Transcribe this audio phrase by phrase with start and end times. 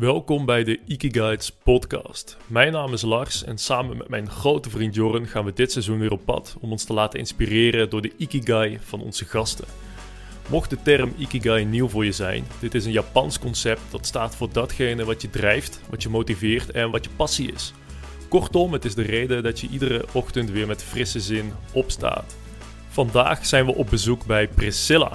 [0.00, 2.36] Welkom bij de Ikigaits podcast.
[2.46, 5.98] Mijn naam is Lars en samen met mijn grote vriend Jorren gaan we dit seizoen
[5.98, 9.64] weer op pad om ons te laten inspireren door de Ikigai van onze gasten.
[10.48, 14.36] Mocht de term Ikigai nieuw voor je zijn, dit is een Japans concept dat staat
[14.36, 17.72] voor datgene wat je drijft, wat je motiveert en wat je passie is.
[18.28, 22.36] Kortom, het is de reden dat je iedere ochtend weer met frisse zin opstaat.
[22.88, 25.12] Vandaag zijn we op bezoek bij Priscilla.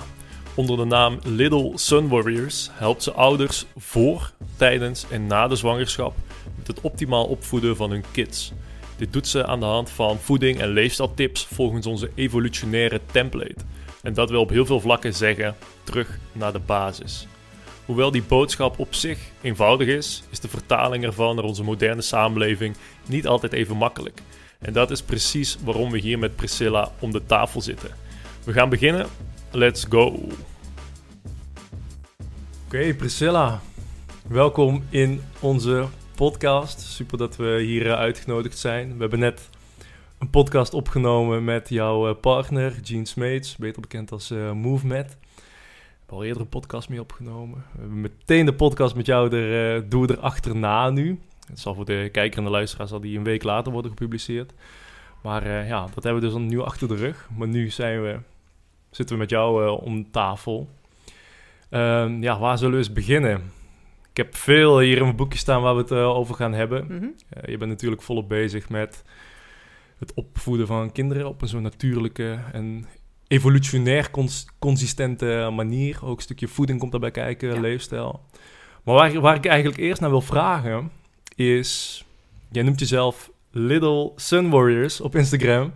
[0.55, 6.15] Onder de naam Little Sun Warriors helpt ze ouders voor, tijdens en na de zwangerschap
[6.57, 8.51] met het optimaal opvoeden van hun kids.
[8.97, 13.55] Dit doet ze aan de hand van voeding en leefstijltips volgens onze evolutionaire template.
[14.01, 17.27] En dat wil op heel veel vlakken zeggen terug naar de basis.
[17.85, 22.75] Hoewel die boodschap op zich eenvoudig is, is de vertaling ervan naar onze moderne samenleving
[23.05, 24.21] niet altijd even makkelijk.
[24.59, 27.89] En dat is precies waarom we hier met Priscilla om de tafel zitten.
[28.43, 29.07] We gaan beginnen.
[29.55, 30.19] Let's go.
[32.65, 33.61] Oké, Priscilla.
[34.27, 36.79] Welkom in onze podcast.
[36.81, 38.93] Super dat we hier eh, uitgenodigd zijn.
[38.93, 39.49] We hebben net
[40.19, 45.17] een podcast opgenomen met jouw eh, partner, Gene Smeets, beter bekend als uh, MoveMed.
[45.35, 45.43] We
[45.97, 47.63] hebben al eerder een podcast mee opgenomen.
[47.71, 51.19] We hebben meteen de podcast met jou er, uh, doen we er achterna nu.
[51.47, 54.53] Het zal voor de kijker en de luisteraar zal die een week later worden gepubliceerd.
[55.23, 57.29] Maar ja, dat hebben we dus al nu achter de rug.
[57.37, 58.19] Maar nu zijn we,
[58.95, 60.69] zitten we met jou uh, om tafel.
[61.69, 63.51] Uh, ja, waar zullen we eens beginnen?
[64.09, 66.85] Ik heb veel hier in mijn boekje staan waar we het uh, over gaan hebben.
[66.89, 67.15] Mm -hmm.
[67.45, 69.03] je bent natuurlijk volop bezig met
[69.97, 72.85] het opvoeden van kinderen op een zo natuurlijke en
[73.27, 75.99] evolutionair cons consistente manier.
[76.03, 77.59] Ook een stukje voeding komt daarbij kijken, ja.
[77.59, 78.21] leefstijl.
[78.83, 80.91] Maar waar, waar ik eigenlijk eerst naar wil vragen
[81.35, 82.03] is...
[82.51, 85.71] Jij noemt jezelf Little Sun Warriors op Instagram.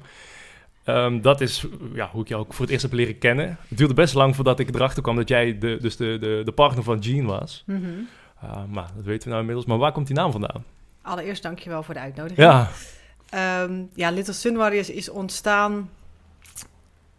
[0.89, 3.57] Um, dat is ja, hoe ik jou ook voor het eerst heb leren kennen.
[3.67, 6.51] Het duurde best lang voordat ik erachter kwam dat jij de, dus de, de, de
[6.51, 7.63] partner van Jean was.
[7.65, 8.07] Mm -hmm.
[8.43, 9.65] uh, maar dat weten we nou inmiddels.
[9.65, 10.63] Maar waar komt die naam vandaan?
[11.01, 12.39] Allereerst dankjewel voor de uitnodiging.
[12.39, 12.69] Ja.
[13.63, 15.89] Um, ja, Little Sun Warriors is ontstaan...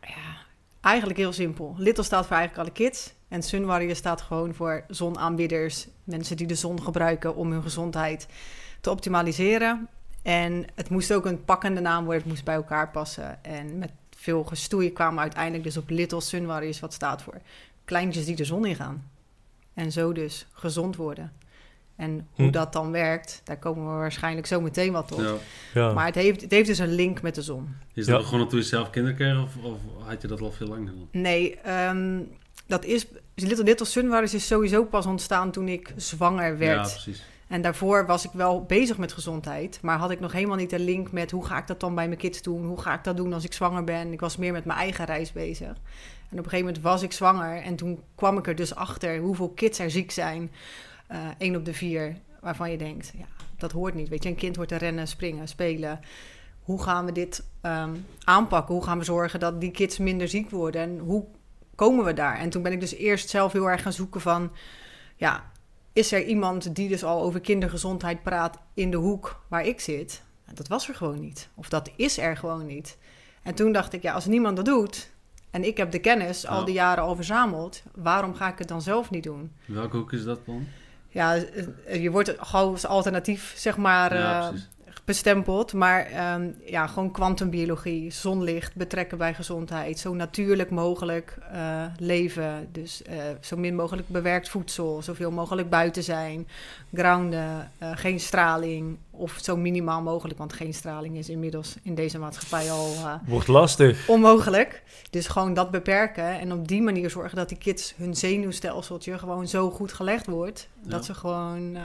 [0.01, 0.37] Ja,
[0.81, 1.75] eigenlijk heel simpel.
[1.79, 3.13] Little staat voor eigenlijk alle kids.
[3.29, 5.89] En Sun Warriors staat gewoon voor zonaanbidders.
[6.05, 8.29] Mensen die de zon gebruiken om hun gezondheid
[8.81, 9.89] te optimaliseren.
[10.23, 13.45] En het moest ook een pakkende naam worden, het moest bij elkaar passen.
[13.45, 17.41] En met veel gestoei kwamen we uiteindelijk dus op Little Sun Warriors, wat staat voor
[17.85, 19.11] kleintjes die de zon ingaan.
[19.75, 21.33] En zo dus gezond worden.
[21.97, 22.53] En hoe hm.
[22.53, 25.21] dat dan werkt, daar komen we waarschijnlijk zo meteen wat op.
[25.21, 25.35] Ja.
[25.75, 25.93] Ja.
[25.93, 27.77] Maar het heeft, het heeft dus een link met de zon.
[27.95, 28.27] Is dat ja.
[28.27, 30.93] gewoon toen je zelf kinderen kreeg of, of, had je dat al veel langer?
[31.11, 31.59] Nee,
[31.89, 32.29] um,
[32.67, 33.07] dat is...
[33.35, 36.87] Little, Little Sun Warriors is sowieso pas ontstaan toen ik zwanger werd.
[36.87, 37.23] Ja, precies.
[37.51, 40.79] En daarvoor was ik wel bezig met gezondheid, maar had ik nog helemaal niet de
[40.79, 42.65] link met hoe ga ik dat dan bij mijn kids doen?
[42.65, 44.13] Hoe ga ik dat doen als ik zwanger ben?
[44.13, 45.69] Ik was meer met mijn eigen reis bezig.
[45.69, 49.19] En op een gegeven moment was ik zwanger en toen kwam ik er dus achter
[49.19, 50.51] hoeveel kids er ziek zijn.
[51.13, 54.09] Uh, één op de vier, waarvan je denkt, ja, dat hoort niet.
[54.09, 56.01] Weet je, een kind hoort te rennen, springen, spelen.
[56.63, 58.75] Hoe gaan we dit um, aanpakken?
[58.75, 60.83] Hoe gaan we zorgen dat die kids minder ziek worden?
[60.83, 61.25] En hoe
[61.75, 62.39] komen we daar?
[62.39, 64.51] En toen ben ik dus eerst zelf heel erg gaan zoeken van,
[65.17, 65.51] ja,
[65.93, 70.23] is er iemand die dus al over kindergezondheid praat in de hoek waar ik zit?
[70.55, 71.49] Dat was er gewoon niet.
[71.55, 72.99] Of dat is er gewoon niet.
[73.43, 75.13] En toen dacht ik, ja, als niemand dat doet
[75.51, 78.83] en ik heb de kennis al die jaren al verzameld, waarom ga ik het dan
[78.83, 79.53] zelf niet doen?
[79.67, 80.67] Welke hoek is dat dan?
[81.09, 81.33] Ja,
[81.93, 84.59] je wordt gewoon als alternatief, zeg maar, ja, uh,
[85.11, 85.73] bestempeld.
[85.73, 89.99] Maar um, ja, gewoon kwantumbiologie, zonlicht betrekken bij gezondheid.
[89.99, 92.69] Zo natuurlijk mogelijk uh, leven.
[92.73, 95.03] Dus uh, zo min mogelijk bewerkt voedsel.
[95.03, 96.49] Zoveel mogelijk buiten zijn.
[96.95, 98.99] Grounden, uh, geen straling.
[99.11, 100.39] Of zo minimaal mogelijk.
[100.39, 102.95] Want geen straling is inmiddels in deze maatschappij al...
[103.27, 104.09] Wordt lastig.
[104.09, 104.83] Onmogelijk.
[105.11, 106.41] Dus gewoon dat beperken.
[106.41, 110.69] En op die manier zorgen dat die kids hun zenuwstelseltje gewoon zo goed gelegd wordt.
[110.83, 110.91] Ja.
[110.91, 111.77] Dat ze gewoon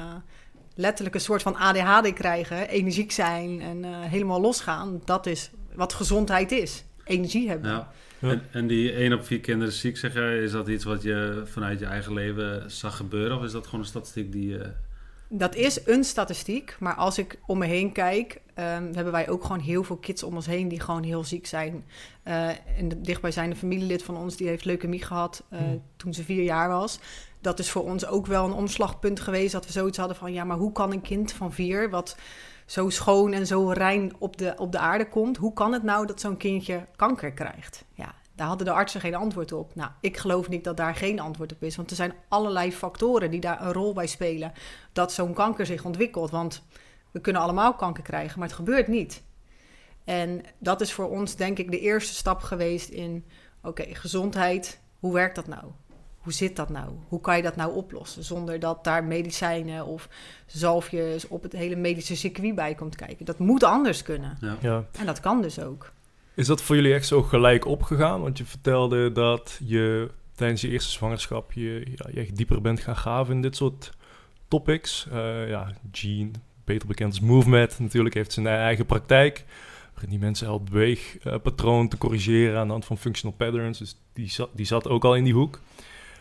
[0.75, 5.02] letterlijk een soort van ADHD krijgen, energiek zijn en uh, helemaal losgaan.
[5.06, 6.84] Dat is wat gezondheid is.
[7.03, 7.72] Energie hebben.
[7.72, 7.91] Ja.
[8.19, 11.41] En, en, die 1 op 4 kinderen ziek, zeg jij, is dat iets wat je
[11.46, 13.38] vanuit je eigen leven zag gebeuren?
[13.38, 14.72] Of is dat gewoon een statistiek die je...
[15.29, 18.64] Dat is een statistiek, maar als ik om me heen kijk, um,
[18.94, 21.85] hebben wij ook gewoon heel veel kids om ons heen die gewoon heel ziek zijn.
[22.28, 22.47] Uh,
[22.78, 25.82] en de dichtbijzijnde familielid van ons, die heeft leukemie gehad uh, hmm.
[25.96, 27.00] toen ze vier jaar was
[27.46, 29.52] dat is voor ons ook wel een omslagpunt geweest.
[29.52, 32.18] Dat we zoiets hadden van, ja, maar hoe kan een kind van vier, wat
[32.66, 36.06] zo schoon en zo rein op de, op de aarde komt, hoe kan het nou
[36.06, 37.86] dat zo'n kindje kanker krijgt?
[37.94, 39.76] Ja, daar hadden de artsen geen antwoord op.
[39.76, 43.32] Nou, ik geloof niet dat daar geen antwoord op is, want er zijn allerlei factoren
[43.32, 44.52] die daar een rol bij spelen
[44.94, 46.30] dat zo'n kanker zich ontwikkelt.
[46.30, 46.64] Want
[47.12, 49.24] we kunnen allemaal kanker krijgen, maar het gebeurt niet.
[50.03, 53.26] En dat is voor ons denk ik de eerste stap geweest in,
[53.62, 55.64] oké, gezondheid, hoe werkt dat nou?
[56.26, 56.90] Hoe zit dat nou?
[57.08, 60.10] Hoe kan je dat nou oplossen zonder dat daar medicijnen of
[60.46, 63.26] zalfjes op het hele medische circuit bij komt kijken?
[63.26, 64.38] Dat moet anders kunnen.
[64.42, 64.58] Ja.
[64.62, 64.86] Ja.
[65.00, 65.92] En dat kan dus ook.
[66.34, 68.22] Is dat voor jullie echt zo gelijk opgegaan?
[68.22, 72.80] Want je vertelde dat je tijdens je eerste zwangerschap je, ja, je echt dieper bent
[72.80, 73.92] gaan graven in dit soort
[74.48, 75.08] topics.
[75.12, 76.32] Eh, ja, Gene,
[76.64, 79.46] beter bekend als MoveMed, natuurlijk heeft zijn eigen praktijk.
[79.94, 83.78] Waarin die mensen helpt beweegpatroon te corrigeren aan de hand van functional patterns.
[83.78, 85.60] Dus die zat, die zat ook al in die hoek.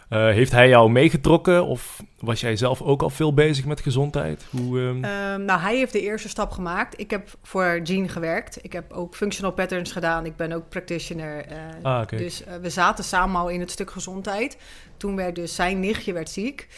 [0.09, 4.45] Eh, heeft hij jou meegetrokken of was jij zelf ook al veel bezig met gezondheid?
[4.51, 7.01] Hoe, ehm, Ehm, nou, hij heeft de eerste stap gemaakt.
[7.01, 8.59] Ik heb voor Gene gewerkt.
[8.65, 10.27] Ik heb ook functional patterns gedaan.
[10.27, 11.45] Ik ben ook practitioner.
[11.47, 12.09] eh, ah.
[12.09, 14.57] Dus eh, we zaten samen al in het stuk gezondheid.
[14.97, 16.69] Toen werd dus zijn nichtje werd ziek.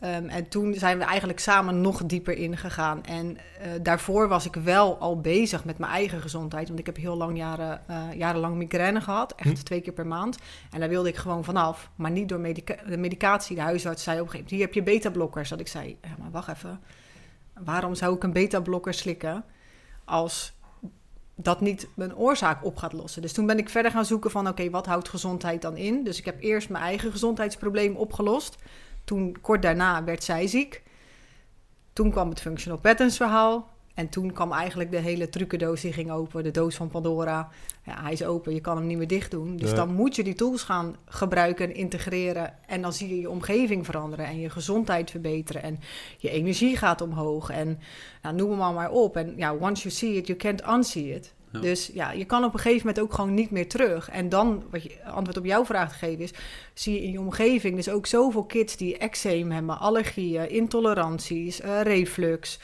[0.00, 3.04] Ehm, en toen zijn we eigenlijk samen nog dieper ingegaan.
[3.04, 6.66] En eh, daarvoor was ik wel al bezig met mijn eigen gezondheid.
[6.68, 9.34] Want ik heb heel lang jaren, eh, jarenlang migraine gehad.
[9.34, 9.64] Echt Hm.
[9.64, 10.38] twee keer per maand.
[10.70, 11.90] En daar wilde ik gewoon vanaf.
[11.94, 13.56] Maar niet door medica- de medicatie.
[13.56, 14.74] De huisarts zei op een gegeven moment...
[14.74, 15.48] hier heb je beta-blokkers.
[15.48, 16.80] Dat ik zei, ja, maar wacht even.
[17.64, 19.44] Waarom zou ik een beta-blokker slikken...
[20.04, 20.56] als
[21.34, 23.22] dat niet mijn oorzaak op gaat lossen.
[23.22, 24.48] Dus toen ben ik verder gaan zoeken van...
[24.48, 26.04] oké, wat houdt gezondheid dan in?
[26.04, 28.56] Dus ik heb eerst mijn eigen gezondheidsprobleem opgelost.
[29.08, 30.82] Toen, kort daarna, werd zij ziek.
[31.92, 33.68] Toen kwam het functional patterns verhaal.
[33.94, 36.42] En toen kwam eigenlijk de hele trucendoos die ging open.
[36.42, 37.48] De doos van Pandora.
[37.84, 39.56] Ja, hij is open, je kan hem niet meer dicht doen.
[39.56, 39.76] Dus Ja.
[39.76, 42.54] dan moet je die tools gaan gebruiken en integreren.
[42.66, 44.26] En dan zie je je omgeving veranderen.
[44.26, 45.62] En je gezondheid verbeteren.
[45.62, 45.78] En
[46.18, 47.50] je energie gaat omhoog.
[47.50, 47.78] En
[48.22, 49.16] nou, noem hem al maar op.
[49.16, 51.34] En ja, once you see it, you can't unsee it.
[51.52, 54.10] Dus ja, je kan op een gegeven moment ook gewoon niet meer terug.
[54.10, 56.32] En dan, wat je antwoord op jouw vraag te geven is,
[56.74, 61.82] zie je in je omgeving dus ook zoveel kids die eczeem hebben, allergieën, intoleranties, eh,
[61.82, 62.60] reflux,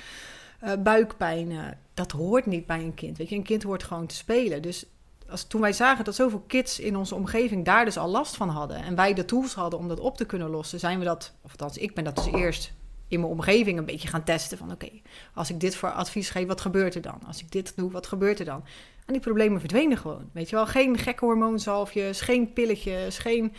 [0.61, 1.79] eh, buikpijnen.
[1.95, 3.19] Dat hoort niet bij een kind.
[3.19, 4.63] Weet je, een kind hoort gewoon te spelen.
[4.63, 4.87] Dus
[5.29, 8.49] als, toen wij zagen dat zoveel kids in onze omgeving daar dus al last van
[8.49, 11.33] hadden en wij de tools hadden om dat op te kunnen lossen, zijn we dat,
[11.43, 12.73] of althans, ik ben dat dus eerst
[13.15, 14.91] in mijn omgeving een beetje gaan testen van oké,
[15.35, 17.21] als ik dit voor advies geef, wat gebeurt er dan?
[17.27, 18.65] Als ik dit doe, wat gebeurt er dan?
[19.07, 20.31] En die problemen verdwenen gewoon.
[20.33, 23.55] Weet je wel, geen gekke hormoonzalfjes, geen pilletjes, geen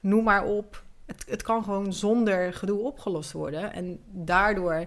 [0.00, 0.82] noem maar op.
[1.06, 3.72] Het, het kan gewoon zonder gedoe opgelost worden.
[3.72, 4.86] En daardoor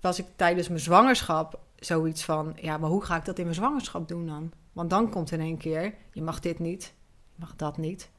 [0.00, 2.56] was ik tijdens mijn zwangerschap zoiets van...
[2.60, 4.52] ja, maar hoe ga ik dat in mijn zwangerschap doen dan?
[4.72, 6.94] Want dan komt in één keer, je mag dit niet,
[7.34, 8.10] je mag dat niet.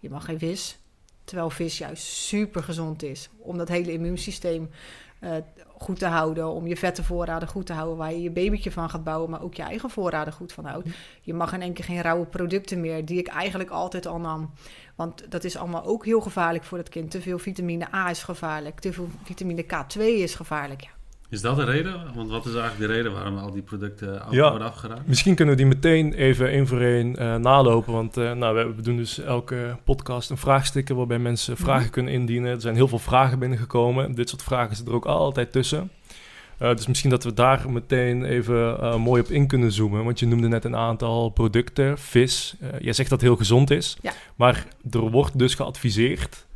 [0.00, 0.78] Je mag geen vis,
[1.30, 3.30] terwijl vis juist super gezond is.
[3.38, 4.70] Om dat hele immuunsysteem
[5.20, 5.30] eh,
[5.66, 7.96] goed te houden, om je vette voorraden goed te houden...
[7.96, 10.88] waar je je babytje van gaat bouwen, maar ook je eigen voorraden goed van houdt.
[11.20, 14.50] Je mag in één keer geen rauwe producten meer, die ik eigenlijk altijd al nam.
[14.94, 17.10] Want dat is allemaal ook heel gevaarlijk voor het kind.
[17.10, 20.82] Te veel vitamine A is gevaarlijk, te veel vitamine K2 is gevaarlijk.
[20.82, 20.90] Ja,
[21.30, 22.00] Is dat de reden?
[22.14, 24.50] Want wat is eigenlijk de reden waarom al die producten af- Ja.
[24.50, 25.06] worden afgeraakt?
[25.06, 27.92] Misschien kunnen we die meteen even één voor één eh, nalopen.
[27.92, 31.90] Want eh, nou, we, we doen dus elke podcast een vraagsticker waarbij mensen vragen Mhm.
[31.90, 32.50] kunnen indienen.
[32.50, 34.14] Er zijn heel veel vragen binnengekomen.
[34.14, 35.90] Dit soort vragen zitten er ook altijd tussen.
[36.58, 40.04] Eh, dus misschien dat we daar meteen even eh, mooi op in kunnen zoomen.
[40.04, 42.54] Want je noemde net een aantal producten, vis.
[42.60, 43.96] Eh jij zegt dat het heel gezond is.
[44.02, 44.12] Ja.
[44.36, 46.46] Maar er wordt dus geadviseerd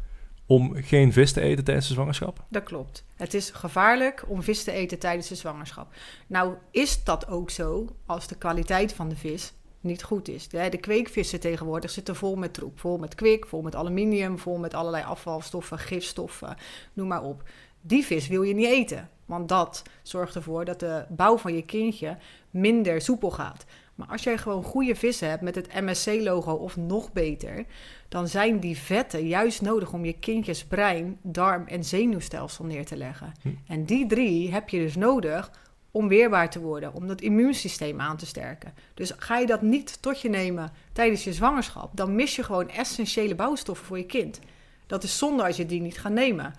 [0.46, 2.44] om geen vis te eten tijdens de zwangerschap.
[2.49, 3.05] dat klopt.
[3.17, 5.94] Het is gevaarlijk om vis te eten tijdens de zwangerschap.
[6.26, 10.49] Nou is dat ook zo als de kwaliteit van de vis niet goed is.
[10.49, 12.81] De, de kweekvissen tegenwoordig zitten vol met troep.
[12.81, 16.56] Vol met kwik, vol met aluminium, vol met allerlei afvalstoffen, gifstoffen,
[16.93, 17.43] noem maar op.
[17.81, 19.08] Die vis wil je niet eten.
[19.25, 22.17] Want dat zorgt ervoor dat de bouw van je kindje
[22.51, 23.65] minder soepel gaat.
[23.94, 27.65] Maar als jij gewoon goede vissen hebt met het MSC-logo of nog beter,
[28.08, 32.96] dan zijn die vetten juist nodig om je kindjes brein, darm en zenuwstelsel neer te
[32.96, 33.32] leggen.
[33.43, 33.48] Hm.
[33.67, 35.51] En die drie heb je dus nodig
[35.91, 38.74] om weerbaar te worden, om dat immuunsysteem aan te sterken.
[38.94, 42.69] Dus ga je dat niet tot je nemen tijdens je zwangerschap, dan mis je gewoon
[42.69, 44.41] essentiële bouwstoffen voor je kind.
[44.86, 46.55] Dat is zonde als je die niet gaat nemen.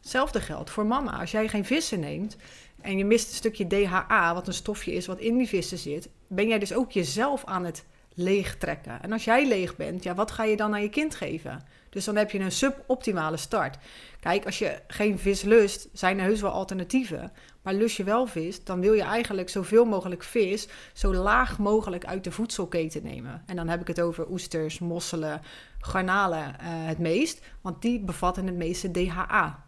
[0.00, 1.20] Hetzelfde geldt voor mama.
[1.20, 2.36] Als jij geen vissen neemt
[2.80, 6.08] en je mist een stukje DHA, wat een stofje is wat in die vissen zit,
[6.28, 9.02] ben jij dus ook jezelf aan het leegtrekken.
[9.02, 11.64] En als jij leeg bent, ja, wat ga je dan aan je kind geven?
[11.90, 13.78] Dus dan heb je een suboptimale start.
[14.20, 17.32] Kijk, als je geen vis lust, zijn er heus wel alternatieven.
[17.62, 22.04] Maar lust je wel vis, dan wil je eigenlijk zoveel mogelijk vis zo laag mogelijk
[22.04, 23.42] uit de voedselketen nemen.
[23.46, 25.40] En dan heb ik het over oesters, mosselen,
[25.80, 27.40] garnalen eh, het meest.
[27.60, 29.64] Want die bevatten het meeste DHA.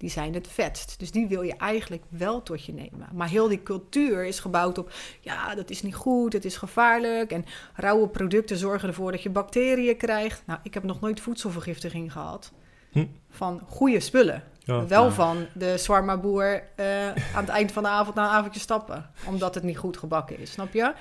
[0.00, 0.98] Die zijn het vetst.
[0.98, 3.08] Dus die wil je eigenlijk wel tot je nemen.
[3.12, 4.92] Maar heel die cultuur is gebouwd op...
[5.20, 7.30] ja, dat is niet goed, het is gevaarlijk...
[7.30, 10.42] en rauwe producten zorgen ervoor dat je bacteriën krijgt.
[10.46, 12.52] Nou, ik heb nog nooit voedselvergiftiging gehad...
[12.92, 13.06] Hm.
[13.30, 14.42] van goede spullen.
[14.58, 14.86] Ja.
[14.86, 15.10] Wel Ja.
[15.10, 19.10] van de zwarma boer eh, aan het eind van de avond na een avondje stappen.
[19.26, 20.78] Omdat het niet goed gebakken is, snap je?
[20.78, 20.94] Ja.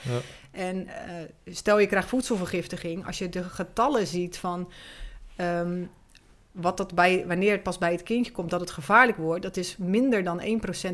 [0.52, 0.94] En eh,
[1.54, 3.06] stel je krijgt voedselvergiftiging.
[3.08, 4.72] Als je de getallen ziet van...
[5.36, 5.84] ehm,
[6.62, 9.58] wat dat bij, wanneer het pas bij het kindje komt dat het gevaarlijk wordt, dat
[9.58, 10.44] is minder dan 1%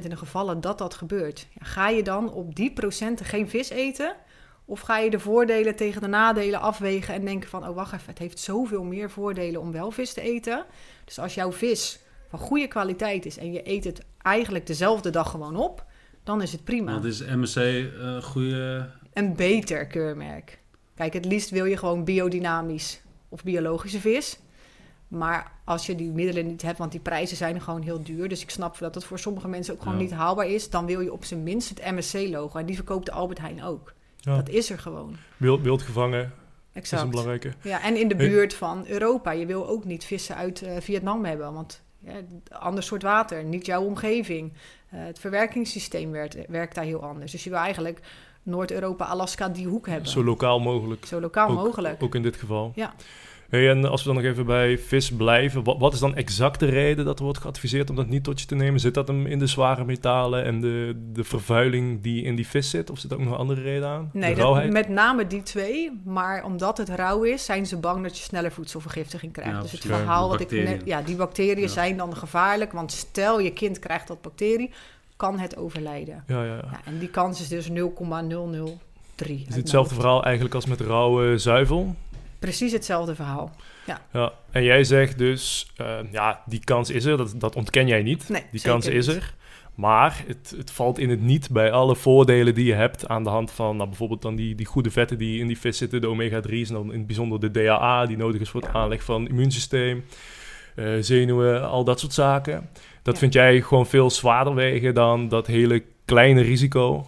[0.03, 1.47] in de gevallen dat dat gebeurt.
[1.53, 4.15] Ja, ga je dan op die procenten geen vis eten?
[4.65, 8.09] Of ga je de voordelen tegen de nadelen afwegen en denken van, oh wacht even,
[8.09, 10.65] het heeft zoveel meer voordelen om wel vis te eten.
[11.05, 15.29] Dus als jouw vis van goede kwaliteit is en je eet het eigenlijk dezelfde dag
[15.29, 15.85] gewoon op,
[16.23, 16.91] dan is het prima.
[16.91, 18.89] Want is MSC een goede...
[19.13, 20.59] Een beter keurmerk.
[20.95, 24.39] Kijk, het liefst wil je gewoon biodynamisch of biologische vis.
[25.17, 28.29] Maar als je die middelen niet hebt, want die prijzen zijn gewoon heel duur.
[28.29, 30.01] Dus ik snap dat het voor sommige mensen ook gewoon Ja.
[30.03, 30.69] niet haalbaar is.
[30.69, 32.59] Dan wil je op zijn minst het MSC-logo.
[32.59, 33.93] En die verkoopt de Albert Heijn ook.
[34.17, 34.35] Ja.
[34.35, 35.15] Dat is er gewoon.
[35.37, 36.25] Wild, wild gevangen is
[36.73, 37.09] een Exact.
[37.09, 37.53] belangrijke.
[37.61, 39.31] Ja, en in de buurt van Europa.
[39.31, 41.53] Je wil ook niet vissen uit eh, Vietnam hebben.
[41.53, 42.13] Want ja,
[42.49, 44.53] ander soort water, niet jouw omgeving.
[44.89, 47.31] Eh, het verwerkingssysteem werkt, werkt daar heel anders.
[47.31, 47.99] Dus je wil eigenlijk
[48.43, 50.09] Noord-Europa, Alaska, die hoek hebben.
[50.09, 51.05] Zo lokaal mogelijk.
[51.05, 52.03] Zo lokaal Ook- mogelijk.
[52.03, 52.71] Ook in dit geval.
[52.75, 52.93] Ja.
[53.49, 56.59] Hey, en als we dan nog even bij vis blijven, wat, wat is dan exact
[56.59, 58.79] de reden dat er wordt geadviseerd om dat niet tot je te nemen?
[58.79, 62.69] Zit dat hem in de zware metalen en de, de vervuiling die in die vis
[62.69, 62.89] zit?
[62.89, 64.09] Of zit er ook nog een andere reden aan?
[64.13, 66.01] Nee, dat, met name die twee.
[66.03, 69.51] Maar omdat het rauw is, zijn ze bang dat je sneller voedselvergiftiging krijgt.
[69.51, 70.81] Ja, dus het verhaal wat ik net...
[70.85, 71.67] Ja, die bacteriën Ja.
[71.67, 72.71] zijn dan gevaarlijk.
[72.71, 74.71] Want stel je kind krijgt dat bacterie,
[75.15, 76.23] kan het overlijden.
[76.27, 76.55] Ja, ja, ja.
[76.55, 79.39] Ja, en die kans is dus 0,003.
[79.39, 81.95] Het is hetzelfde verhaal eigenlijk als met rauwe zuivel.
[82.45, 83.55] Precies hetzelfde verhaal.
[84.11, 88.03] Ja, en jij zegt dus, eh, ja, die kans is er, dat, dat ontken jij
[88.03, 88.29] niet.
[88.29, 89.15] Nee, die kans is niet.
[89.15, 89.33] er.
[89.75, 93.29] Maar het, het valt in het niet bij alle voordelen die je hebt aan de
[93.29, 96.07] hand van nou, bijvoorbeeld dan die, die goede vetten die in die vis zitten, de
[96.07, 99.21] omega-3's en dan in het bijzonder de DHA die nodig is voor het aanleg van
[99.21, 100.05] het immuunsysteem,
[100.75, 102.69] eh, zenuwen, al dat soort zaken.
[103.03, 103.19] Dat Ja.
[103.19, 107.07] vind jij gewoon veel zwaarder wegen dan dat hele kleine risico.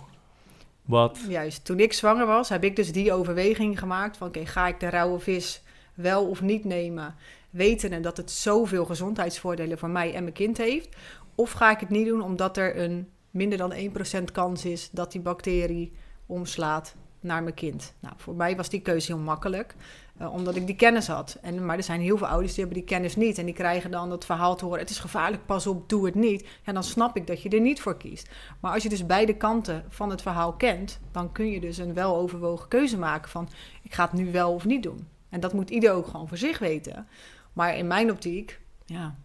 [0.88, 1.20] Wat?
[1.27, 4.27] Juist, toen ik zwanger was, heb ik dus die overweging gemaakt van...
[4.27, 5.63] oké, ga ik de rauwe vis
[5.94, 7.15] wel of niet nemen...
[7.50, 10.96] wetende dat het zoveel gezondheidsvoordelen voor mij en mijn kind heeft...
[11.36, 13.74] of ga ik het niet doen omdat er een minder dan
[14.20, 14.89] 1% kans is...
[14.91, 15.91] dat die bacterie
[16.25, 17.94] omslaat naar mijn kind.
[18.00, 19.75] Nou, voor mij was die keuze heel makkelijk,
[20.18, 21.38] eh, omdat ik die kennis had.
[21.42, 23.38] En, maar er zijn heel veel ouders die hebben die kennis niet...
[23.38, 24.80] en die krijgen dan dat verhaal te horen...
[24.80, 26.48] het is gevaarlijk, pas op, doe het niet.
[26.66, 28.30] Ja, dan snap ik dat je er niet voor kiest.
[28.60, 31.94] Maar als je dus beide kanten van het verhaal kent, dan kun je dus een
[31.94, 33.50] weloverwogen keuze maken van
[33.82, 35.08] ik ga het nu wel of niet doen.
[35.30, 37.08] En dat moet ieder ook gewoon voor zich weten.
[37.54, 39.16] Maar in mijn optiek, ja,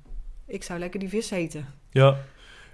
[0.46, 1.66] ik zou lekker die vis eten.
[1.90, 2.16] Ja,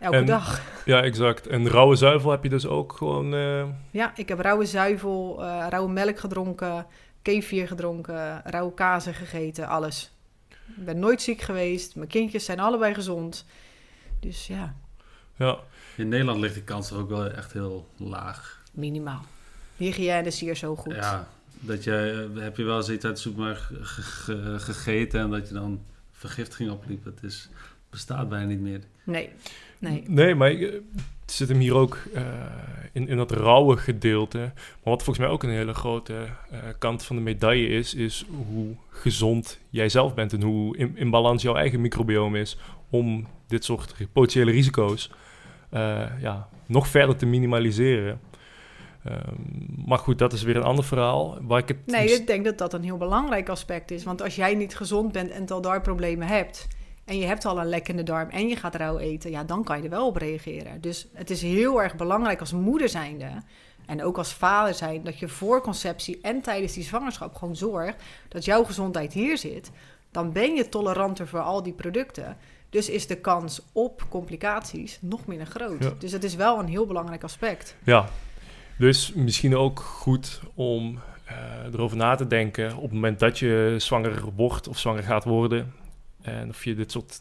[0.00, 0.62] Elke En- dag.
[0.84, 1.46] ja, exact.
[1.46, 3.34] En rauwe zuivel heb je dus ook gewoon...
[3.34, 6.86] eh, Ja, ik heb rauwe zuivel, eh, rauwe melk gedronken,
[7.32, 10.10] kefir gedronken, rauwe kazen gegeten, alles.
[10.76, 11.96] Ik ben nooit ziek geweest.
[11.96, 13.44] Mijn kindjes zijn allebei gezond.
[14.20, 14.74] Dus ja,
[15.36, 15.58] ja,
[15.96, 18.62] In Nederland ligt die kans toch ook wel echt heel laag.
[18.72, 19.24] minimaal.
[19.76, 20.94] De hygiëne is hier zo goed.
[20.94, 21.28] Ja,
[21.60, 25.84] dat je, heb je wel eens iets uit de ge- gegeten en dat je dan
[26.12, 27.04] vergiftiging opliep.
[27.04, 27.48] Het is,
[27.90, 28.80] bestaat bijna niet meer.
[29.04, 29.30] Nee,
[29.78, 30.02] nee.
[30.06, 30.80] Nee, maar ik, eh,
[31.28, 32.22] het zit hem hier ook eh,
[32.92, 34.38] in, in dat rauwe gedeelte.
[34.38, 36.14] Maar wat volgens mij ook een hele grote
[36.50, 40.96] eh, kant van de medaille is, is hoe gezond jij zelf bent en hoe in,
[40.96, 42.58] in balans jouw eigen microbiome is
[42.90, 45.10] om dit soort potentiële risico's
[45.70, 48.20] eh, ja, nog verder te minimaliseren.
[49.04, 49.34] Ehm,
[49.86, 51.38] maar goed, dat is weer een ander verhaal.
[51.42, 54.04] Waar ik het Nee, ik denk dat dat een heel belangrijk aspect is.
[54.04, 56.68] Want als jij niet gezond bent en al darmproblemen hebt...
[57.08, 59.30] en je hebt al een lekkende darm en je gaat rauw eten...
[59.30, 60.80] ja, dan kan je er wel op reageren.
[60.80, 63.30] Dus het is heel erg belangrijk als moeder zijnde...
[63.86, 65.02] en ook als vader zijn...
[65.04, 68.02] dat je voor conceptie en tijdens die zwangerschap gewoon zorgt...
[68.28, 69.70] dat jouw gezondheid hier zit.
[70.10, 72.36] Dan ben je toleranter voor al die producten...
[72.70, 75.82] Dus is de kans op complicaties nog minder groot.
[75.82, 75.92] Ja.
[75.98, 77.76] Dus het is wel een heel belangrijk aspect.
[77.84, 78.08] Ja,
[78.78, 81.36] dus misschien ook goed om eh,
[81.72, 85.72] erover na te denken op het moment dat je zwanger wordt of zwanger gaat worden.
[86.32, 87.20] En of je dit soort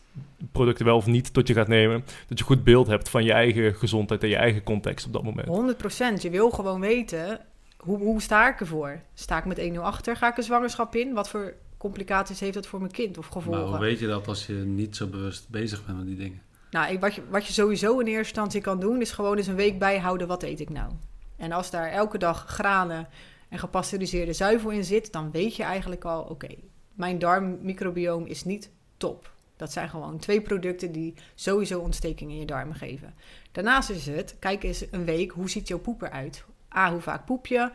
[0.52, 2.06] producten wel of niet tot je gaat nemen.
[2.28, 5.24] Dat je goed beeld hebt van je eigen gezondheid en je eigen context op dat
[5.24, 5.76] moment.
[6.18, 7.40] 100% Je wil gewoon weten,
[7.78, 9.02] hoe, hoe sta ik ervoor?
[9.14, 10.16] Sta ik met 1-0 achter?
[10.16, 11.14] Ga ik een zwangerschap in?
[11.14, 13.68] Wat voor complicaties heeft dat voor mijn kind of Maar gevolgen?
[13.68, 16.42] hoe weet je dat als je niet zo bewust bezig bent met die dingen?
[16.72, 19.48] Nou, ik, wat, je, wat je sowieso in eerste instantie kan doen, is gewoon eens
[19.48, 20.92] een week bijhouden, wat eet ik nou?
[21.36, 23.08] En als daar elke dag granen
[23.50, 26.48] en gepasteuriseerde zuivel in zit, dan weet je eigenlijk al, oké,
[26.94, 29.32] mijn darmmicrobioom is niet top.
[29.56, 33.14] Dat zijn gewoon twee producten die sowieso ontsteking in je darmen geven.
[33.52, 36.44] Daarnaast is het, kijk eens een week, hoe ziet jouw poep eruit?
[36.76, 37.72] A, hoe vaak poep je?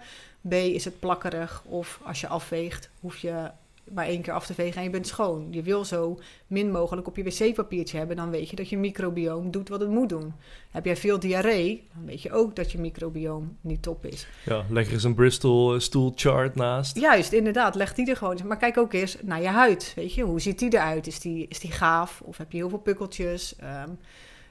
[0.48, 1.62] B, is het plakkerig?
[1.64, 3.50] Of als je afweegt, hoef je
[3.94, 5.46] maar één keer af te vegen en je bent schoon.
[5.50, 8.16] Je wil zo min mogelijk op je wc-papiertje hebben.
[8.16, 10.32] Dan weet je dat je microbioom doet wat het moet doen.
[10.70, 14.26] Heb jij veel diarree, dan weet je ook dat je microbioom niet top is.
[14.44, 16.98] Ja, leg er eens een Bristol eh, stool chart naast.
[16.98, 17.74] Juist, inderdaad.
[17.74, 18.38] Leg die er gewoon.
[18.46, 19.92] Maar kijk ook eens naar je huid.
[19.96, 21.06] Weet je, hoe ziet die eruit?
[21.06, 22.20] Is die, is die gaaf?
[22.24, 23.56] Of heb je heel veel pukkeltjes?
[23.56, 23.90] Ehm,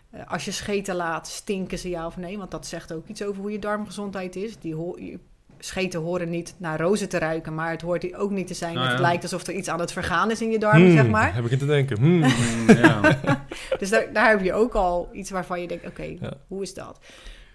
[0.09, 2.37] eh, als je scheten laat, stinken ze ja of nee?
[2.37, 4.57] Want dat zegt ook iets over hoe je darmgezondheid is.
[4.57, 4.73] Die
[5.63, 8.83] scheten horen niet naar rozen te ruiken, maar het hoort ook niet te zijn Nou
[8.85, 9.07] dat het ja.
[9.07, 11.33] lijkt alsof er iets aan het vergaan is in je darmen, Hmm, zeg maar.
[11.35, 11.97] Heb ik in te denken.
[11.97, 12.17] Hmm.
[12.19, 13.19] Mm, ja.
[13.79, 16.33] Dus daar, daar heb je ook al iets waarvan je denkt, oké, Ja.
[16.47, 16.99] hoe is dat?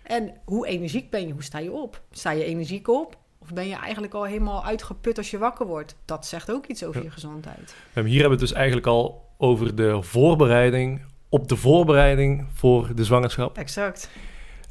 [0.03, 1.33] En hoe energiek ben je?
[1.33, 2.01] Hoe sta je op?
[2.11, 3.17] Sta je energiek op?
[3.39, 5.97] Of ben je eigenlijk al helemaal uitgeput als je wakker wordt?
[6.05, 7.07] Dat zegt ook iets over Ja.
[7.07, 7.75] je gezondheid.
[7.93, 12.95] En hier hebben we het dus eigenlijk al over de voorbereiding op de voorbereiding voor
[12.95, 13.59] de zwangerschap.
[13.59, 14.11] Exact.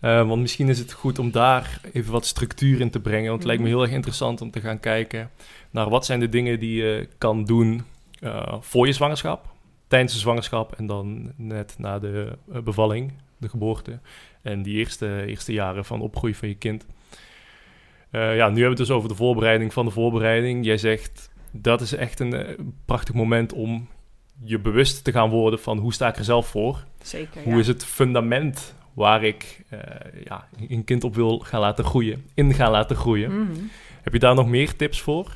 [0.01, 3.25] Eh, want misschien is het goed om daar even wat structuur in te brengen.
[3.27, 3.77] Want het lijkt me Mhm.
[3.77, 5.29] heel erg interessant om te gaan kijken
[5.71, 7.83] naar wat zijn de dingen die je kan doen
[8.19, 9.45] eh, voor je zwangerschap,
[9.87, 13.99] tijdens de zwangerschap en dan net na de eh, bevalling, de geboorte.
[14.41, 16.85] En die eerste, eerste jaren van opgroei van je kind.
[18.11, 20.65] Ja, nu hebben we het dus over de voorbereiding van de voorbereiding.
[20.65, 22.45] Jij zegt dat is echt een
[22.85, 23.87] prachtig moment om
[24.43, 26.83] je bewust te gaan worden van hoe sta ik er zelf voor.
[27.01, 27.59] Zeker, Hoe ja.
[27.59, 29.79] is het fundament waar ik eh,
[30.23, 33.41] ja, een kind op wil gaan laten groeien, in gaan laten groeien?
[33.43, 33.61] Mhm.
[34.01, 35.31] Heb je daar nog meer tips voor?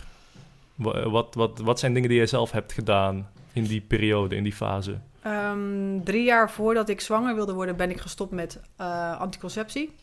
[0.75, 4.43] Wa- Wat, wat, wat zijn dingen die jij zelf hebt gedaan in die periode, in
[4.43, 4.97] die fase?
[5.21, 9.95] Ehm, drie jaar voordat ik zwanger wilde worden, ben ik gestopt met eh, anticonceptie.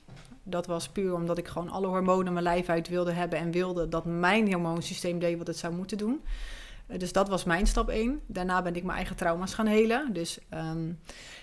[0.42, 3.88] Dat was puur omdat ik gewoon alle hormonen mijn lijf uit wilde hebben en wilde
[3.88, 6.20] dat mijn hormoonsysteem deed wat het zou moeten doen.
[6.86, 8.20] Eh, dus dat was mijn stap één.
[8.26, 10.12] Daarna ben ik mijn eigen trauma's gaan helen.
[10.12, 10.88] Dus ehm,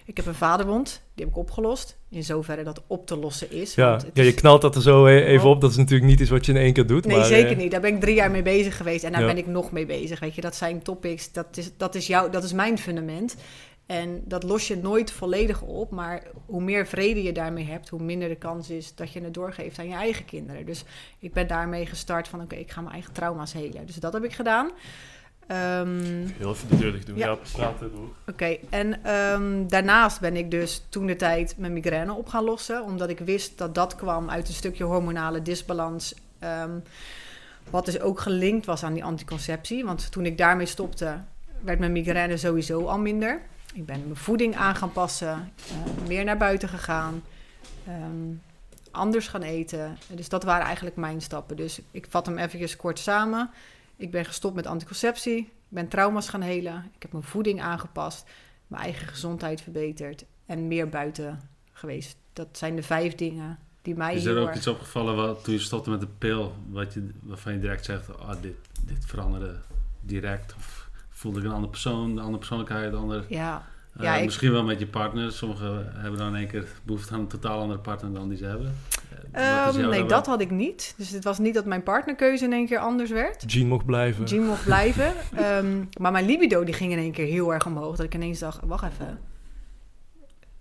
[0.06, 1.98] ik heb een vaderwond, die heb ik opgelost.
[2.10, 3.76] In zoverre dat op te lossen is.
[3.76, 5.56] Ja, want het ja, je is- knalt dat er zo e- even Oh.
[5.56, 5.62] op.
[5.62, 7.06] Dat is natuurlijk niet iets wat je in één keer doet.
[7.06, 7.72] Nee, maar, zeker eh, niet.
[7.72, 9.04] Daar ben ik drie jaar mee bezig geweest.
[9.04, 9.28] En daar Ja.
[9.28, 10.20] ben ik nog mee bezig.
[10.20, 11.32] Weet je, dat zijn topics.
[11.32, 13.36] Dat is, dat is, jouw, dat is mijn fundament.
[13.86, 15.92] En dat los je nooit volledig op.
[15.92, 19.34] Maar hoe meer vrede je daarmee hebt, hoe minder de kans is dat je het
[19.34, 20.66] doorgeeft aan je eigen kinderen.
[20.66, 20.84] Dus
[21.20, 23.86] ik ben daarmee gestart van oké, ik ga mijn eigen trauma's helen.
[23.86, 24.72] Dus dat heb ik gedaan.
[25.54, 27.18] Ehm, Heel even de deur dicht doen.
[27.18, 27.38] Ja, Ja.
[27.54, 28.10] praten door.
[28.28, 32.84] Oké, en ehm, daarnaast ben ik dus toen de tijd mijn migraine op gaan lossen.
[32.84, 36.14] Omdat ik wist dat dat kwam uit een stukje hormonale disbalans.
[36.40, 36.72] ehm,
[37.70, 39.86] wat dus ook gelinkt was aan die anticonceptie.
[39.86, 41.18] Want toen ik daarmee stopte,
[41.62, 43.42] werd mijn migraine sowieso al minder.
[43.74, 45.30] Ik ben mijn voeding aan gaan passen,
[45.70, 47.24] eh, meer naar buiten gegaan,
[48.92, 49.98] anders gaan eten.
[50.08, 51.56] Dus dat waren eigenlijk mijn stappen.
[51.56, 53.50] Dus ik vat hem even kort samen.
[53.96, 58.30] Ik ben gestopt met anticonceptie, ik ben trauma's gaan helen, ik heb mijn voeding aangepast,
[58.68, 62.18] mijn eigen gezondheid verbeterd en meer buiten geweest.
[62.34, 64.58] Dat zijn de vijf dingen die mij Is er ook erg...
[64.58, 68.20] iets opgevallen wat, toen je stopte met de pil, wat je, waarvan je direct zegt,
[68.20, 69.60] ah, dit, dit veranderde
[70.02, 70.56] direct?
[70.56, 73.26] Of voelde ik een andere persoon, een andere persoonlijkheid, een andere...
[73.28, 73.68] Ja,
[74.00, 75.32] Ja, ik- Misschien wel met je partner.
[75.32, 78.46] Sommigen hebben dan in één keer behoefte aan een totaal andere partner dan die ze
[78.46, 78.76] hebben.
[79.32, 80.08] Eh, Ehm, nee, daarbij?
[80.08, 80.94] dat had ik niet.
[80.98, 83.52] Dus het was niet dat mijn partnerkeuze in één keer anders werd.
[83.52, 84.26] Jean mocht blijven.
[84.26, 85.14] Jean mocht blijven.
[85.36, 87.96] Ehm, maar mijn libido die ging in één keer heel erg omhoog.
[87.96, 89.20] Dat ik ineens dacht, wacht even.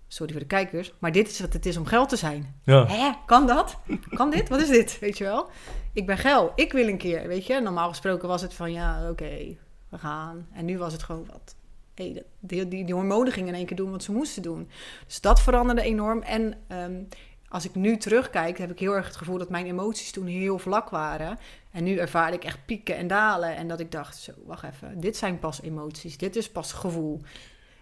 [0.07, 2.55] Sorry voor de kijkers, maar dit is wat het is om geld te zijn.
[2.63, 2.85] Ja.
[2.87, 3.77] Hè, kan dat?
[4.09, 4.49] Kan dit?
[4.49, 4.99] Wat is dit?
[4.99, 5.49] Weet je wel?
[5.93, 6.51] Ik ben geil.
[6.55, 7.59] Ik wil een keer, weet je?
[7.61, 9.57] Normaal gesproken was het van, ja, oké,
[9.89, 10.47] we gaan.
[10.53, 11.55] En nu was het gewoon wat.
[11.95, 14.69] Hey, die, die, die hormonen gingen in één keer doen wat ze moesten doen.
[15.05, 16.21] Dus dat veranderde enorm.
[16.21, 17.03] En ehm,
[17.47, 20.59] als ik nu terugkijk, heb ik heel erg het gevoel dat mijn emoties toen heel
[20.59, 21.37] vlak waren.
[21.71, 23.55] En nu ervaar ik echt pieken en dalen.
[23.55, 26.17] En dat ik dacht, zo, wacht even, dit zijn pas emoties.
[26.17, 27.21] Dit is pas gevoel.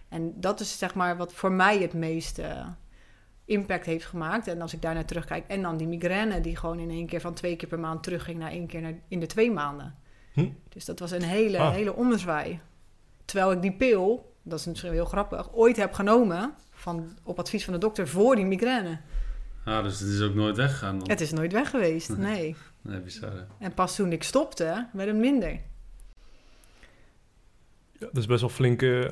[0.08, 2.64] En dat is zeg maar wat voor mij het meeste
[3.44, 4.46] impact heeft gemaakt.
[4.46, 5.44] En als ik daarnaar terugkijk.
[5.46, 8.38] En dan die migraine die gewoon in één keer van twee keer per maand terugging
[8.38, 9.94] naar één keer in de twee maanden.
[10.32, 10.48] Hm.
[10.68, 11.72] Dus dat was een hele, Ah.
[11.72, 12.60] hele ommezwaai.
[13.32, 17.64] Terwijl ik die pil, dat is misschien heel grappig, ooit heb genomen van, op advies
[17.64, 18.98] van de dokter voor die migraine.
[19.64, 20.98] Ah, dus het is ook nooit weggegaan.
[20.98, 21.08] dan?
[21.10, 22.56] Het is nooit weg geweest, nee.
[22.80, 23.30] Nee, bizar.
[23.32, 23.38] hè?
[23.64, 25.50] En pas toen ik stopte, werd het minder.
[27.92, 29.10] Ja, dat is best wel flinke,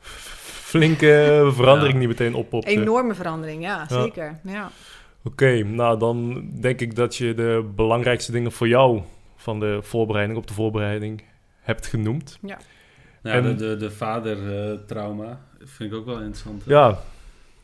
[0.00, 1.98] flinke verandering Ja.
[1.98, 2.70] die meteen oppopte.
[2.70, 4.02] Enorme verandering, ja, Ja.
[4.02, 4.38] zeker.
[4.44, 4.70] Ja.
[5.24, 9.02] Oké, nou dan denk ik dat je de belangrijkste dingen voor jou
[9.36, 11.22] van de voorbereiding op de voorbereiding
[11.60, 12.38] hebt genoemd.
[12.42, 12.58] Ja,
[13.22, 16.62] En- de, de, de vadertrauma vind ik ook wel interessant.
[16.66, 16.98] Ja,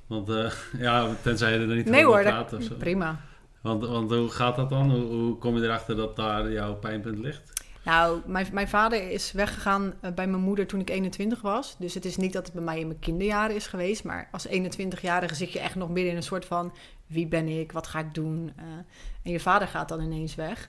[0.07, 0.53] Want eh,
[0.87, 2.75] ja, tenzij je er niet Nee over of zo.
[2.75, 3.21] prima.
[3.61, 4.91] Want, want hoe gaat dat dan?
[4.91, 7.53] Hoe, hoe kom je erachter dat daar jouw pijnpunt ligt?
[7.85, 11.77] Nou, mijn, mijn vader is weggegaan eh, bij mijn moeder toen ik 21 was.
[11.79, 14.05] Dus het is niet dat het bij mij in mijn kinderjaren is geweest.
[14.05, 16.73] Maar als 21-jarige zit je echt nog midden in een soort van...
[17.07, 18.53] wie ben ik, wat ga ik doen?
[18.57, 18.65] Eh,
[19.23, 20.69] en je vader gaat dan ineens weg.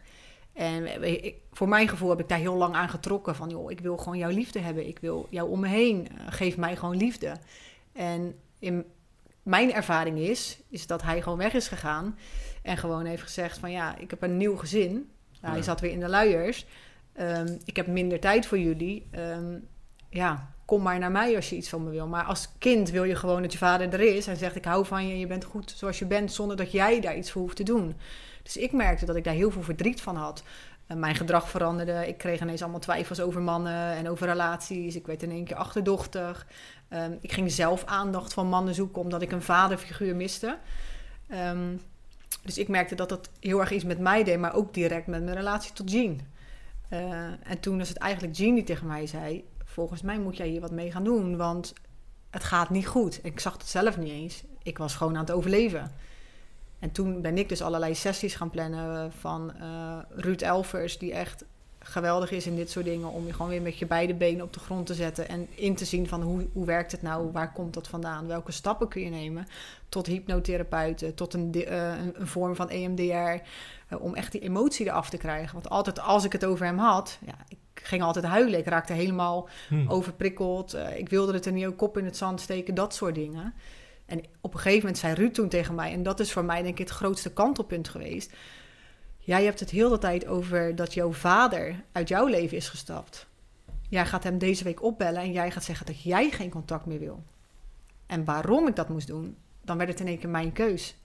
[0.54, 3.36] En ik- voor mijn gevoel heb ik daar heel lang aan getrokken.
[3.36, 4.88] Van, joh, ik wil gewoon jouw liefde hebben.
[4.88, 6.08] Ik wil jou om me heen.
[6.08, 7.38] Eh, geef mij gewoon liefde.
[7.93, 8.86] En in
[9.43, 12.17] mijn ervaring is, is dat hij gewoon weg is gegaan.
[12.62, 15.10] En gewoon heeft gezegd van, ja, ik heb een nieuw gezin.
[15.41, 16.65] Nou, Hij zat weer in de luiers.
[17.13, 19.08] Ehm, ik heb minder tijd voor jullie.
[19.12, 19.58] Ehm,
[20.10, 22.08] ja, kom maar naar mij als je iets van me wil.
[22.08, 24.28] Maar als kind wil je gewoon dat je vader er is.
[24.28, 26.32] En zegt, ik hou van je, je bent goed zoals je bent...
[26.32, 27.96] zonder dat jij daar iets voor hoeft te doen.
[28.43, 30.43] Dus ik merkte dat ik daar heel veel verdriet van had.
[30.95, 32.08] Mijn gedrag veranderde.
[32.08, 34.95] Ik kreeg ineens allemaal twijfels over mannen en over relaties.
[34.95, 36.47] Ik werd in één keer achterdochtig.
[36.89, 39.02] Ehm, ik ging zelf aandacht van mannen zoeken...
[39.02, 40.58] omdat ik een vaderfiguur miste.
[41.28, 41.76] Ehm,
[42.43, 44.39] dus ik merkte dat dat heel erg iets met mij deed...
[44.39, 46.19] maar ook direct met mijn relatie tot Jean.
[46.89, 47.00] Eh,
[47.43, 49.45] en toen was het eigenlijk Jean die tegen mij zei...
[49.63, 51.73] volgens mij moet jij hier wat mee gaan doen, want
[52.30, 53.19] het gaat niet goed.
[53.23, 54.43] Ik zag het zelf niet eens.
[54.63, 55.91] Ik was gewoon aan het overleven.
[56.79, 60.97] En toen ben ik dus allerlei sessies gaan plannen eh, van eh Ruud Elvers...
[60.97, 61.45] die echt
[61.79, 63.11] geweldig is in dit soort dingen...
[63.11, 65.29] om je gewoon weer met je beide benen op de grond te zetten...
[65.29, 68.27] en in te zien van hoe, hoe werkt het nou, waar komt dat vandaan...
[68.27, 69.47] welke stappen kun je nemen,
[69.89, 71.13] tot hypnotherapeuten...
[71.15, 73.43] tot een, eh, een, vorm van EMDR...
[73.95, 75.53] om echt die emotie eraf te krijgen.
[75.53, 77.17] Want altijd als ik het over hem had...
[77.25, 78.59] Ja, ik ging altijd huilen.
[78.59, 79.89] Ik raakte helemaal Hm.
[79.89, 80.77] overprikkeld.
[80.95, 83.53] Ik wilde het er niet ook kop in het zand steken, dat soort dingen.
[84.08, 85.91] En op een gegeven moment zei Ruud toen tegen mij...
[85.91, 88.32] en dat is voor mij denk ik het grootste kantelpunt geweest...
[89.28, 93.28] Jij hebt het heel de tijd over dat jouw vader uit jouw leven is gestapt.
[93.89, 97.00] Jij gaat hem deze week opbellen en jij gaat zeggen dat jij geen contact meer
[97.00, 97.24] wil.
[98.06, 100.96] En waarom ik dat moest doen, dan werd het in één keer mijn keus.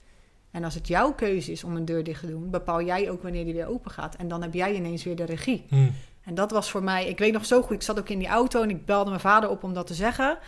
[0.51, 3.23] En als het jouw keuze is om een deur dicht te doen, bepaal jij ook
[3.23, 4.17] wanneer die weer open gaat.
[4.17, 5.65] En dan heb jij ineens weer de regie.
[5.69, 5.91] Hm.
[6.25, 8.29] En dat was voor mij, ik weet nog zo goed, ik zat ook in die
[8.29, 10.39] auto en ik belde mijn vader op om dat te zeggen.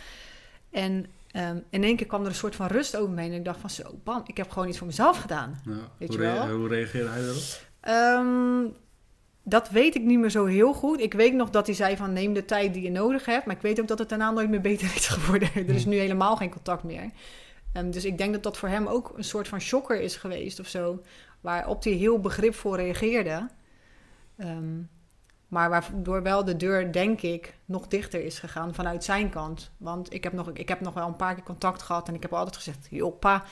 [0.69, 3.31] En ehm, in één keer kwam er een soort van rust over me heen.
[3.31, 5.61] En ik dacht van zo, bam, ik heb gewoon iets voor mezelf gedaan.
[5.65, 5.71] Ja.
[5.97, 6.49] Weet hoe, je wel?
[6.49, 7.43] hoe reageerde hij daarop?
[7.79, 8.73] Ehm,
[9.43, 10.99] dat weet ik niet meer zo heel goed.
[10.99, 13.45] Ik weet nog dat hij zei van neem de tijd die je nodig hebt.
[13.45, 15.49] Maar ik weet ook dat het daarna nooit meer beter is geworden.
[15.55, 15.91] er is Hmm.
[15.91, 17.09] nu helemaal geen contact meer.
[17.73, 20.59] Ehm, dus ik denk dat dat voor hem ook een soort van shocker is geweest
[20.59, 21.01] of zo.
[21.41, 23.47] Waarop hij heel begripvol reageerde.
[24.37, 24.81] Ehm,
[25.47, 29.71] maar waardoor wel de deur, denk ik, nog dichter is gegaan vanuit zijn kant.
[29.77, 32.21] Want ik heb nog, ik heb nog wel een paar keer contact gehad en ik
[32.21, 33.43] heb altijd gezegd: joh, pa,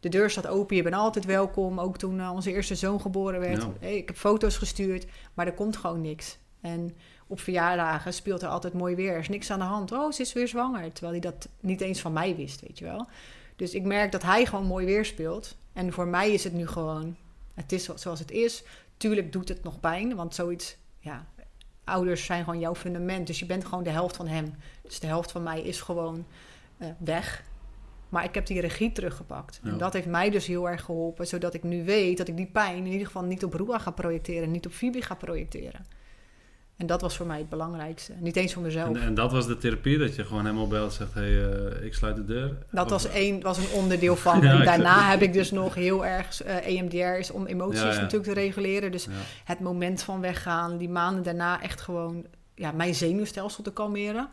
[0.00, 1.80] de deur staat open, je bent altijd welkom.
[1.80, 3.66] Ook toen eh, onze eerste zoon geboren werd.
[3.80, 6.38] Hey, ik heb foto's gestuurd, maar er komt gewoon niks.
[6.60, 9.12] En op verjaardagen speelt er altijd mooi weer.
[9.12, 9.92] Er is niks aan de hand.
[9.92, 10.92] Oh, ze is weer zwanger.
[10.92, 13.08] Terwijl hij dat niet eens van mij wist, weet je wel.
[13.56, 15.56] Dus ik merk dat hij gewoon mooi weer speelt.
[15.72, 17.16] En voor mij is het nu gewoon,
[17.54, 18.64] het is zoals het is.
[18.96, 21.26] Tuurlijk doet het nog pijn, want zoiets, ja,
[21.88, 23.26] ouders zijn gewoon jouw fundament.
[23.26, 24.54] Dus je bent gewoon de helft van hem.
[24.82, 26.26] Dus de helft van mij is gewoon
[26.76, 27.44] eh, weg.
[28.08, 29.60] Maar ik heb die regie teruggepakt.
[29.62, 29.70] Ja.
[29.70, 31.26] En dat heeft mij dus heel erg geholpen.
[31.26, 33.90] Zodat ik nu weet dat ik die pijn in ieder geval niet op Roa ga
[33.90, 34.50] projecteren.
[34.50, 35.86] Niet op Phoebe ga projecteren.
[36.78, 38.12] En dat was voor mij het belangrijkste.
[38.18, 38.88] Niet eens voor mezelf.
[38.96, 41.94] En, en dat was de therapie, dat je gewoon opbelt en zegt, hé, hey, ik
[41.94, 42.56] sluit de deur.
[42.70, 44.40] Dat Of- was, één, was een onderdeel van.
[44.40, 47.92] Ja, en ik- daarna heb ik dus nog heel erg eh EMDR's om emoties Ja,
[47.92, 48.00] ja.
[48.00, 48.92] natuurlijk te reguleren.
[48.92, 49.06] Dus
[49.44, 54.28] het moment van weggaan, die maanden daarna echt gewoon ja, mijn zenuwstelsel te kalmeren.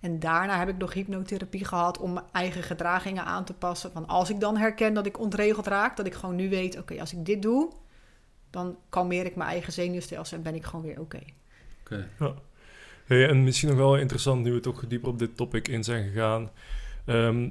[0.00, 3.92] En daarna heb ik nog hypnotherapie gehad om mijn eigen gedragingen aan te passen.
[3.92, 7.00] Van als ik dan herken dat ik ontregeld raak, dat ik gewoon nu weet, oké,
[7.00, 7.70] als ik dit doe,
[8.50, 11.18] dan kalmeer ik mijn eigen zenuwstelsel en ben ik gewoon weer oké.
[11.90, 12.34] Oké.
[13.04, 16.08] Hey, en misschien nog wel interessant, nu we toch dieper op dit topic in zijn
[16.08, 16.50] gegaan.
[17.04, 17.48] Ehm,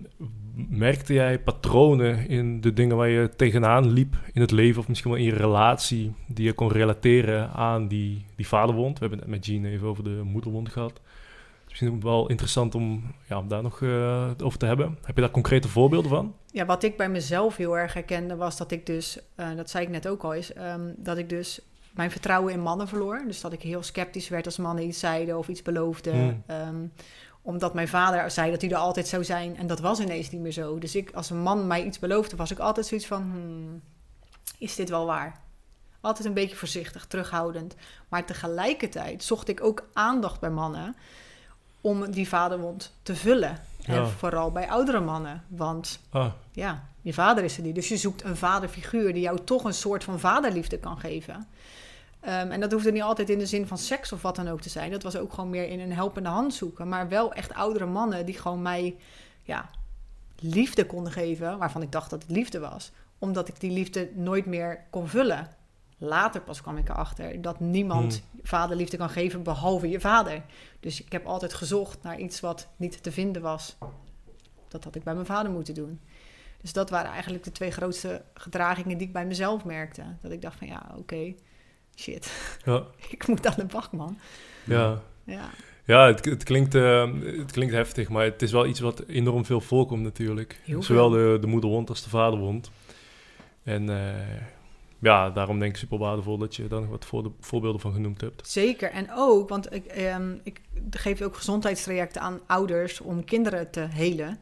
[0.70, 5.12] merkte jij patronen in de dingen waar je tegenaan liep in het leven, of misschien
[5.12, 8.94] wel in je relatie, die je kon relateren aan die, die vaderwond?
[8.94, 11.02] We hebben het net met Jean even over de moederwond gehad.
[11.68, 14.98] Misschien wel interessant om, ja, om daar nog eh, over te hebben.
[15.04, 16.36] Heb je daar concrete voorbeelden van?
[16.52, 19.84] Ja, wat ik bij mezelf heel erg herkende was dat ik dus, eh, dat zei
[19.84, 21.62] ik net ook al eens, ehm, dat ik dus
[22.00, 23.24] mijn vertrouwen in mannen verloor.
[23.28, 26.14] Dus dat ik heel sceptisch werd als mannen iets zeiden of iets beloofden.
[26.14, 26.44] Hmm.
[26.46, 26.86] Ehm,
[27.42, 30.42] omdat mijn vader zei dat hij er altijd zou zijn en dat was ineens niet
[30.42, 30.78] meer zo.
[30.78, 33.82] Dus ik, als een man mij iets beloofde, was ik altijd zoiets van, hmm,
[34.58, 35.40] is dit wel waar?
[36.02, 37.76] Altijd een beetje voorzichtig, terughoudend.
[38.10, 40.96] Maar tegelijkertijd zocht ik ook aandacht bij mannen
[41.82, 43.58] om die vaderwond te vullen.
[43.78, 43.94] Ja.
[43.94, 45.44] En vooral bij oudere mannen.
[45.48, 47.76] Want Ah, ja, je vader is er niet.
[47.76, 51.48] Dus je zoekt een vaderfiguur die jou toch een soort van vaderliefde kan geven.
[52.20, 54.62] Ehm, en dat hoefde niet altijd in de zin van seks of wat dan ook
[54.62, 54.92] te zijn.
[54.92, 56.88] Dat was ook gewoon meer in een helpende hand zoeken.
[56.88, 58.96] Maar wel echt oudere mannen die gewoon mij
[59.44, 59.70] ja,
[60.40, 61.58] liefde konden geven.
[61.58, 62.92] Waarvan ik dacht dat het liefde was.
[63.18, 65.48] Omdat ik die liefde nooit meer kon vullen.
[65.98, 70.44] Later pas kwam ik erachter dat niemand vaderliefde kan geven behalve je vader.
[70.80, 73.78] Dus ik heb altijd gezocht naar iets wat niet te vinden was.
[74.68, 76.00] Dat had ik bij mijn vader moeten doen.
[76.62, 80.04] Dus dat waren eigenlijk de twee grootste gedragingen die ik bij mezelf merkte.
[80.22, 81.34] Dat ik dacht van ja, oké,
[82.00, 84.18] shit, Ja, ik moet aan de bak, man.
[84.64, 85.02] ja.
[85.24, 85.50] Ja,
[85.86, 89.46] ja het, het, klinkt, eh, het klinkt heftig, maar het is wel iets wat enorm
[89.46, 90.60] veel voorkomt natuurlijk.
[90.64, 92.72] Heel Zowel de, de moederwond als de vaderwond.
[93.64, 94.38] En eh,
[95.00, 98.22] ja, daarom denk ik super waardevol dat je daar nog wat voor voorbeelden van genoemd
[98.22, 98.48] hebt.
[98.48, 98.92] zeker.
[98.92, 104.40] En ook, want ik, ehm, ik geef ook gezondheidstrajecten aan ouders om kinderen te helen.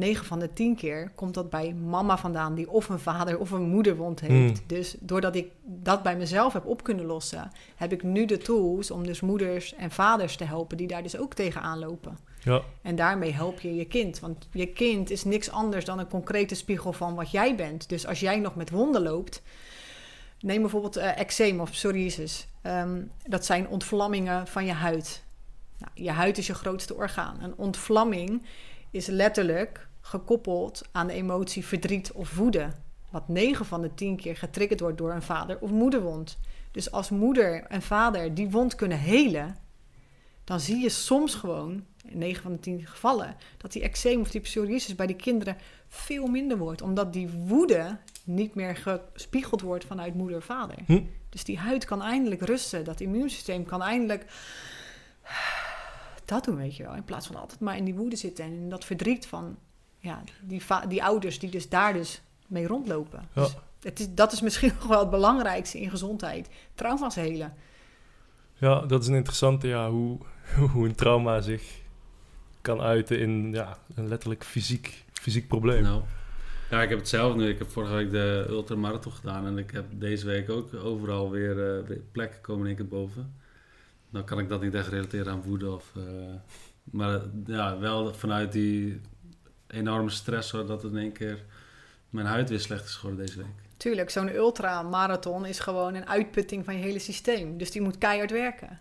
[0.00, 3.50] 9 van de 10 keer komt dat bij mama vandaan, die of een vader of
[3.50, 4.58] een moederwond heeft.
[4.58, 4.66] Hmm.
[4.66, 8.90] Dus doordat ik dat bij mezelf heb op kunnen lossen, heb ik nu de tools
[8.90, 12.18] om dus moeders en vaders te helpen die daar dus ook tegenaan lopen.
[12.42, 14.20] Ja, En daarmee help je je kind.
[14.20, 17.88] Want je kind is niks anders dan een concrete spiegel van wat jij bent.
[17.88, 19.42] Dus als jij nog met wonden loopt.
[20.40, 22.48] Neem bijvoorbeeld eh eczeem of psoriasis.
[22.62, 25.22] Ehm, dat zijn ontvlammingen van je huid.
[25.78, 27.38] Nou, je huid is je grootste orgaan.
[27.42, 28.42] Een ontvlamming
[28.90, 32.68] is letterlijk gekoppeld aan de emotie verdriet of woede.
[33.10, 36.38] Wat 9 van de 10 keer getriggerd wordt door een vader- of moederwond.
[36.70, 39.56] Dus als moeder en vader die wond kunnen helen,
[40.44, 44.30] dan zie je soms gewoon, in 9 van de 10 gevallen, dat die eczeem of
[44.30, 45.56] die psoriasis bij die kinderen
[45.88, 46.82] veel minder wordt.
[46.82, 50.76] Omdat die woede niet meer gespiegeld wordt vanuit moeder en vader.
[50.86, 51.02] Hm.
[51.28, 52.84] Dus die huid kan eindelijk rusten.
[52.84, 54.26] Dat immuunsysteem kan eindelijk
[56.24, 56.94] dat doen, weet je wel.
[56.94, 59.56] In plaats van altijd maar in die woede zitten en in dat verdriet van
[60.00, 63.28] ja, die, die ouders die dus daar dus mee rondlopen.
[63.34, 63.42] Ja.
[63.42, 66.48] Dus het is, dat is misschien nog wel het belangrijkste in gezondheid.
[66.74, 67.54] Trauma's helen.
[68.54, 70.18] ja dat is een interessante, ja, hoe,
[70.72, 71.78] hoe een trauma zich
[72.60, 75.82] kan uiten in ja, een letterlijk fysiek, fysiek probleem.
[75.82, 76.02] Nou,
[76.70, 77.48] ja, ik heb het zelf nu.
[77.48, 81.50] Ik heb vorige week de ultramarathon gedaan en ik heb deze week ook overal weer,
[81.50, 83.34] eh, weer plekken komen in één keer boven.
[84.10, 85.92] Dan kan ik dat niet echt relateren aan woede of...
[85.96, 86.02] eh,
[86.84, 89.00] maar ja, wel vanuit die
[89.70, 91.44] enorme stress hoor, dat het in één keer
[92.10, 93.46] mijn huid weer slecht is geworden deze week.
[93.76, 97.58] Tuurlijk, zo'n ultramarathon is gewoon een uitputting van je hele systeem.
[97.58, 98.80] Dus die moet keihard werken.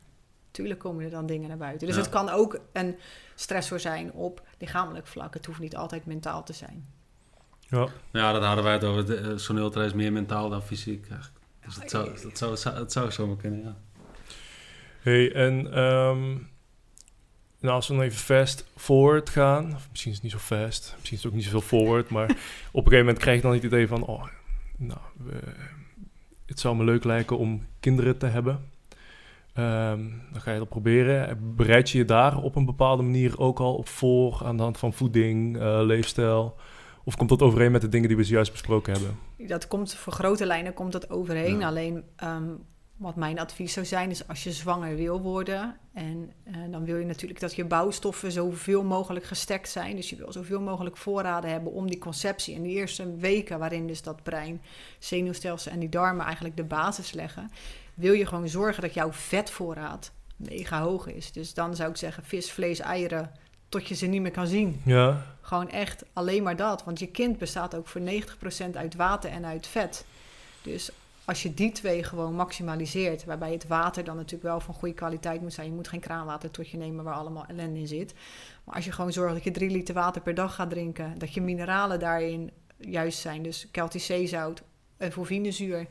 [0.52, 1.88] Tuurlijk komen er dan dingen naar buiten.
[1.88, 2.02] Dus Ja.
[2.02, 2.96] het kan ook een
[3.36, 5.34] stressor zijn op lichamelijk vlak.
[5.34, 6.88] Het hoeft niet altijd mentaal te zijn.
[7.60, 9.06] Ja, Ja, dat hadden wij het over.
[9.06, 11.46] De- eh, Zo'n ultra is meer mentaal dan fysiek eigenlijk.
[11.66, 13.76] Dus het zou, het zou, het zou, het zou zomaar kunnen, ja.
[15.02, 16.38] hey, en ehm,
[17.60, 20.94] nou, als we dan even fast forward gaan, of misschien is het niet zo fast,
[20.98, 22.36] misschien is het ook niet zoveel forward, maar op
[22.86, 24.24] een gegeven moment krijg je dan het idee van, oh,
[24.78, 25.54] nou, we-
[26.46, 28.60] het zou me leuk lijken om kinderen te hebben.
[29.54, 30.00] Ehm,
[30.32, 31.56] dan ga je dat proberen.
[31.56, 34.78] Bereid je je daar op een bepaalde manier ook al op voor aan de hand
[34.78, 36.56] van voeding, eh, leefstijl?
[37.04, 39.18] Of komt dat overeen met de dingen die we zojuist besproken hebben?
[39.48, 41.60] Dat komt voor grote lijnen komt dat overheen.
[41.60, 41.68] Ja.
[41.68, 42.50] Alleen ehm,
[43.00, 45.78] wat mijn advies zou zijn, is als je zwanger wil worden.
[45.94, 49.96] En eh, dan wil je natuurlijk dat je bouwstoffen zoveel mogelijk gestekt zijn.
[49.96, 52.56] Dus je wil zoveel mogelijk voorraden hebben om die conceptie.
[52.56, 54.62] En die eerste weken waarin dus dat brein,
[55.00, 57.52] zenuwstelsel en die darmen eigenlijk de basis leggen.
[57.94, 61.32] Wil je gewoon zorgen dat jouw vetvoorraad mega hoog is.
[61.32, 63.32] Dus dan zou ik zeggen vis, vlees, eieren
[63.70, 64.82] tot je ze niet meer kan zien.
[64.86, 66.84] Ja, Gewoon echt alleen maar dat.
[66.84, 70.06] Want je kind bestaat ook voor 90% uit water en uit vet.
[70.62, 70.92] Dus
[71.30, 75.42] als je die twee gewoon maximaliseert, waarbij het water dan natuurlijk wel van goede kwaliteit
[75.42, 75.68] moet zijn.
[75.68, 78.14] Je moet geen kraanwater tot je nemen waar allemaal ellende in zit.
[78.64, 81.34] Maar als je gewoon zorgt dat je drie liter water per dag gaat drinken, dat
[81.34, 83.44] je mineralen daarin juist zijn.
[83.44, 84.64] Dus Celtisch zeezout
[84.98, 85.88] en forfinezuur.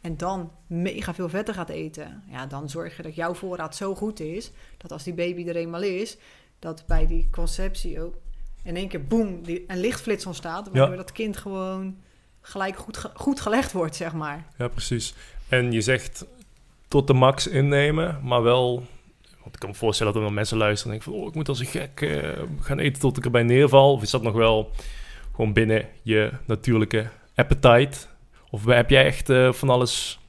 [0.00, 2.22] En dan mega veel vetten gaat eten.
[2.30, 5.56] Ja, dan zorg je dat jouw voorraad zo goed is, dat als die baby er
[5.56, 6.16] eenmaal is,
[6.58, 8.14] dat bij die conceptie ook
[8.62, 10.64] in één keer boem, die, een lichtflits ontstaat.
[10.64, 10.96] Waardoor Ja.
[10.96, 11.96] dat kind gewoon
[12.40, 14.46] gelijk goed, ge- goed gelegd wordt, zeg maar.
[14.58, 15.14] Ja, precies.
[15.48, 16.24] En je zegt
[16.88, 18.74] tot de max innemen, maar wel...
[19.40, 21.22] Want ik kan me voorstellen dat er mensen luisteren en denken van...
[21.22, 22.28] Oh, ik moet als een gek eh,
[22.60, 23.92] gaan eten tot ik erbij neerval.
[23.92, 24.70] Of is dat nog wel
[25.34, 27.98] gewoon binnen je natuurlijke appetite?
[28.50, 30.20] Of heb jij echt eh, van alles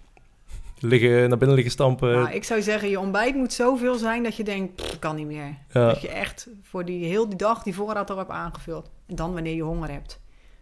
[0.80, 2.12] liggen, naar binnen liggen stampen?
[2.12, 5.28] Nou, ik zou zeggen, je ontbijt moet zoveel zijn dat je denkt, "Pff, kan niet
[5.28, 5.58] meer.
[5.72, 5.88] Ja.
[5.88, 8.90] Dat je echt voor die heel die dag die voorraad al hebt aangevuld.
[9.08, 10.20] En dan wanneer je honger hebt.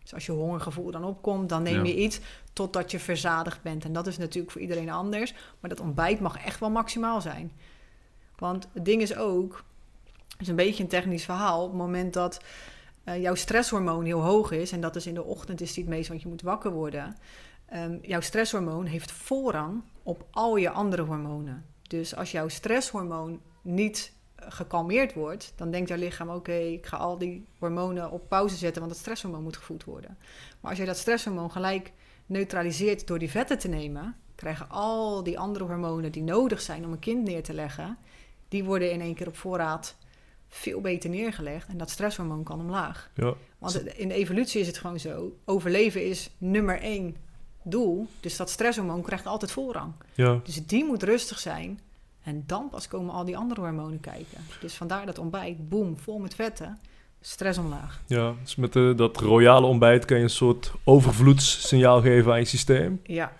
[0.09, 1.83] Dus als je hongergevoel dan opkomt, dan neem Ja.
[1.83, 2.19] je iets
[2.53, 3.83] totdat je verzadigd bent.
[3.85, 5.33] En dat is natuurlijk voor iedereen anders.
[5.59, 7.51] Maar dat ontbijt mag echt wel maximaal zijn.
[8.35, 9.63] Want het ding is ook,
[10.31, 11.63] het is een beetje een technisch verhaal.
[11.63, 12.41] Op het moment dat
[13.03, 15.93] eh, jouw stresshormoon heel hoog is, en dat is in de ochtend is die het
[15.93, 17.15] meest, want je moet wakker worden.
[17.65, 21.65] Ehm, jouw stresshormoon heeft voorrang op al je andere hormonen.
[21.87, 24.13] Dus als jouw stresshormoon niet
[24.47, 28.81] gekalmeerd wordt, dan denkt jouw lichaam: oké, ik ga al die hormonen op pauze zetten,
[28.81, 30.17] want het stresshormoon moet gevoed worden.
[30.59, 31.91] Maar als je dat stresshormoon gelijk
[32.25, 36.91] neutraliseert door die vetten te nemen, krijgen al die andere hormonen die nodig zijn om
[36.91, 37.97] een kind neer te leggen,
[38.47, 39.95] die worden in één keer op voorraad
[40.47, 43.11] veel beter neergelegd en dat stresshormoon kan omlaag.
[43.15, 47.15] Ja, Want in de evolutie is het gewoon zo: overleven is nummer één
[47.63, 48.07] doel.
[48.19, 49.93] Dus dat stresshormoon krijgt altijd voorrang.
[50.13, 51.79] Ja, Dus die moet rustig zijn.
[52.29, 54.37] En dan pas komen al die andere hormonen kijken.
[54.61, 56.77] Dus vandaar dat ontbijt, boem, vol met vetten.
[57.21, 58.01] Stress omlaag.
[58.07, 58.33] ja.
[58.43, 62.99] Dus met de, dat royale ontbijt kan je een soort overvloedssignaal geven aan je systeem.
[63.03, 63.31] Ja,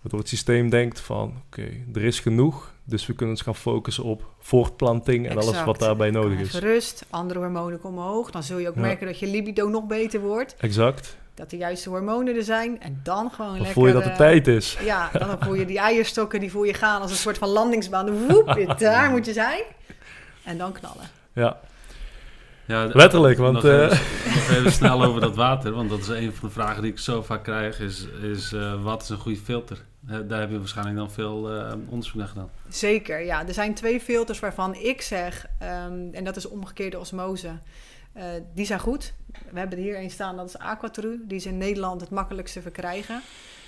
[0.00, 2.72] Waardoor het systeem denkt van, oké, er is genoeg.
[2.84, 6.54] Dus we kunnen ons gaan focussen op voortplanting en alles wat daarbij nodig is.
[6.54, 8.30] rust, andere hormonen komen omhoog.
[8.30, 8.80] Dan zul je ook Ja.
[8.80, 10.54] merken dat je libido nog beter wordt.
[10.58, 11.16] Exact.
[11.34, 12.80] Dat de juiste hormonen er zijn.
[12.80, 13.72] En dan gewoon Dan lekker...
[13.72, 14.78] voel je dat het eh, tijd is.
[14.84, 18.26] Ja, dan voel je die eierstokken, die voel je gaan als een soort van landingsbaan.
[18.26, 19.62] Woep, daar moet je zijn.
[20.44, 21.10] En dan knallen.
[21.32, 21.60] Ja,
[22.66, 23.38] Ja, letterlijk.
[23.38, 26.48] Want nog, eh, even, nog even snel over dat water, want dat is een van
[26.48, 29.84] de vragen die ik zo vaak krijg, is, is eh, wat is een goede filter?
[30.00, 32.50] Daar heb je waarschijnlijk dan veel eh, onderzoek naar gedaan.
[32.68, 33.46] Zeker, ja.
[33.46, 37.48] Er zijn twee filters waarvan ik zeg, ehm, en dat is omgekeerde osmose.
[38.12, 39.12] Eh, die zijn goed.
[39.50, 41.20] We hebben er hier een staan, dat is Aquatru.
[41.26, 43.22] Die is in Nederland het makkelijkste verkrijgen.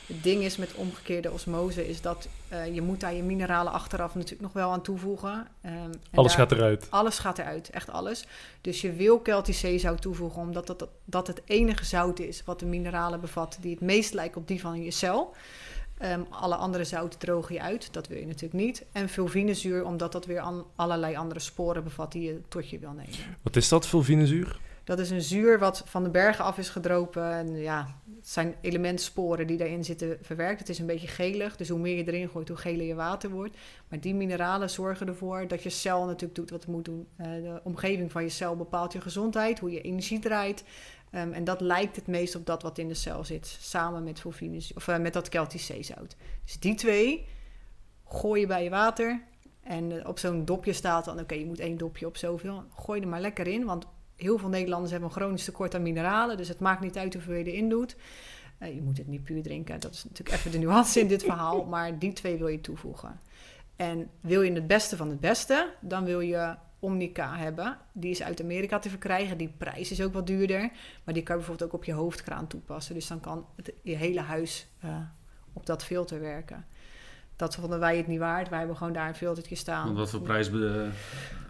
[0.07, 4.15] Het ding is met omgekeerde osmose, is dat eh, je moet daar je mineralen achteraf
[4.15, 5.47] natuurlijk nog wel aan toevoegen.
[5.61, 6.87] Ehm, alles daar- gaat eruit.
[6.91, 8.27] Alles gaat eruit, echt alles.
[8.61, 12.67] Dus je wil zeezout toevoegen, omdat dat, dat, dat het enige zout is wat de
[12.67, 15.35] mineralen bevat die het meest lijken op die van je cel.
[16.05, 18.85] Ehm, alle andere zouten drogen je uit, dat wil je natuurlijk niet.
[18.93, 22.93] En fulvinezuur, omdat dat weer an- allerlei andere sporen bevat die je tot je wil
[22.93, 23.15] nemen.
[23.43, 24.59] Wat is dat, fulvinezuur?
[24.85, 27.33] Dat is een zuur wat van de bergen af is gedropen.
[27.33, 30.59] En ja, het zijn elementsporen die daarin zitten verwerkt.
[30.59, 33.31] Het is een beetje gelig, dus hoe meer je erin gooit, hoe geler je water
[33.31, 33.57] wordt.
[33.89, 37.07] Maar die mineralen zorgen ervoor dat je cel natuurlijk doet wat het moet doen.
[37.17, 40.65] Eh, de omgeving van je cel bepaalt je gezondheid, hoe je energie draait.
[41.15, 44.25] Ehm, en dat lijkt het meest op dat wat in de cel zit, samen met,
[44.75, 46.17] of, eh, met dat Celtisch zeezout.
[46.45, 47.27] Dus die twee
[48.05, 49.23] gooi je bij je water.
[49.63, 52.65] En eh, op zo'n dopje staat dan, oké, je moet één dopje op zoveel.
[52.77, 56.37] Gooi er maar lekker in, want heel veel Nederlanders hebben een chronisch tekort aan mineralen.
[56.37, 57.97] Dus het maakt niet uit hoeveel je erin doet.
[58.59, 59.81] Eh, je moet het niet puur drinken.
[59.81, 61.65] Dat is natuurlijk even de nuance in dit verhaal.
[61.75, 63.21] Maar die twee wil je toevoegen.
[63.77, 67.77] En wil je het beste van het beste, dan wil je Omnica hebben.
[67.93, 69.39] Die is uit Amerika te verkrijgen.
[69.39, 70.71] Die prijs is ook wat duurder.
[71.05, 72.95] Maar die kan je bijvoorbeeld ook op je hoofdkraan toepassen.
[72.95, 74.97] Dus dan kan het, je hele huis eh,
[75.53, 76.65] op dat filter werken.
[77.37, 78.49] Dat vonden wij het niet waard.
[78.49, 79.85] Wij hebben gewoon daar een filtertje staan.
[79.85, 80.53] Want wat voor prijs eh,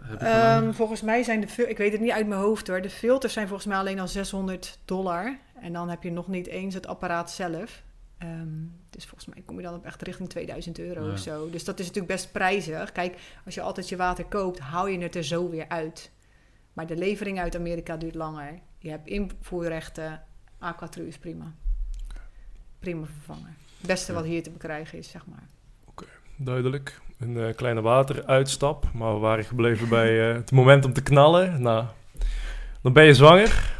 [0.01, 2.81] heb je Ehm, volgens mij zijn de ik weet het niet uit mijn hoofd hoor.
[2.81, 5.39] De filters zijn volgens mij alleen al 600 dollar.
[5.61, 7.83] En dan heb je nog niet eens het apparaat zelf.
[8.25, 8.47] Ehm,
[8.89, 11.11] dus volgens mij kom je dan op echt richting 2000 euro Ja.
[11.11, 11.49] of zo.
[11.49, 12.91] Dus dat is natuurlijk best prijzig.
[12.91, 16.11] Kijk, als je altijd je water koopt, hou je het er zo weer uit.
[16.73, 18.59] Maar de levering uit Amerika duurt langer.
[18.77, 20.21] Je hebt invoerrechten.
[20.59, 21.53] Aquatru is prima.
[22.79, 23.53] Prima vervanger.
[23.77, 25.47] Het beste wat hier te bekrijgen is, zeg maar.
[26.37, 27.01] Duidelijk.
[27.19, 28.93] Een eh, kleine wateruitstap.
[28.93, 31.61] Maar we waren gebleven bij eh, het moment om te knallen.
[31.61, 31.85] Nou,
[32.81, 33.73] dan ben je zwanger.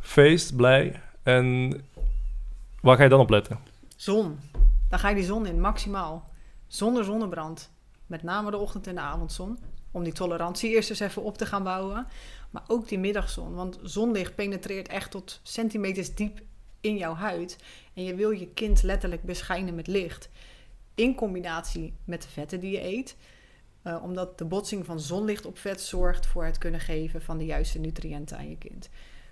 [0.00, 1.00] Feest, blij.
[1.22, 1.72] En
[2.80, 3.58] waar ga je dan op letten?
[3.98, 4.38] Zon.
[4.88, 6.30] Dan ga je die zon in, maximaal.
[6.66, 7.70] Zonder zonnebrand.
[8.06, 9.58] Met name de ochtend- en de avondzon.
[9.90, 12.06] Om die tolerantie eerst eens even op te gaan bouwen.
[12.50, 13.54] Maar ook die middagzon.
[13.54, 16.40] Want zonlicht penetreert echt tot centimeters diep
[16.80, 17.58] in jouw huid.
[17.94, 20.28] En je wil je kind letterlijk beschijnen met licht.
[20.94, 23.16] In combinatie met de vetten die je eet.
[23.82, 27.44] Eh, omdat de botsing van zonlicht op vet zorgt voor het kunnen geven van de
[27.44, 28.88] juiste nutriënten aan je kind.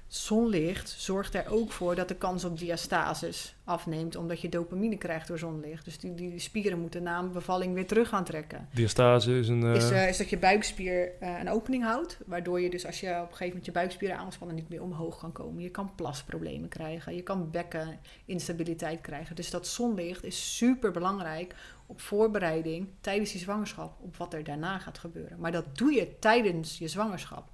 [0.09, 5.29] Zonlicht zorgt er ook voor dat de kans op diastasis afneemt, omdat je dopamine krijgt
[5.29, 5.85] door zonlicht.
[5.85, 8.69] Dus die, die spieren moeten na een bevalling weer terug gaan trekken.
[8.73, 9.63] Diastase is een...
[9.63, 13.01] eh, Is, eh, is dat je buikspier eh, een opening houdt, waardoor je dus als
[13.01, 15.63] je op een gegeven moment je buikspieren aanspannen niet meer omhoog kan komen.
[15.63, 19.37] Je kan plasproblemen krijgen, je kan bekkeninstabiliteit krijgen.
[19.37, 21.55] Dus dat zonlicht is super belangrijk
[21.87, 25.39] op voorbereiding tijdens die zwangerschap, op wat er daarna gaat gebeuren.
[25.41, 27.49] Maar dat doe je tijdens je zwangerschap.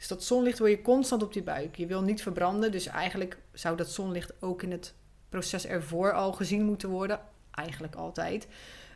[0.00, 1.76] Dus dat zonlicht wil je constant op die buik.
[1.76, 4.94] Je wil niet verbranden, dus eigenlijk zou dat zonlicht ook in het
[5.28, 7.20] proces ervoor al gezien moeten worden.
[7.50, 8.48] Eigenlijk altijd.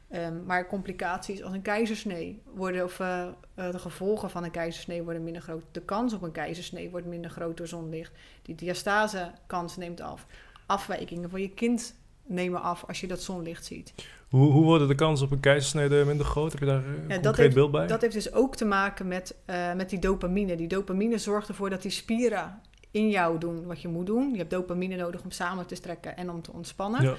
[0.09, 5.03] Ehm, maar complicaties als een keizersnee worden, of eh, eh, de gevolgen van een keizersnee
[5.03, 5.63] worden minder groot.
[5.71, 8.13] De kans op een keizersnee wordt minder groot door zonlicht.
[8.43, 10.27] Die diastase kans neemt af.
[10.67, 13.95] Afwijkingen van je kind nemen af als je dat zonlicht ziet.
[14.37, 16.51] Hoe, hoe worden de kansen op een keizersnede minder groot?
[16.53, 17.87] Heb je daar eh, een dat concreet heeft- beeld bij?
[17.87, 20.57] Dat heeft dus ook te maken met, eh, met die dopamine.
[20.57, 24.31] Die dopamine zorgt ervoor dat die spieren in jou doen wat je moet doen.
[24.33, 27.03] Je hebt dopamine nodig om samen te strekken en om te ontspannen.
[27.03, 27.15] ja.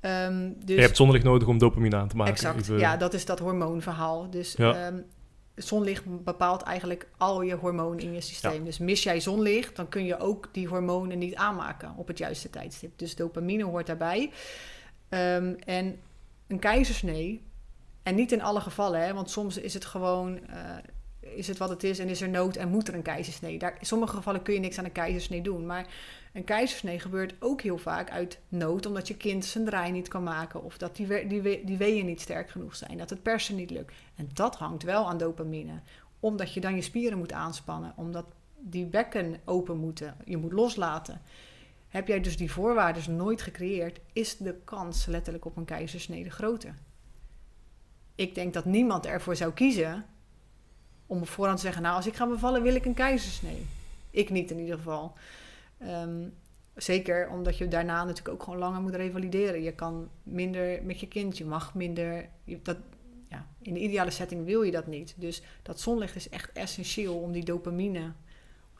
[0.00, 2.32] Ehm, dus Je hebt zonlicht nodig om dopamine aan te maken.
[2.32, 4.30] Exact, Even- ja, dat is dat hormoonverhaal.
[4.30, 4.86] Dus Ja.
[4.86, 4.98] ehm,
[5.54, 8.64] zonlicht bepaalt eigenlijk al je hormonen in je systeem.
[8.64, 12.50] Dus mis jij zonlicht, dan kun je ook die hormonen niet aanmaken op het juiste
[12.50, 12.98] tijdstip.
[12.98, 14.30] Dus dopamine hoort daarbij.
[15.08, 15.96] Ehm, en
[16.46, 17.44] een keizersnee,
[18.02, 20.76] en niet in alle gevallen, hè, want soms is het gewoon, eh,
[21.20, 23.58] is het wat het is en is er nood en moet er een keizersnee?
[23.58, 25.66] Daar, in sommige gevallen kun je niks aan een keizersnee doen.
[25.66, 25.86] Maar
[26.32, 30.22] een keizersnee gebeurt ook heel vaak uit nood, omdat je kind zijn draai niet kan
[30.22, 30.62] maken.
[30.64, 33.56] Of dat die, we- die, we- die weeën niet sterk genoeg zijn, dat het persen
[33.56, 33.94] niet lukt.
[34.14, 35.80] En dat hangt wel aan dopamine.
[36.20, 38.24] Omdat je dan je spieren moet aanspannen, omdat
[38.58, 41.20] die bekken open moeten, je moet loslaten.
[41.96, 46.74] Heb jij dus die voorwaarden nooit gecreëerd, is de kans letterlijk op een keizersnede groter.
[48.14, 50.04] Ik denk dat niemand ervoor zou kiezen
[51.06, 53.66] om op voorhand te zeggen: Nou, als ik ga bevallen, wil ik een keizersnee.
[54.10, 55.12] Ik niet in ieder geval.
[55.78, 56.28] Ehm,
[56.74, 59.62] zeker omdat je daarna natuurlijk ook gewoon langer moet revalideren.
[59.62, 62.28] Je kan minder met je kind, je mag minder.
[62.44, 62.78] je- dat,
[63.28, 65.14] ja, in de ideale setting wil je dat niet.
[65.16, 68.12] Dus dat zonlicht is echt essentieel om die dopamine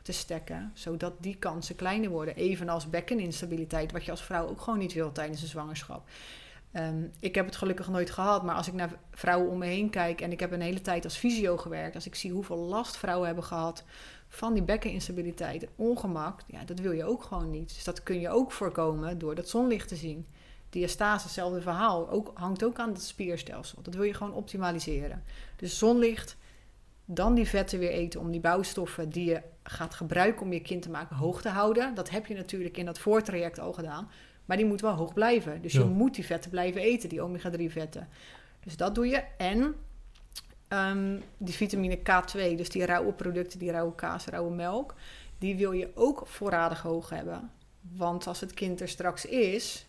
[0.07, 2.35] te stekken, zodat die kansen kleiner worden.
[2.35, 6.09] Evenals bekkeninstabiliteit, wat je als vrouw ook gewoon niet wil tijdens een zwangerschap.
[6.71, 9.89] Ehm, ik heb het gelukkig nooit gehad, maar als ik naar vrouwen om me heen
[9.89, 12.97] kijk en ik heb een hele tijd als fysio gewerkt, als ik zie hoeveel last
[12.97, 13.83] vrouwen hebben gehad
[14.27, 17.73] van die bekkeninstabiliteit, en ongemak, ja, dat wil je ook gewoon niet.
[17.73, 20.27] Dus dat kun je ook voorkomen door dat zonlicht te zien.
[20.69, 23.81] Diastase, hetzelfde verhaal, ook, hangt ook aan het spierstelsel.
[23.81, 25.23] Dat wil je gewoon optimaliseren.
[25.55, 26.37] Dus zonlicht,
[27.09, 30.81] dan die vetten weer eten om die bouwstoffen die je gaat gebruiken om je kind
[30.81, 31.93] te maken hoog te houden.
[31.95, 34.09] Dat heb je natuurlijk in dat voortraject al gedaan.
[34.45, 35.61] Maar die moet wel hoog blijven.
[35.61, 35.79] Dus Ja.
[35.79, 38.07] je moet die vetten blijven eten, die omega-3 vetten.
[38.63, 39.23] Dus dat doe je.
[39.37, 39.75] En
[40.67, 44.93] ehm, die vitamine K2, dus die rauwe producten, die rauwe kaas, rauwe melk,
[45.37, 47.51] die wil je ook voorradig hoog hebben.
[47.81, 49.87] Want als het kind er straks is,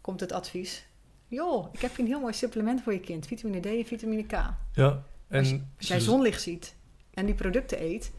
[0.00, 0.86] komt het advies.
[1.26, 3.26] Joh, ik heb hier een heel mooi supplement voor je kind.
[3.26, 4.32] Vitamine D en vitamine K.
[4.72, 6.74] Ja, en Als je- Als jij ze- zonlicht ziet
[7.14, 8.12] en die producten eet.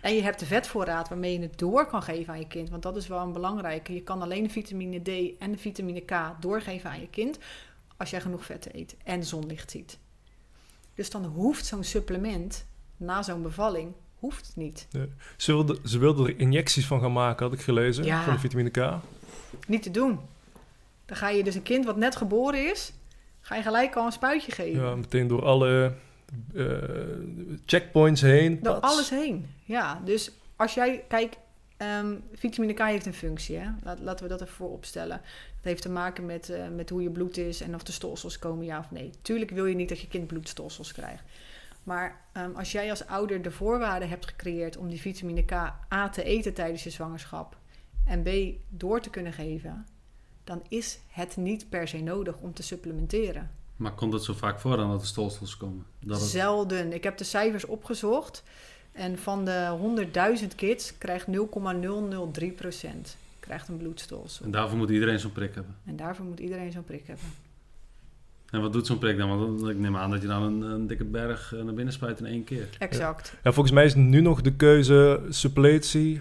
[0.00, 2.70] En je hebt de vetvoorraad waarmee je het door kan geven aan je kind.
[2.70, 3.94] Want dat is wel een belangrijke.
[3.94, 7.38] Je kan alleen de vitamine D en de vitamine K doorgeven aan je kind.
[7.96, 9.98] Als jij genoeg vetten eet en zonlicht ziet.
[10.94, 12.66] Dus dan hoeft zo'n supplement
[12.96, 14.86] na zo'n bevalling hoeft niet.
[15.36, 18.24] Ze wilden, ze wilden er injecties van gaan maken, had ik gelezen, Ja.
[18.24, 18.94] van de vitamine K.
[19.66, 20.18] Niet te doen.
[21.06, 22.92] Dan ga je dus een kind wat net geboren is,
[23.48, 24.82] ga je gelijk al een spuitje geven.
[24.82, 25.92] Ja, meteen door alle
[26.54, 26.66] eh,
[27.66, 28.58] checkpoints heen.
[28.62, 28.92] Door pats.
[28.92, 29.46] alles heen.
[29.64, 31.36] Ja, dus als jij, kijk,
[31.76, 33.56] ehm, vitamine K heeft een functie.
[33.56, 33.68] Hè?
[33.82, 35.20] Laat, laten we dat even voor opstellen.
[35.56, 38.38] Dat heeft te maken met, eh, met hoe je bloed is en of de stolsels
[38.38, 39.10] komen, ja of nee.
[39.22, 41.22] Tuurlijk wil je niet dat je kind bloedstolsels krijgt.
[41.82, 45.52] Maar ehm, als jij als ouder de voorwaarden hebt gecreëerd om die vitamine K
[45.92, 47.56] A te eten tijdens je zwangerschap
[48.04, 48.28] en B
[48.68, 49.86] door te kunnen geven,
[50.48, 53.50] dan is het niet per se nodig om te supplementeren.
[53.76, 55.84] Maar komt het zo vaak voor dan dat er stolsels komen?
[56.00, 56.28] Dat het...
[56.28, 56.92] Zelden.
[56.92, 58.42] Ik heb de cijfers opgezocht.
[58.92, 59.78] En van de
[60.40, 61.32] 100.000 kids krijgt 0,003%
[63.40, 64.44] krijgt een bloedstolsel.
[64.44, 65.76] En daarvoor moet iedereen zo'n prik hebben.
[65.84, 67.26] En daarvoor moet iedereen zo'n prik hebben.
[68.50, 69.28] En wat doet zo'n prik dan?
[69.38, 72.18] Want ik neem aan dat je dan een, een dikke berg eh, naar binnen spuit
[72.18, 72.68] in één keer.
[72.78, 73.34] Exact.
[73.42, 76.20] Ja, volgens mij is nu nog de keuze suppletie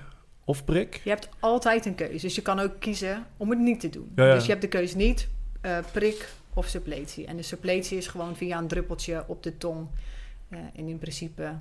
[0.49, 1.01] of prik.
[1.03, 2.25] Je hebt altijd een keuze.
[2.25, 4.11] Dus je kan ook kiezen om het niet te doen.
[4.15, 4.33] Ja, ja.
[4.33, 5.27] Dus je hebt de keuze niet
[5.61, 7.25] eh, prik of suppletie.
[7.25, 9.87] En de suppletie is gewoon via een druppeltje op de tong.
[10.49, 11.53] Eh, en in principe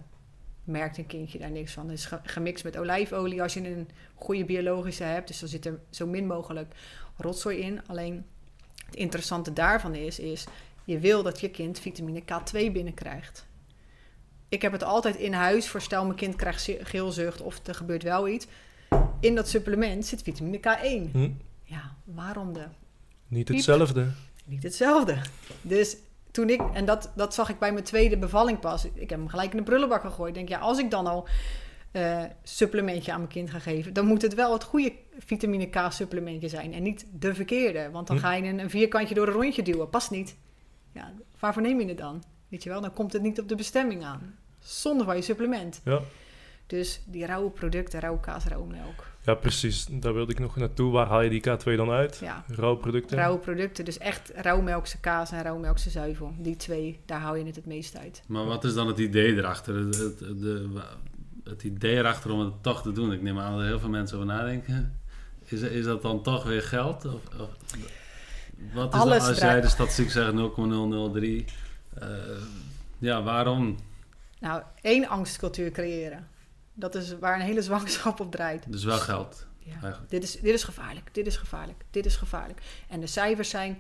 [0.65, 1.89] merkt een kindje daar niks van.
[1.89, 5.29] Het is ge- gemixt met olijfolie als je een goede biologische hebt.
[5.29, 6.75] Dus dan zit er zo min mogelijk
[7.17, 7.81] rotzooi in.
[7.87, 8.25] Alleen
[8.87, 10.45] het interessante daarvan is, is
[10.85, 13.47] je wil dat je kind vitamine K2 binnenkrijgt.
[14.49, 15.69] Ik heb het altijd in huis.
[15.69, 18.47] Voorstel mijn kind krijgt geelzucht of er gebeurt wel iets.
[19.21, 21.11] In dat supplement zit vitamine K1.
[21.13, 21.31] Hm?
[21.65, 22.65] Ja, waarom de?
[23.29, 23.57] Niet Piep.
[23.57, 24.07] hetzelfde.
[24.45, 25.17] Niet hetzelfde.
[25.63, 25.97] Dus
[26.31, 28.85] toen ik, en dat, dat zag ik bij mijn tweede bevalling pas.
[28.85, 30.29] Ik heb hem gelijk in de prullenbak gegooid.
[30.29, 31.29] Ik denk, ja, als ik dan al
[31.93, 35.79] eh, supplementje aan mijn kind ga geven, dan moet het wel het goede vitamine K
[35.89, 37.91] supplementje zijn en niet de verkeerde.
[37.91, 38.23] Want dan Hm.
[38.23, 39.91] ga je een, een vierkantje door een rondje duwen.
[39.91, 40.37] Past niet.
[40.93, 42.23] Ja, waarvoor neem je het dan?
[42.49, 44.35] Weet je wel, dan komt het niet op de bestemming aan.
[44.59, 45.81] Zonder van je supplement.
[45.85, 46.01] Ja.
[46.67, 49.05] Dus die rauwe producten, rauwe kaas, rauwe melk.
[49.25, 49.87] ja, precies.
[49.91, 50.93] Daar wilde ik nog naartoe.
[50.93, 52.19] Waar haal je die K2 dan uit?
[52.23, 53.17] Ja, Rauwe producten.
[53.17, 53.85] rauwe producten.
[53.85, 56.35] Dus echt rauwmelkse kaas en rauwmelkse zuivel.
[56.39, 58.23] Die twee, daar hou je het het meest uit.
[58.27, 59.75] Maar wat is dan het idee erachter?
[59.75, 60.71] Het, het, de,
[61.45, 63.13] het idee erachter om het toch te doen?
[63.13, 64.99] Ik neem aan dat er heel veel mensen over nadenken.
[65.45, 67.05] Is, is dat dan toch weer geld?
[67.05, 67.51] Of, of,
[68.75, 71.45] wat is Alles dan, als jij de statistiek zegt 0,003?
[71.95, 72.09] eh,
[72.99, 73.77] ja, waarom?
[74.41, 76.29] Nou, één angstcultuur creëren.
[76.79, 78.73] Dat is waar een hele zwangerschap op draait.
[78.73, 80.01] Dus wel geld, Ja.
[80.09, 82.61] Dit, is, dit is gevaarlijk, dit is gevaarlijk, dit is gevaarlijk.
[82.89, 83.79] En de cijfers zijn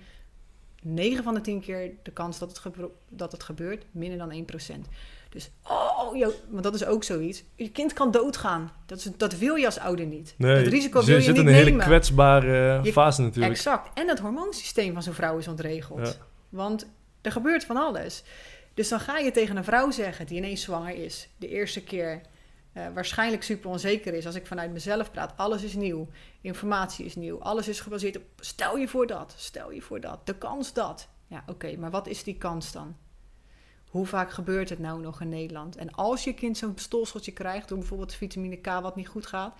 [0.82, 4.32] 9 van de 10 keer de kans dat het, gebro- dat het gebeurt, minder dan
[4.32, 4.88] 1%.
[5.28, 7.44] Dus, oh, joh, want dat is ook zoiets.
[7.54, 8.72] Je kind kan doodgaan.
[8.86, 10.34] Dat, is, dat wil je als ouder niet.
[10.38, 11.84] Nee, dat risico je wil je zit niet in een hele nemen.
[11.86, 13.54] kwetsbare Je- fase natuurlijk.
[13.54, 13.98] Exact.
[13.98, 16.06] En het hormoonsysteem van zo'n vrouw is ontregeld.
[16.06, 16.12] Ja.
[16.48, 16.86] Want
[17.20, 18.22] er gebeurt van alles.
[18.74, 22.20] Dus dan ga je tegen een vrouw zeggen die ineens zwanger is, de eerste keer,
[22.76, 24.26] eh, waarschijnlijk super onzeker is.
[24.26, 26.08] Als ik vanuit mezelf praat, alles is nieuw,
[26.40, 30.26] informatie is nieuw, alles is gebaseerd op stel je voor dat, stel je voor dat,
[30.26, 31.08] de kans dat.
[31.26, 32.96] Ja, oké, maar wat is die kans dan?
[33.88, 35.76] Hoe vaak gebeurt het nou nog in Nederland?
[35.76, 39.56] En als je kind zo'n stolseltje krijgt door bijvoorbeeld vitamine K wat niet goed gaat,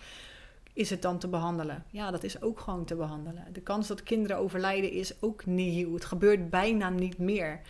[0.73, 1.85] is het dan te behandelen?
[1.91, 3.53] Ja, dat is ook gewoon te behandelen.
[3.53, 5.95] De kans dat kinderen overlijden is ook nieuw.
[5.95, 7.61] Het gebeurt bijna niet meer.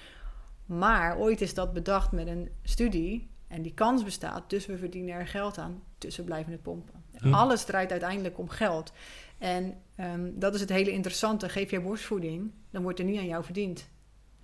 [0.64, 5.14] Maar ooit is dat bedacht met een studie en die kans bestaat, dus we verdienen
[5.14, 7.04] er geld aan, dus we blijven het pompen.
[7.18, 7.34] Hm.
[7.34, 8.92] Alles draait uiteindelijk om geld.
[9.38, 11.48] En ehm, dat is het hele interessante.
[11.48, 13.88] Geef jij borstvoeding, dan wordt er niet aan jou verdiend.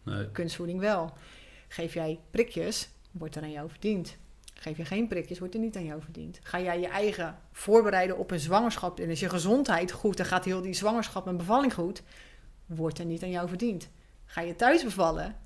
[0.03, 0.31] Nee.
[0.31, 1.13] Kunstvoeding wel.
[1.69, 4.17] Geef jij prikjes, wordt er aan jou verdiend.
[4.55, 6.41] Geef je geen prikjes, wordt er niet aan jou verdiend.
[6.43, 10.45] Ga jij je eigen voorbereiden op een zwangerschap en is je gezondheid goed, dan gaat
[10.45, 12.03] heel die zwangerschap en bevalling goed,
[12.67, 13.89] wordt er niet aan jou verdiend.
[14.25, 15.37] Ga je thuis bevallen,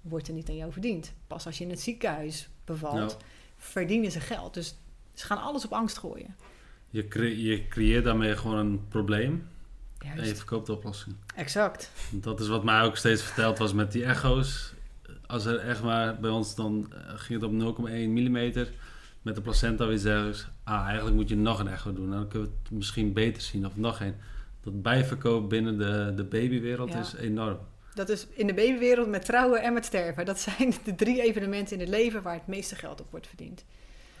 [0.00, 1.12] wordt er niet aan jou verdiend.
[1.26, 3.12] Pas als je in het ziekenhuis bevalt, Nou,
[3.56, 4.54] verdienen ze geld.
[4.54, 4.74] Dus
[5.14, 6.34] ze gaan alles op angst gooien.
[6.90, 9.46] je, cre- je creëert daarmee gewoon een probleem
[9.98, 11.16] en je verkoopt de oplossing.
[11.36, 11.90] Exact.
[12.10, 14.72] Dat is wat mij ook steeds verteld was met die echo's.
[15.26, 18.66] Als er echt maar bij ons dan eh, ging het op 0,1 mm
[19.22, 22.10] met de placenta weer zeggen, ah eigenlijk moet je nog een echo doen.
[22.10, 24.14] Dan kunnen we het misschien beter zien of nog een.
[24.60, 27.00] Dat bijverkoop binnen de, de babywereld Ja.
[27.00, 27.58] is enorm.
[27.94, 30.24] Dat is in de babywereld met trouwen en met sterven.
[30.24, 33.64] Dat zijn de drie evenementen in het leven waar het meeste geld op wordt verdiend.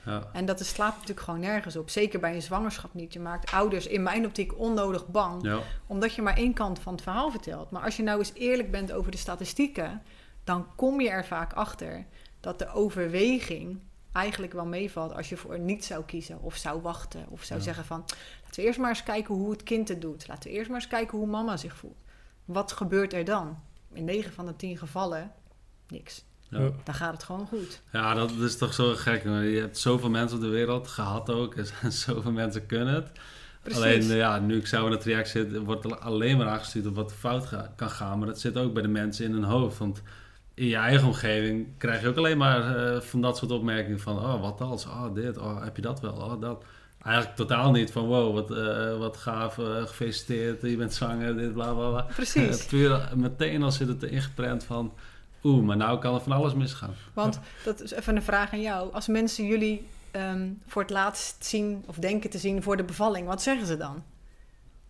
[0.04, 0.28] Ja.
[0.32, 1.90] En dat is, slaat natuurlijk gewoon nergens op.
[1.90, 3.12] Zeker bij een zwangerschap niet.
[3.12, 5.42] Je maakt ouders in mijn optiek onnodig bang.
[5.42, 5.60] Ja.
[5.86, 7.70] Omdat je maar één kant van het verhaal vertelt.
[7.70, 10.02] Maar als je nou eens eerlijk bent over de statistieken,
[10.44, 12.06] dan kom je er vaak achter
[12.40, 13.80] dat de overweging
[14.12, 17.26] eigenlijk wel meevalt als je voor niet zou kiezen of zou wachten.
[17.28, 17.64] Of zou Ja.
[17.64, 17.98] zeggen van,
[18.44, 20.28] laten we eerst maar eens kijken hoe het kind het doet.
[20.28, 22.02] Laten we eerst maar eens kijken hoe mama zich voelt.
[22.44, 23.58] Wat gebeurt er dan?
[23.92, 25.30] In 9 van de 10 gevallen,
[25.88, 26.24] niks.
[26.48, 26.70] Ja.
[26.84, 27.82] Dan gaat het gewoon goed.
[27.92, 29.22] Ja, dat is toch zo gek.
[29.24, 31.54] Je hebt zoveel mensen op de wereld gehad ook.
[31.82, 33.10] En zoveel mensen kunnen het.
[33.62, 33.82] Precies.
[33.82, 36.86] Alleen eh, ja, nu ik zo in het traject zit, wordt er alleen maar aangestuurd
[36.86, 38.18] op wat er fout ga- kan gaan.
[38.18, 39.78] Maar dat zit ook bij de mensen in hun hoofd.
[39.78, 40.02] Want
[40.54, 44.18] in je eigen omgeving krijg je ook alleen maar eh, van dat soort opmerkingen van...
[44.18, 44.86] Oh, wat als?
[44.86, 45.38] Oh, dit.
[45.38, 46.12] Oh, heb je dat wel?
[46.14, 46.64] Oh, dat.
[47.04, 51.52] Eigenlijk totaal niet van wow, wat, eh, wat gaaf, eh, gefeliciteerd, je bent zwanger, dit,
[51.52, 52.06] bla, bla, bla.
[52.14, 52.60] Precies.
[52.62, 54.92] Eh, puur meteen al zit het erin geprent van...
[55.42, 56.94] Oeh, maar nou kan er van alles misgaan.
[57.12, 58.92] Want dat is even een vraag aan jou.
[58.92, 63.26] Als mensen jullie ehm, voor het laatst zien of denken te zien voor de bevalling,
[63.26, 64.02] wat zeggen ze dan?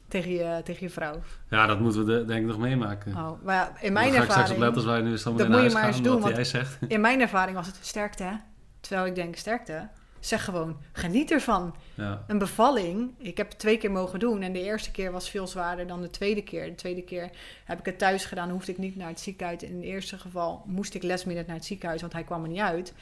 [0.09, 1.21] Tegen je, tegen je vrouw.
[1.51, 3.15] Ja, dat moeten we de- denk ik nog meemaken.
[3.17, 5.63] Oh, maar in Dan mijn ik straks op als ervaring, wij nu Dat meteen moet
[5.63, 6.79] je maar gaan, eens doen, wat jij zegt.
[6.89, 8.23] in mijn ervaring was het sterkte.
[8.23, 8.33] hè?
[8.81, 9.89] Terwijl ik denk sterkte.
[10.25, 11.75] Zeg gewoon, geniet ervan.
[11.95, 12.25] Ja.
[12.27, 14.43] Een bevalling, ik heb het twee keer mogen doen.
[14.43, 16.65] En de eerste keer was veel zwaarder dan de tweede keer.
[16.65, 17.31] De tweede keer
[17.65, 19.63] heb ik het thuis gedaan, hoefde ik niet naar het ziekenhuis.
[19.63, 22.61] In het eerste geval moest ik lesminute naar het ziekenhuis, want hij kwam er niet
[22.61, 22.93] uit.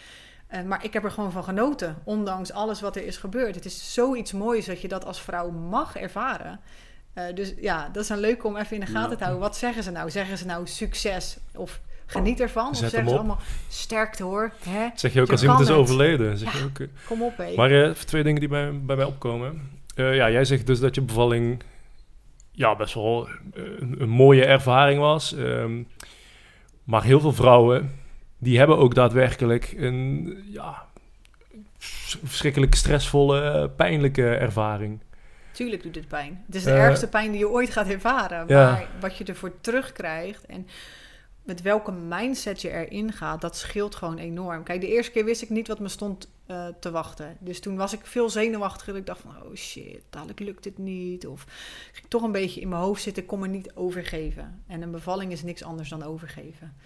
[0.47, 3.55] Eh, maar ik heb er gewoon van genoten, ondanks alles wat er is gebeurd.
[3.55, 6.61] Het is zoiets moois dat je dat als vrouw mag ervaren.
[7.13, 9.17] Eh, dus ja, dat is een leuke om even in de gaten Ja.
[9.17, 9.43] te houden.
[9.43, 10.11] Wat zeggen ze nou?
[10.11, 12.69] Zeggen ze nou succes of geniet ervan?
[12.71, 13.19] Of Zet zeggen hem ze op.
[13.19, 14.53] allemaal sterkte hoor?
[14.69, 14.87] Hè?
[14.95, 15.77] Zeg je ook Je als iemand is het.
[15.77, 16.39] overleden.
[16.39, 16.89] Zeg je ook.
[17.07, 17.55] Kom op hé.
[17.55, 19.71] Maar even twee dingen die bij, bij mij opkomen.
[19.95, 21.63] Eh, ja, jij zegt dus dat je bevalling
[22.51, 25.35] ja, best wel eh, een, een mooie ervaring was.
[25.35, 25.83] Ehm,
[26.85, 27.91] maar heel veel vrouwen,
[28.39, 30.87] die hebben ook daadwerkelijk een ja,
[32.25, 35.01] verschrikkelijk stressvolle, pijnlijke ervaring.
[35.53, 36.43] Tuurlijk doet het pijn.
[36.47, 38.45] Het is de ergste pijn die je ooit gaat ervaren.
[38.49, 38.71] ja.
[38.71, 40.67] Maar wat je ervoor terugkrijgt en
[41.43, 44.63] met welke mindset je erin gaat, dat scheelt gewoon enorm.
[44.63, 47.37] Kijk, de eerste keer wist ik niet wat me stond eh, te wachten.
[47.41, 48.97] Dus toen was ik veel zenuwachtiger.
[48.97, 51.27] Ik dacht van, oh shit, dadelijk lukt het niet.
[51.27, 51.47] Of
[51.93, 54.63] ging toch een beetje in mijn hoofd zitten, kon me niet overgeven.
[54.67, 56.77] En een bevalling is niks anders dan overgeven.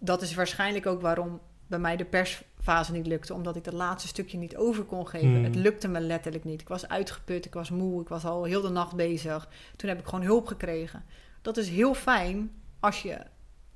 [0.00, 3.34] Dat is waarschijnlijk ook waarom bij mij de persfase niet lukte.
[3.34, 5.34] Omdat ik dat laatste stukje niet over kon geven.
[5.34, 5.44] Hmm.
[5.44, 6.60] Het lukte me letterlijk niet.
[6.60, 9.48] Ik was uitgeput, ik was moe, ik was al heel de nacht bezig.
[9.76, 11.04] Toen heb ik gewoon hulp gekregen.
[11.42, 13.18] Dat is heel fijn als je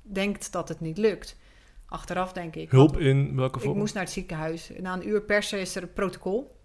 [0.05, 1.37] denkt dat het niet lukt.
[1.85, 2.71] Achteraf denk ik.
[2.71, 3.77] Hulp in welke ik vorm?
[3.77, 4.71] moest naar het ziekenhuis.
[4.77, 6.55] Na een uur persen is er een protocol.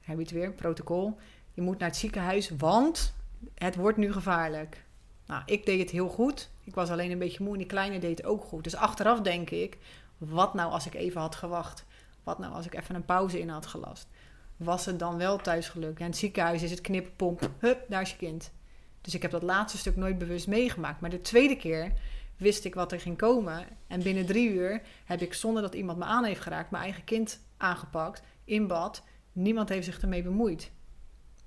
[0.00, 1.18] Heb je het weer, protocol.
[1.54, 3.14] Je moet naar het ziekenhuis, want
[3.54, 4.84] het wordt nu gevaarlijk.
[5.26, 6.50] Nou, ik deed het heel goed.
[6.64, 8.64] Ik was alleen een beetje moe en die kleine deed het ook goed.
[8.64, 9.78] Dus achteraf denk ik,
[10.18, 11.84] wat nou als ik even had gewacht?
[12.22, 14.08] Wat nou als ik even een pauze in had gelast?
[14.56, 15.98] Was het dan wel thuis gelukt?
[15.98, 18.52] Ja, in het ziekenhuis is het knippen, pomp, hup, daar is je kind.
[19.00, 21.00] Dus ik heb dat laatste stuk nooit bewust meegemaakt.
[21.00, 21.92] Maar de tweede keer
[22.36, 23.66] wist ik wat er ging komen.
[23.86, 27.04] En binnen drie uur heb ik zonder dat iemand me aan heeft geraakt, mijn eigen
[27.04, 29.02] kind aangepakt in bad.
[29.32, 30.70] Niemand heeft zich ermee bemoeid.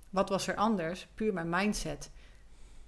[0.09, 1.07] Wat was er anders?
[1.15, 2.11] Puur mijn mindset.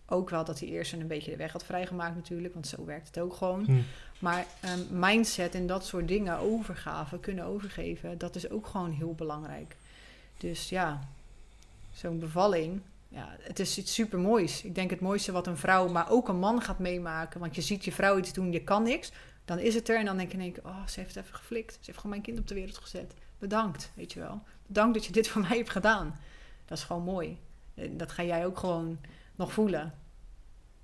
[0.05, 3.07] ook wel dat hij eerst een beetje de weg had vrijgemaakt natuurlijk, want zo werkt
[3.07, 3.65] het ook gewoon.
[3.65, 3.81] Hm.
[4.19, 9.13] Maar ehm, mindset en dat soort dingen, overgave, kunnen overgeven, dat is ook gewoon heel
[9.15, 9.75] belangrijk.
[10.37, 10.99] Dus ja,
[11.91, 12.81] zo'n bevalling,
[13.11, 14.63] ja, het is iets super moois.
[14.63, 17.39] Ik denk het mooiste wat een vrouw, maar ook een man gaat meemaken.
[17.39, 19.11] Want je ziet je vrouw iets doen, je kan niks.
[19.45, 21.23] Dan is het er en dan denk je, in één keer, oh, ze heeft het
[21.23, 21.73] even geflikt.
[21.73, 23.13] Ze heeft gewoon mijn kind op de wereld gezet.
[23.39, 24.43] Bedankt, weet je wel.
[24.67, 26.19] Bedankt dat je dit voor mij hebt gedaan.
[26.65, 27.39] Dat is gewoon mooi.
[27.89, 28.99] Dat ga jij ook gewoon
[29.35, 29.93] nog voelen.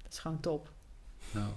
[0.03, 0.71] Dat is gewoon top.
[1.31, 1.47] Ja,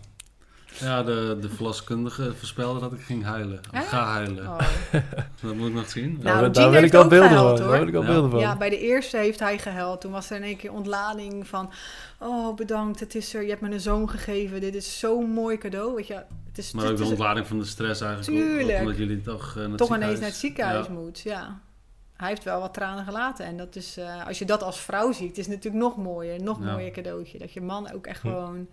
[0.78, 3.60] ja de, de verloskundige voorspelde dat ik ging huilen.
[3.74, 4.46] Of ga huilen.
[4.48, 4.58] Oh.
[5.42, 6.10] Dat moet ik nog zien.
[6.12, 7.66] Nou, daar Gene daar wil ik al beelden gehuild, van.
[7.68, 7.76] hoor.
[7.76, 8.08] Daar wil ik al Ja.
[8.08, 8.40] beelden van.
[8.40, 10.00] Ja, bij de eerste heeft hij gehuild.
[10.00, 11.70] Toen was er in één keer ontlading van...
[12.18, 13.42] Oh, bedankt, het is er.
[13.42, 14.60] Je hebt me een zoon gegeven.
[14.60, 15.94] Dit is zo'n mooi cadeau.
[15.94, 16.14] Weet je,
[16.46, 18.38] het is, maar het ook de ontlading van de stress eigenlijk.
[18.42, 18.78] Tuurlijk.
[18.80, 20.92] Omdat jullie toch eh, toch ineens naar het ziekenhuis Ja.
[20.92, 21.20] moet.
[21.20, 21.60] Ja.
[22.16, 23.44] Hij heeft wel wat tranen gelaten.
[23.44, 26.42] En dat is, eh, als je dat als vrouw ziet, is het natuurlijk nog mooier.
[26.42, 26.64] Nog Ja.
[26.72, 27.38] mooier cadeautje.
[27.38, 28.28] Dat je man ook echt Hm.
[28.28, 28.66] gewoon...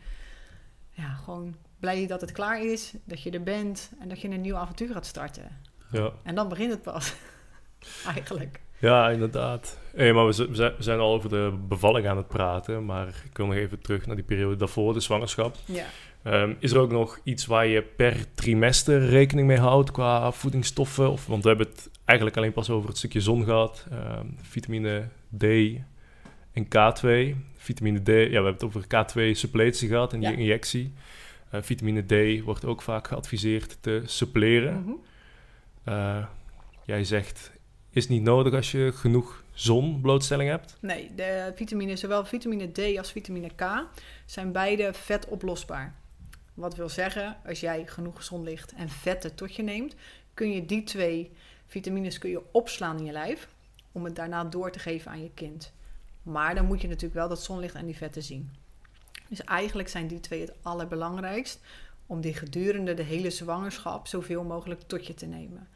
[0.91, 2.93] Ja, gewoon blij dat het klaar is.
[3.03, 3.91] Dat je er bent.
[3.99, 5.57] En dat je een nieuw avontuur gaat starten.
[5.91, 6.11] Ja.
[6.23, 7.13] En dan begint het pas.
[8.15, 8.59] Eigenlijk.
[8.79, 9.77] Ja, inderdaad.
[9.95, 13.55] Hey, maar we zijn al over de bevalling aan het praten, maar ik wil nog
[13.55, 15.55] even terug naar die periode daarvoor, de zwangerschap.
[15.65, 15.85] Ja.
[16.23, 21.11] Ehm, is er ook nog iets waar je per trimester rekening mee houdt qua voedingsstoffen?
[21.11, 23.85] Of, want we hebben het eigenlijk alleen pas over het stukje zon gehad.
[23.91, 25.07] Ehm, vitamine
[25.37, 25.43] D
[26.53, 27.35] en K2.
[27.57, 30.35] Vitamine D, ja, we hebben het over K2 suppletie gehad en die Ja.
[30.35, 30.93] injectie.
[31.49, 34.81] Eh, vitamine D wordt ook vaak geadviseerd te suppleren.
[34.81, 34.91] Mhm.
[35.83, 36.25] Eh,
[36.85, 37.51] jij zegt,
[37.89, 40.77] is niet nodig als je genoeg zonblootstelling hebt?
[40.79, 43.85] Nee, de vitamine, zowel vitamine D als vitamine K
[44.25, 45.95] zijn beide vetoplosbaar.
[46.53, 49.95] Wat wil zeggen, als jij genoeg zonlicht en vetten tot je neemt,
[50.33, 51.31] kun je die twee
[51.65, 53.47] vitamines kun je opslaan in je lijf
[53.91, 55.73] om het daarna door te geven aan je kind.
[56.23, 58.51] Maar dan moet je natuurlijk wel dat zonlicht en die vetten zien.
[59.29, 61.59] Dus eigenlijk zijn die twee het allerbelangrijkst
[62.05, 65.67] om die gedurende de hele zwangerschap zoveel mogelijk tot je te nemen.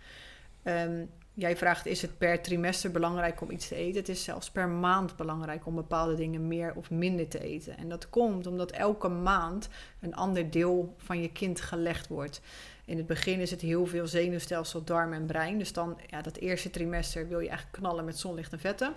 [0.64, 4.00] Ehm, jij vraagt, is het per trimester belangrijk om iets te eten?
[4.00, 7.78] Het is zelfs per maand belangrijk om bepaalde dingen meer of minder te eten.
[7.78, 12.42] En dat komt omdat elke maand een ander deel van je kind gelegd wordt.
[12.86, 15.58] In het begin is het heel veel zenuwstelsel, darm en brein.
[15.58, 18.94] Dus dan, ja, dat eerste trimester wil je eigenlijk knallen met zonlicht en vetten.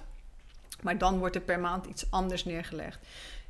[0.83, 2.99] Maar dan wordt er per maand iets anders neergelegd.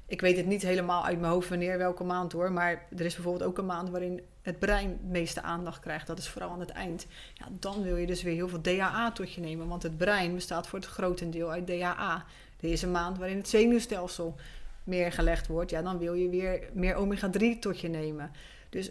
[0.06, 2.52] Ik weet het niet helemaal uit mijn hoofd wanneer welke maand hoor.
[2.52, 6.06] Maar er is bijvoorbeeld ook een maand waarin het brein het meeste aandacht krijgt.
[6.06, 7.06] Dat is vooral aan het eind.
[7.34, 9.68] Ja, dan wil je dus weer heel veel DHA tot je nemen.
[9.68, 12.24] Want het brein bestaat voor het grotendeel uit DHA.
[12.60, 14.36] Er is een maand waarin het zenuwstelsel
[14.84, 15.70] meer gelegd wordt.
[15.70, 18.30] Ja, dan wil je weer meer omega-3 tot je nemen.
[18.70, 18.90] Dus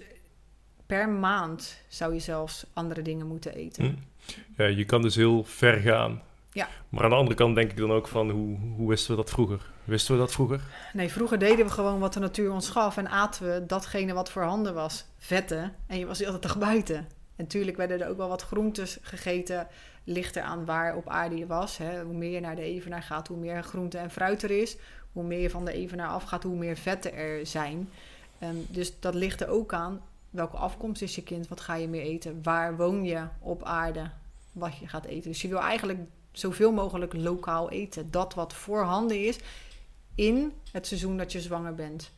[0.86, 3.86] per maand zou je zelfs andere dingen moeten eten.
[3.86, 3.93] Hm.
[4.57, 6.22] Ja, je kan dus heel ver gaan.
[6.54, 6.68] Ja.
[6.89, 9.30] Maar aan de andere kant denk ik dan ook van, hoe, hoe wisten we dat
[9.30, 9.72] vroeger?
[9.84, 10.62] Wisten we dat vroeger?
[10.93, 14.32] Nee, vroeger deden we gewoon wat de natuur ons gaf en aten we datgene wat
[14.32, 15.06] voorhanden was.
[15.18, 15.76] Vetten.
[15.88, 16.95] En je was hele dag buiten.
[16.95, 19.68] En natuurlijk werden er ook wel wat groentes gegeten.
[20.04, 21.78] Ligt eraan waar op aarde je was.
[21.78, 22.04] Hè.
[22.04, 24.78] Hoe meer je naar de evenaar gaat, hoe meer groente en fruit er is.
[25.12, 27.89] Hoe meer je van de evenaar afgaat, hoe meer vetten er zijn.
[28.39, 30.01] Ehm, dus dat ligt er ook aan.
[30.30, 31.47] Welke afkomst is je kind?
[31.47, 32.39] Wat ga je meer eten?
[32.43, 34.10] Waar woon je op aarde?
[34.51, 35.32] Wat je gaat eten.
[35.32, 35.99] Dus je wil eigenlijk
[36.34, 38.11] zoveel mogelijk lokaal eten.
[38.11, 39.39] Dat wat voorhanden is
[40.15, 42.11] in het seizoen dat je zwanger bent.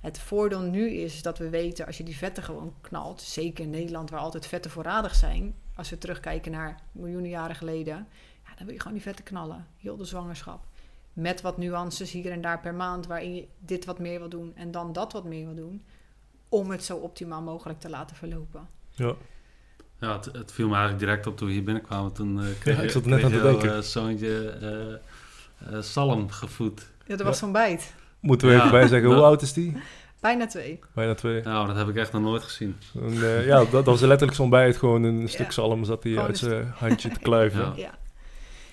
[0.00, 3.70] Het voordeel nu is dat we weten, als je die vetten gewoon knalt, zeker in
[3.70, 8.08] Nederland waar altijd vetten voorradig zijn, als we terugkijken naar miljoenen jaren geleden,
[8.44, 10.64] ja, dan wil je gewoon die vetten knallen, heel de zwangerschap.
[11.12, 14.52] Met wat nuances hier en daar per maand, waarin je dit wat meer wil doen
[14.56, 15.84] en dan dat wat meer wil doen,
[16.48, 18.68] om het zo optimaal mogelijk te laten verlopen.
[18.90, 19.14] Ja.
[20.02, 22.12] Ja, het, het viel me eigenlijk direct op toen we hier binnenkwamen.
[22.12, 23.76] Toen eh kreeg, Ja, ik zat net kreeg aan te jouw, denken.
[23.76, 24.92] eh, zoontje eh,
[25.76, 26.86] eh, salm gevoed.
[27.06, 27.92] Ja, dat was zo'n bijt.
[28.20, 29.76] Moeten we Ja, even bij zeggen, hoe oud is die?
[30.20, 30.80] Bijna twee.
[30.94, 31.42] Bijna twee.
[31.42, 32.76] Nou, dat heb ik echt nog nooit gezien.
[32.94, 34.76] En, eh, ja, dat, dat was letterlijk zo'n bijt.
[34.76, 35.52] Gewoon een stuk Ja.
[35.52, 37.60] zalm zat hij uit een zijn handje te kluiven.
[37.60, 37.72] Ja.
[37.76, 37.90] Ja.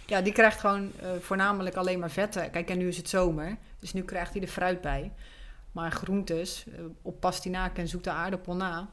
[0.06, 2.52] ja, die krijgt gewoon eh, voornamelijk alleen maar vetten.
[2.52, 5.12] Kijk, en nu is het zomer, dus nu krijgt hij er fruit bij.
[5.72, 8.90] Maar groentes, eh, op pastinaak en zoete aardappel na.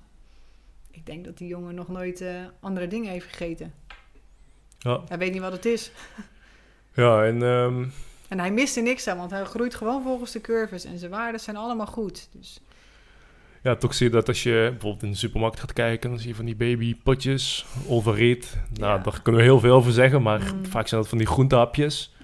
[0.96, 3.74] Ik denk dat die jongen nog nooit eh, andere dingen heeft gegeten.
[4.78, 5.90] Ja, Hij weet niet wat het is.
[6.94, 7.84] ja en ehm,
[8.28, 10.84] En hij mist er niks aan, want hij groeit gewoon volgens de curves.
[10.84, 12.28] En zijn waarden zijn allemaal goed.
[12.32, 12.60] Dus
[13.62, 16.28] ja, toch zie je dat als je bijvoorbeeld in de supermarkt gaat kijken, dan zie
[16.28, 18.56] je van die babypotjes, overeet.
[18.72, 19.02] Nou, Ja.
[19.02, 20.66] daar kunnen we heel veel over zeggen, maar Mm.
[20.66, 22.14] vaak zijn dat van die groentehapjes.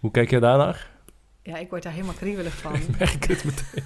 [0.00, 0.90] Hoe kijk je daarnaar?
[1.48, 2.74] Ja, ik word daar helemaal kriebelig van.
[2.82, 3.84] Ik merk het meteen.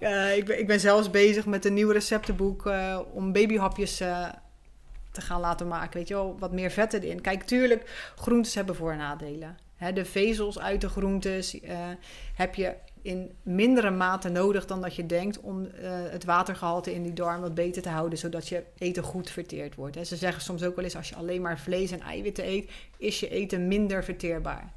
[0.36, 4.28] Ik, ben, ik ben zelfs bezig met een nieuw receptenboek eh, om babyhapjes eh,
[5.10, 5.98] te gaan laten maken.
[5.98, 7.20] Weet je wel, wat meer vetten erin.
[7.20, 9.58] Kijk, tuurlijk, groentes hebben voor- en nadelen.
[9.76, 11.76] Hè, de vezels uit de groentes eh,
[12.34, 15.68] heb je in mindere mate nodig dan dat je denkt om
[16.10, 19.94] het watergehalte in die darm wat beter te houden, zodat je eten goed verteerd wordt.
[19.94, 20.04] Hè.
[20.04, 23.20] Ze zeggen soms ook wel eens, als je alleen maar vlees en eiwitten eet, is
[23.20, 24.72] je eten minder verteerbaar.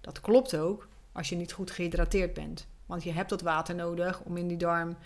[0.00, 2.66] Dat klopt ook als je niet goed gehydrateerd bent.
[2.86, 4.96] Want je hebt dat water nodig om in die darm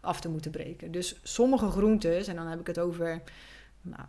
[0.00, 0.92] af te moeten breken.
[0.92, 3.22] Dus sommige groentes, en dan heb ik het over
[3.80, 4.04] nou,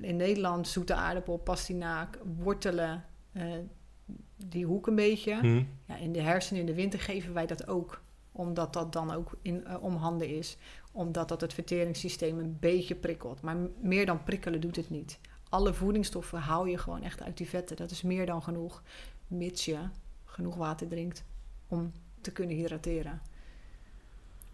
[0.00, 3.44] in Nederland zoete aardappel, pastinaak, wortelen, uh,
[4.36, 5.38] die hoek een beetje.
[5.38, 5.62] Hm.
[5.84, 8.02] Ja, in de hersenen in de winter geven wij dat ook.
[8.32, 10.56] Omdat dat dan ook in, uh, om handen is.
[10.92, 13.40] Omdat dat het verteringssysteem een beetje prikkelt.
[13.40, 15.18] Maar meer dan prikkelen doet het niet.
[15.48, 17.76] Alle voedingsstoffen haal je gewoon echt uit die vetten.
[17.76, 18.82] Dat is meer dan genoeg.
[19.26, 19.78] Mits je
[20.38, 21.24] genoeg water drinkt
[21.68, 23.20] om te kunnen hydrateren.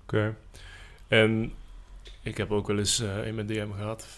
[0.03, 0.37] Oké.
[1.09, 1.53] En
[2.23, 4.09] ik heb ook wel eens uh, in mijn DM gehad,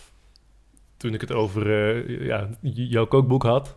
[0.97, 3.77] toen ik het over uh, ja, jouw kookboek had,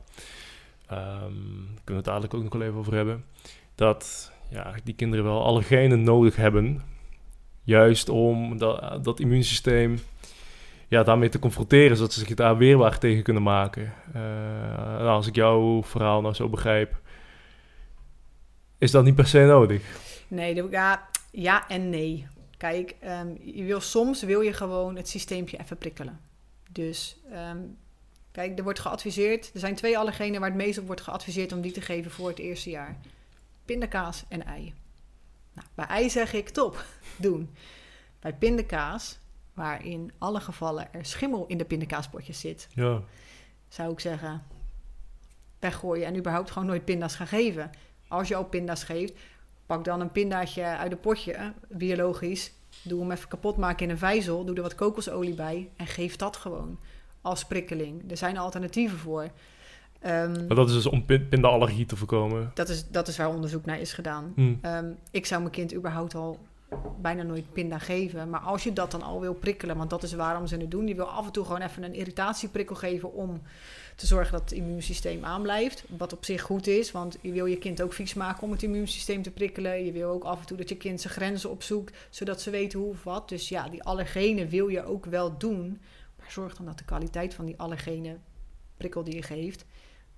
[0.92, 3.26] um, kunnen we het dadelijk ook nog wel even over hebben,
[3.76, 6.82] dat ja, die kinderen wel alle genen nodig hebben,
[7.64, 10.00] juist om dat, dat immuunsysteem
[10.88, 13.94] ja, daarmee te confronteren, zodat ze zich daar weerbaar tegen kunnen maken.
[14.16, 17.00] Uh, als ik jouw verhaal nou zo begrijp,
[18.80, 19.84] is dat niet per se nodig.
[20.28, 22.28] Nee, ja, ja en nee.
[22.58, 26.20] Kijk, um, je wil, soms wil je gewoon het systeempje even prikkelen.
[26.72, 27.20] Dus
[27.52, 27.78] um,
[28.32, 29.52] kijk, er wordt geadviseerd.
[29.54, 32.28] Er zijn twee allergenen waar het meest op wordt geadviseerd om die te geven voor
[32.30, 32.98] het eerste jaar:
[33.66, 34.74] pindakaas en ei.
[35.54, 36.86] Nou, bij ei zeg ik top,
[37.18, 37.56] doen.
[38.20, 39.20] Bij pindakaas,
[39.54, 43.02] waar in alle gevallen er schimmel in de pindakaaspotjes zit, ja.
[43.68, 44.44] zou ik zeggen:
[45.60, 47.72] weggooien en überhaupt gewoon nooit pinda's gaan geven.
[48.10, 49.14] Als je al pinda's geeft,
[49.66, 52.52] pak dan een pindaatje uit een potje, biologisch.
[52.82, 54.46] Doe hem even kapot maken in een vijzel.
[54.46, 55.70] Doe er wat kokosolie bij.
[55.76, 56.80] En geef dat gewoon
[57.22, 58.12] als prikkeling.
[58.12, 59.24] Er zijn alternatieven voor.
[59.24, 62.52] Um, maar dat is dus om pindaallergie te voorkomen?
[62.54, 64.32] Dat is, dat is waar onderzoek naar is gedaan.
[64.36, 64.60] Hmm.
[64.62, 66.40] Um, ik zou mijn kind überhaupt al
[67.02, 68.30] bijna nooit pinda geven.
[68.30, 70.88] Maar als je dat dan al wil prikkelen, want dat is waarom ze het doen.
[70.88, 73.42] Je wil af en toe gewoon even een irritatieprikkel geven om
[74.00, 75.84] te zorgen dat het immuunsysteem aanblijft.
[75.98, 78.64] Wat op zich goed is, want je wil je kind ook vies maken om het
[78.64, 79.86] immuunsysteem te prikkelen.
[79.86, 82.80] Je wil ook af en toe dat je kind zijn grenzen opzoekt, zodat ze weten
[82.80, 83.30] hoe of wat.
[83.30, 85.82] Dus ja, die allergenen wil je ook wel doen.
[86.18, 88.18] Maar zorg dan dat de kwaliteit van die allergene
[88.78, 89.66] prikkel die je geeft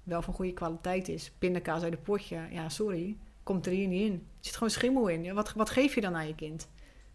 [0.04, 1.32] wel van goede kwaliteit is.
[1.38, 4.14] Pindakaas uit het potje, ja sorry, komt er hier niet in.
[4.14, 5.34] Er zit gewoon schimmel in.
[5.34, 6.70] Wat, wat geef je dan aan je kind?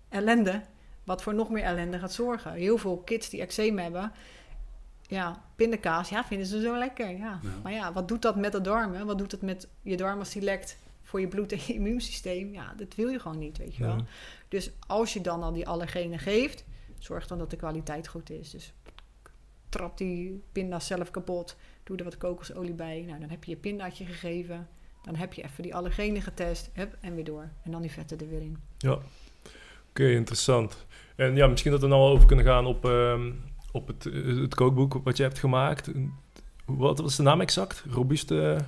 [0.09, 0.63] Ellende.
[1.05, 2.53] Wat voor nog meer ellende gaat zorgen.
[2.53, 4.13] Heel veel kids die eczeem hebben,
[5.09, 7.11] ja, pindakaas, ja, vinden ze zo lekker.
[7.11, 7.41] Ja.
[7.43, 7.51] Ja.
[7.63, 9.07] Maar ja, wat doet dat met de darmen?
[9.07, 12.53] Wat doet het met je darm als die lekt voor je bloed en je immuunsysteem?
[12.53, 14.05] Ja, dat wil je gewoon niet, weet je wel.
[14.49, 16.65] Dus als je dan al die allergenen geeft,
[16.99, 18.51] zorg dan dat de kwaliteit goed is.
[18.51, 18.73] Dus
[19.69, 23.05] trap die pinda's zelf kapot, doe er wat kokosolie bij.
[23.07, 24.69] Nou, dan heb je je pindaatje gegeven.
[25.03, 27.51] Dan heb je even die allergenen getest, hup, en weer door.
[27.63, 28.59] En dan die vetten er weer in.
[28.79, 28.99] Ja,
[29.89, 30.87] oké, interessant.
[31.17, 33.43] En ja, misschien dat we nou over kunnen gaan op, um,
[33.77, 35.91] op het, eh, het kookboek wat je hebt gemaakt.
[36.65, 37.85] Wat was de naam exact?
[37.91, 38.59] Robuuste...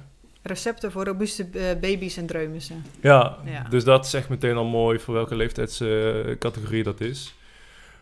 [0.43, 2.27] Recepten voor robuuste uh, baby's en.
[3.01, 3.63] Ja, Ja.
[3.63, 7.35] dus dat zegt meteen al mooi voor welke leeftijdscategorie dat is.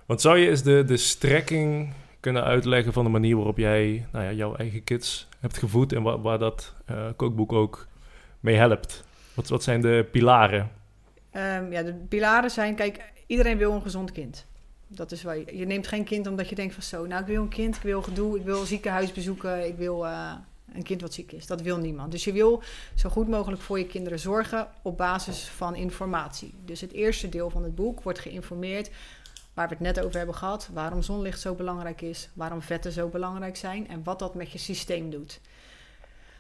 [0.06, 4.24] Want zou je eens de, de strekking kunnen uitleggen van de manier waarop jij nou
[4.24, 7.86] ja, jouw eigen kids hebt gevoed en waar, waar dat uh, kookboek ook
[8.40, 9.04] mee helpt?
[9.34, 10.70] Wat, wat zijn de pilaren?
[11.32, 14.46] Um, ja, de pilaren zijn, kijk, iedereen wil een gezond kind.
[14.88, 17.42] Dat is waar je, neemt geen kind omdat je denkt van zo, nou ik wil
[17.42, 20.32] een kind, ik wil gedoe, ik wil ziekenhuis bezoeken, ik wil uh,
[20.72, 21.46] een kind wat ziek is.
[21.46, 22.10] Dat wil niemand.
[22.10, 22.62] Dus je wil
[22.94, 26.54] zo goed mogelijk voor je kinderen zorgen op basis van informatie.
[26.64, 28.90] Dus het eerste deel van het boek wordt geïnformeerd
[29.54, 33.08] waar we het net over hebben gehad, waarom zonlicht zo belangrijk is, waarom vetten zo
[33.08, 35.40] belangrijk zijn en wat dat met je systeem doet.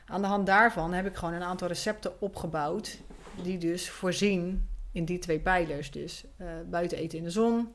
[0.06, 2.98] Aan de hand daarvan heb ik gewoon een aantal recepten opgebouwd
[3.42, 5.90] die dus voorzien in die twee pijlers.
[5.90, 7.74] Dus uh, buiten eten in de zon,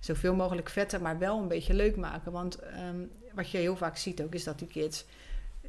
[0.00, 2.32] zoveel mogelijk vetten, maar wel een beetje leuk maken.
[2.32, 5.04] Want um, wat je heel vaak ziet ook, is dat die kids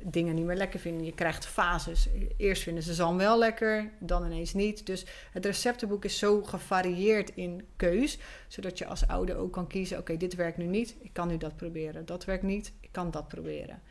[0.03, 1.05] dingen niet meer lekker vinden.
[1.05, 2.09] Je krijgt fases.
[2.37, 4.85] Eerst vinden ze zalm wel lekker, dan ineens niet.
[4.85, 8.17] Dus het receptenboek is zo gevarieerd in keus,
[8.47, 11.37] zodat je als ouder ook kan kiezen: oké, dit werkt nu niet, ik kan nu
[11.37, 12.05] dat proberen.
[12.05, 13.81] Dat werkt niet, ik kan dat proberen.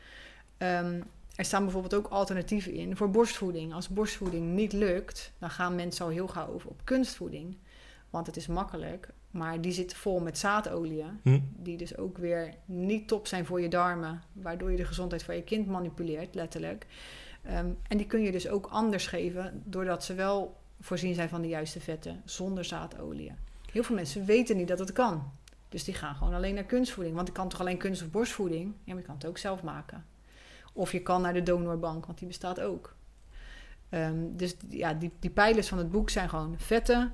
[0.57, 1.03] Um,
[1.35, 3.73] er staan bijvoorbeeld ook alternatieven in voor borstvoeding.
[3.73, 7.57] Als borstvoeding niet lukt, dan gaan mensen al heel gauw over op kunstvoeding.
[8.09, 11.03] Want het is makkelijk, maar die zit vol met zaadolie.
[11.21, 11.39] Hm.
[11.57, 14.21] Die dus ook weer niet top zijn voor je darmen.
[14.33, 16.87] Waardoor je de gezondheid van je kind manipuleert, letterlijk.
[17.45, 21.41] Um, en die kun je dus ook anders geven, doordat ze wel voorzien zijn van
[21.41, 23.31] de juiste vetten, zonder zaadolie.
[23.71, 25.31] Heel veel mensen weten niet dat het kan.
[25.69, 27.15] Dus die gaan gewoon alleen naar kunstvoeding.
[27.15, 28.73] Want ik kan toch alleen kunst- of borstvoeding?
[28.83, 30.05] Ja, maar je kan het ook zelf maken.
[30.73, 32.95] Of je kan naar de donorbank, want die bestaat ook.
[33.89, 37.13] Ehm, dus ja, die, die pijlers van het boek zijn gewoon vetten,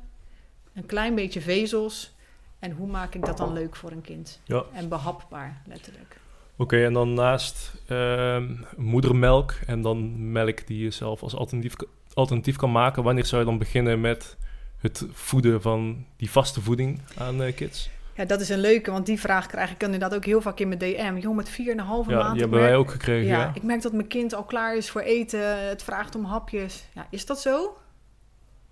[0.78, 2.16] een klein beetje vezels.
[2.60, 4.40] En hoe maak ik dat dan leuk voor een kind?
[4.44, 4.64] Ja.
[4.74, 6.20] En behapbaar, letterlijk.
[6.56, 11.74] Oké, en dan naast ehm, moedermelk en dan melk die je zelf als alternatief,
[12.14, 14.38] alternatief kan maken, wanneer zou je dan beginnen met
[14.78, 17.90] het voeden van die vaste voeding aan eh, kids?
[18.16, 20.68] Ja, dat is een leuke, want die vraag krijg ik inderdaad ook heel vaak in
[20.68, 21.18] mijn DM.
[21.20, 22.06] Joh, met 4,5 Ja, maand.
[22.08, 23.52] die ik hebben wij ook gekregen, Ja, ja.
[23.54, 25.68] ik merk dat mijn kind al klaar is voor eten.
[25.68, 26.86] Het vraagt om hapjes.
[26.94, 27.78] Ja, is dat zo?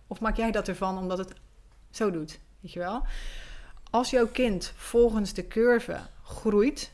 [0.07, 1.33] Of maak jij dat ervan omdat het
[1.95, 2.39] zo doet?
[2.59, 3.03] Weet je wel?
[3.89, 6.91] Als jouw kind volgens de curve groeit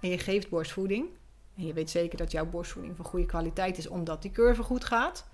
[0.00, 1.06] en je geeft borstvoeding,
[1.56, 4.84] en je weet zeker dat jouw borstvoeding van goede kwaliteit is omdat die curve goed
[4.84, 5.26] gaat,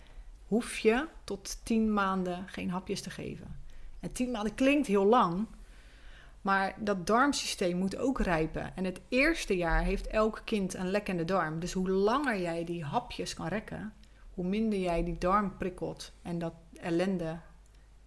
[0.47, 3.57] hoef je tot 10 maanden geen hapjes te geven.
[4.01, 5.47] En 10 maanden klinkt heel lang,
[6.41, 8.77] maar dat darmsysteem moet ook rijpen.
[8.77, 11.61] En het eerste jaar heeft elk kind een lekkende darm.
[11.61, 13.93] Dus hoe langer jij die hapjes kan rekken,
[14.35, 17.39] hoe minder jij die darm prikkelt en dat ellende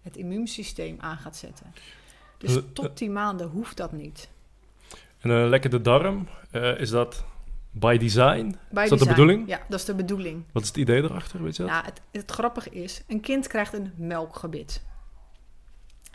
[0.02, 1.74] het immuunsysteem aan gaat zetten.
[2.38, 2.62] Dus Eh, eh.
[2.72, 4.28] tot 10 maanden hoeft dat niet.
[5.20, 7.24] En een lekkere darm, eh, is dat
[7.70, 8.56] by design?
[8.74, 9.48] Is dat de bedoeling?
[9.48, 10.44] Ja, dat is de bedoeling.
[10.52, 11.70] Wat is het idee erachter, weet je dat?
[11.72, 14.82] Ja, het, het grappige is, een kind krijgt een melkgebit.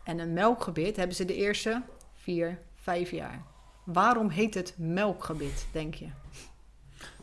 [0.04, 1.82] En een melkgebit hebben ze de eerste
[2.14, 3.44] vier, vijf jaar.
[3.84, 6.08] Waarom heet het melkgebit, denk je?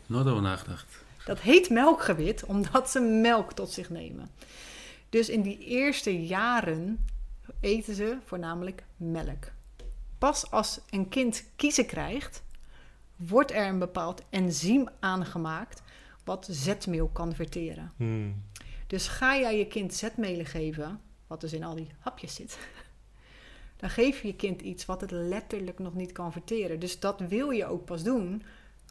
[0.07, 1.05] Nooit over nagedacht.
[1.25, 4.31] Dat heet melkgebit omdat ze melk tot zich nemen.
[5.15, 7.07] Dus in die eerste jaren
[7.61, 9.45] eten ze voornamelijk melk.
[10.19, 12.43] Pas als een kind kiezen krijgt,
[13.17, 15.83] wordt er een bepaald enzym aangemaakt
[16.25, 17.93] wat zetmeel kan verteren.
[17.97, 18.43] Hmm.
[18.87, 22.59] Dus ga jij je kind zetmelen geven, wat dus in al die hapjes zit,
[23.81, 26.81] dan geef je je kind iets wat het letterlijk nog niet kan verteren.
[26.81, 28.43] Dus dat wil je ook pas doen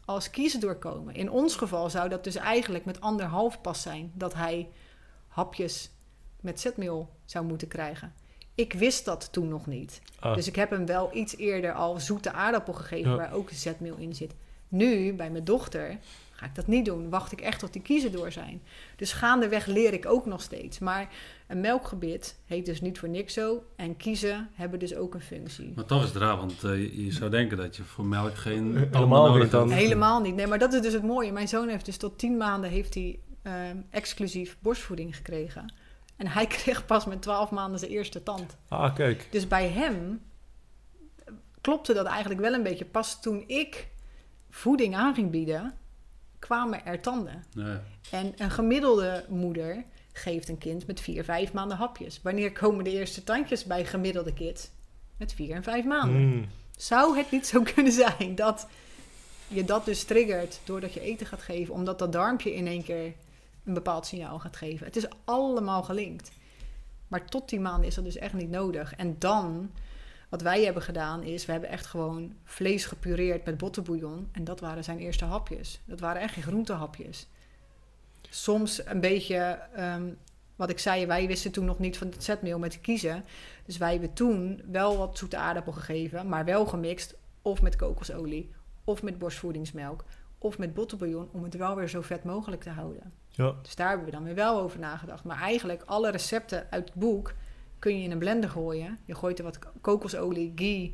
[0.05, 1.15] als kiezen doorkomen.
[1.15, 4.69] In ons geval zou dat dus eigenlijk met anderhalf pas zijn dat hij
[5.27, 5.91] hapjes
[6.43, 8.13] met zetmeel zou moeten krijgen.
[8.55, 10.01] Ik wist dat toen nog niet.
[10.19, 13.17] Ah, Dus ik heb hem wel iets eerder al zoete aardappel gegeven Ja.
[13.17, 14.33] waar ook zetmeel in zit.
[14.67, 15.97] Nu, bij mijn dochter,
[16.31, 17.09] ga ik dat niet doen.
[17.09, 18.61] Wacht ik echt tot die kiezen door zijn.
[18.95, 20.79] Dus gaandeweg leer ik ook nog steeds.
[20.79, 21.09] Maar
[21.47, 23.63] een melkgebit heet dus niet voor niks zo.
[23.75, 25.71] En kiezen hebben dus ook een functie.
[25.75, 28.77] Maar toch is het raar, want eh, je, zou denken dat je voor melk geen
[28.91, 29.71] Helemaal nodig niet dan.
[29.71, 30.35] Helemaal niet.
[30.35, 31.31] Nee, maar dat is dus het mooie.
[31.31, 35.73] Mijn zoon heeft dus tot tien maanden heeft hij, ehm, exclusief borstvoeding gekregen.
[36.23, 38.55] En hij kreeg pas met twaalf maanden zijn eerste tand.
[38.67, 39.27] ah, kijk.
[39.31, 40.21] Dus bij hem
[41.61, 42.85] klopte dat eigenlijk wel een beetje.
[42.85, 43.87] Pas toen ik
[44.49, 45.73] voeding aan ging bieden,
[46.39, 47.43] kwamen er tanden.
[47.53, 47.77] Nee.
[48.11, 52.19] En een gemiddelde moeder geeft een kind met vier, vijf maanden hapjes.
[52.21, 54.69] Wanneer komen de eerste tandjes bij gemiddelde kids?
[55.17, 56.21] Met vier en vijf maanden.
[56.21, 56.47] Hmm.
[56.77, 58.67] Zou het niet zo kunnen zijn dat
[59.47, 63.13] je dat dus triggert doordat je eten gaat geven, omdat dat darmpje in één keer
[63.65, 64.85] een bepaald signaal gaat geven?
[64.85, 66.31] Het is allemaal gelinkt.
[67.07, 68.95] Maar tot die maanden is dat dus echt niet nodig.
[68.95, 69.71] En dan,
[70.29, 74.29] wat wij hebben gedaan, is we hebben echt gewoon vlees gepureerd met bottenbouillon.
[74.31, 75.81] En dat waren zijn eerste hapjes.
[75.85, 77.27] Dat waren echt geen groentehapjes.
[78.29, 79.37] Soms een beetje,
[79.73, 80.11] ehm,
[80.55, 83.25] wat ik zei, wij wisten toen nog niet van het zetmeel met te kiezen.
[83.65, 88.51] Dus wij hebben toen wel wat zoete aardappel gegeven, maar wel gemixt of met kokosolie,
[88.83, 90.03] of met borstvoedingsmelk,
[90.37, 93.13] of met bottenbouillon, om het wel weer zo vet mogelijk te houden.
[93.35, 93.53] Ja.
[93.61, 95.23] Dus daar hebben we dan weer wel over nagedacht.
[95.23, 97.33] Maar eigenlijk alle recepten uit het boek
[97.79, 98.97] kun je in een blender gooien.
[99.05, 100.93] Je gooit er wat kokosolie, ghee,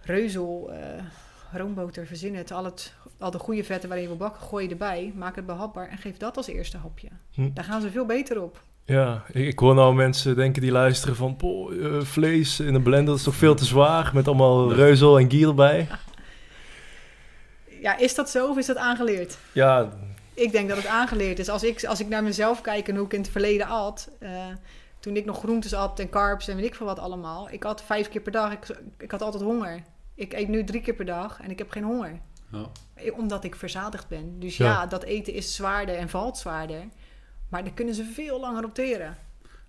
[0.00, 1.04] reuzel, eh,
[1.52, 2.50] roomboter, verzin het.
[2.52, 2.94] Al, het.
[3.18, 5.12] al de goede vetten waarin je wil bakken, gooi je erbij.
[5.14, 7.08] Maak het behapbaar en geef dat als eerste hapje.
[7.32, 7.50] Hm.
[7.54, 8.62] Daar gaan ze veel beter op.
[8.84, 11.36] Ja, ik, ik hoor nou mensen denken die luisteren van...
[11.36, 14.10] "Poh, eh, vlees in een blender dat is toch veel te zwaar...
[14.14, 15.88] met allemaal reuzel en gier erbij.
[17.80, 19.38] Ja, is dat zo of is dat aangeleerd?
[19.52, 19.88] Ja,
[20.34, 21.48] Ik denk dat het aangeleerd is.
[21.48, 24.10] Als ik, als ik naar mezelf kijk en hoe ik in het verleden at...
[24.18, 24.46] eh,
[25.00, 27.50] toen ik nog groentes at en carbs en weet ik veel wat allemaal...
[27.50, 28.52] Ik at vijf keer per dag.
[28.52, 28.66] Ik,
[28.98, 29.82] ik had altijd honger.
[30.14, 32.20] Ik eet nu drie keer per dag en ik heb geen honger.
[32.52, 32.66] Ja.
[32.94, 34.40] Eh, Omdat ik verzadigd ben.
[34.40, 34.64] Dus Ja.
[34.66, 36.84] ja, dat eten is zwaarder en valt zwaarder.
[37.48, 39.16] Maar daar kunnen ze veel langer op teren.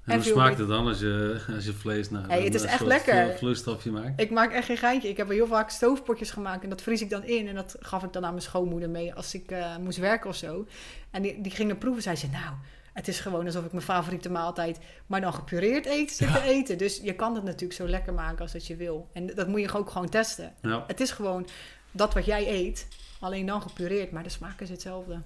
[0.06, 2.62] En En hoe smaakt het dan als je, als je vlees naar Hey, het is
[2.62, 3.26] een echt lekker.
[3.28, 4.22] vlo- vloeistofje maakt?
[4.22, 5.10] Ik maak echt geen geintje.
[5.10, 7.48] Ik heb heel vaak stoofpotjes gemaakt en dat vries ik dan in.
[7.48, 10.36] En dat gaf ik dan aan mijn schoonmoeder mee als ik eh, moest werken of
[10.36, 10.68] zo.
[11.12, 12.02] En die, die ging er proeven.
[12.04, 12.54] Zij zei, nou,
[12.94, 14.80] het is gewoon alsof ik mijn favoriete maaltijd...
[15.06, 16.78] maar dan gepureerd eten zit te eten.
[16.78, 19.10] Dus je kan het natuurlijk zo lekker maken als dat je wil.
[19.14, 20.54] En dat moet je ook gewoon testen.
[20.62, 20.84] Ja.
[20.88, 21.48] Het is gewoon
[21.92, 22.88] dat wat jij eet,
[23.20, 24.12] alleen dan gepureerd.
[24.12, 25.22] Maar de smaak is hetzelfde.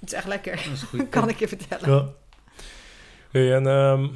[0.00, 1.90] Het is echt lekker, Dat is een goede kan ik je vertellen.
[1.94, 2.08] ja.
[3.30, 4.08] Hey, en ehm,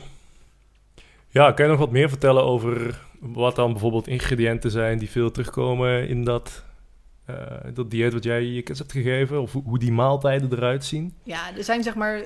[1.28, 4.98] ja, kan je nog wat meer vertellen over wat dan bijvoorbeeld ingrediënten zijn...
[4.98, 6.64] die veel terugkomen in dat
[7.24, 9.40] eh, dat dieet wat jij je kids hebt gegeven?
[9.40, 11.16] Of hoe, die maaltijden eruit zien?
[11.22, 12.22] Ja, er zijn zeg maar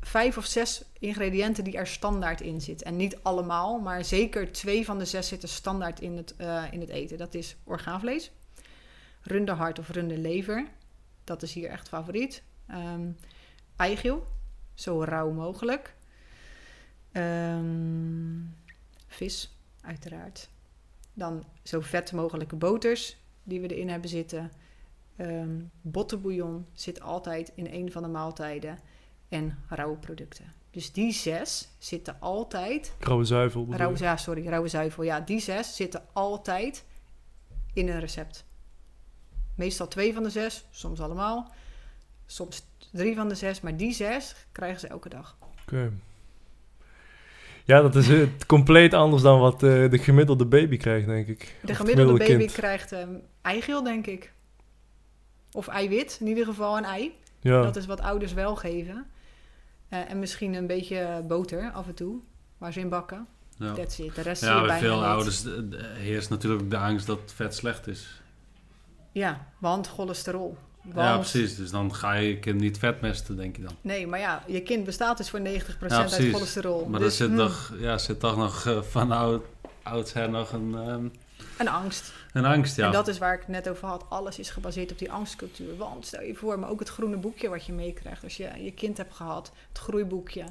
[0.00, 2.86] vijf of zes ingrediënten die er standaard in zitten.
[2.86, 6.80] En niet allemaal, maar zeker twee van de zes zitten standaard in het, eh, in
[6.80, 7.18] het eten.
[7.18, 8.30] Dat is orgaanvlees,
[9.22, 10.66] runderhart of runderlever.
[11.24, 12.42] Dat is hier echt favoriet.
[13.76, 14.26] Eigeel,
[14.74, 15.94] zo rauw mogelijk.
[17.12, 18.38] Ehm,
[19.06, 20.48] vis, uiteraard.
[21.14, 24.50] Dan zo vet mogelijke boters die we erin hebben zitten.
[25.16, 28.78] Ehm bottenbouillon zit altijd in een van de maaltijden.
[29.28, 30.52] En rauwe producten.
[30.70, 32.94] Dus die zes zitten altijd...
[32.98, 33.66] Rauwe zuivel.
[33.70, 35.02] Rauwe, ja, sorry, rauwe zuivel.
[35.02, 36.84] Ja, die zes zitten altijd
[37.72, 38.44] in een recept.
[39.54, 41.52] Meestal twee van de zes, soms allemaal.
[42.26, 45.36] Soms drie van de zes, maar die zes krijgen ze elke dag.
[45.62, 45.92] Oké.
[47.70, 51.38] Ja, dat is eh, compleet anders dan wat eh, de gemiddelde baby krijgt, denk ik.
[51.38, 52.52] De het gemiddelde baby kind.
[52.52, 53.08] krijgt ehm
[53.42, 54.32] eigeel, denk ik.
[55.52, 57.14] Of eiwit, in ieder geval een ei.
[57.40, 57.62] Ja.
[57.62, 59.06] Dat is wat ouders wel geven.
[59.88, 62.20] Eh, en misschien een beetje boter af en toe,
[62.58, 63.26] waar ze in bakken.
[63.56, 63.72] Ja.
[63.72, 64.14] That's it.
[64.14, 65.06] De rest zie Ja, je bij bijna veel niet.
[65.06, 65.44] ouders
[65.98, 68.22] heerst natuurlijk de angst dat vet slecht is.
[69.12, 70.56] Ja, want cholesterol.
[70.82, 71.56] Want, Ja, precies.
[71.56, 73.76] Dus dan ga je je kind niet vetmesten, denk je dan.
[73.80, 75.42] Nee, maar ja, je kind bestaat dus voor 90%
[75.88, 76.86] Ja, uit cholesterol.
[76.86, 79.44] Maar dus, er zit, hmm, toch, ja, zit toch nog eh, van oud,
[79.82, 81.08] oudsher nog een, ehm,
[81.58, 82.12] Een angst.
[82.32, 82.86] een angst, ja.
[82.86, 84.04] En dat is waar ik het net over had.
[84.08, 85.76] Alles is gebaseerd op die angstcultuur.
[85.76, 88.24] Want stel je voor, maar ook het groene boekje wat je meekrijgt.
[88.24, 90.44] Als je je kind hebt gehad, het groeiboekje.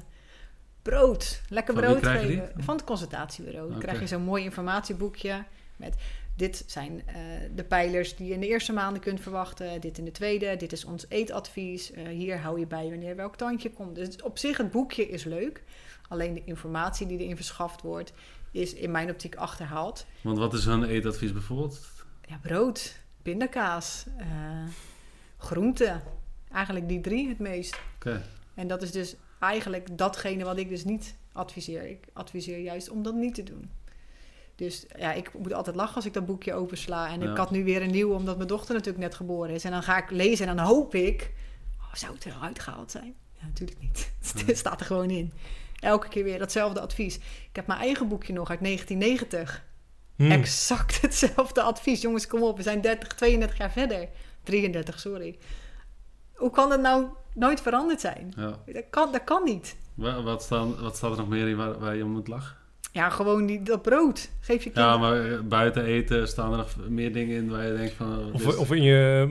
[0.82, 2.52] Brood, lekker brood geven.
[2.58, 3.70] Van het consultatiebureau.
[3.70, 5.44] Dan krijg je zo'n mooi informatieboekje
[5.76, 5.96] met...
[6.40, 7.16] Dit zijn eh,
[7.56, 9.82] de pijlers die je in de eerste maanden kunt verwachten.
[9.82, 10.56] Dit in de tweede.
[10.56, 11.92] Dit is ons eetadvies.
[11.92, 13.96] Eh, hier hou je bij wanneer welk tandje komt.
[13.96, 15.64] Dus op zich, het boekje is leuk.
[16.08, 18.14] Alleen de informatie die erin verschaft wordt,
[18.52, 20.06] is in mijn optiek achterhaald.
[20.22, 21.80] Want wat is hun eetadvies bijvoorbeeld?
[22.26, 24.28] Ja, brood, pindakaas, eh
[25.38, 26.02] groenten.
[26.52, 27.80] Eigenlijk die drie het meest.
[27.96, 28.24] Oké.
[28.54, 31.88] En dat is dus eigenlijk datgene wat ik dus niet adviseer.
[31.88, 33.70] Ik adviseer juist om dat niet te doen.
[34.60, 37.08] Dus ja, ik moet altijd lachen als ik dat boekje opensla.
[37.10, 37.32] En Ja.
[37.32, 39.64] ik had nu weer een nieuw, omdat mijn dochter natuurlijk net geboren is.
[39.64, 41.32] En dan ga ik lezen en dan hoop ik...
[41.80, 43.14] Oh, zou het eruit gehaald zijn?
[43.40, 44.12] Ja, natuurlijk niet.
[44.46, 45.34] Het staat er gewoon in.
[45.80, 47.16] Elke keer weer datzelfde advies.
[47.16, 49.64] Ik heb mijn eigen boekje nog uit 1990.
[50.16, 50.32] Hmm.
[50.32, 52.02] Exact hetzelfde advies.
[52.02, 52.58] Jongens, kom op.
[52.58, 54.08] We zijn 30, 32 jaar verder.
[54.44, 55.38] 33, sorry.
[56.36, 58.34] Hoe kan het nou nooit veranderd zijn?
[58.36, 58.60] Ja.
[58.66, 59.76] Dat kan, dat kan niet.
[59.94, 62.58] Wa- Wat, staan, wat staat er nog meer in waar, waar je om moet lachen?
[62.92, 64.32] Ja, gewoon die, dat brood.
[64.40, 64.76] Geef je kind...
[64.86, 68.20] Ja, maar eh, buiten eten staan er nog meer dingen in waar je denkt van...
[68.20, 69.28] oh, Of, is- of in je,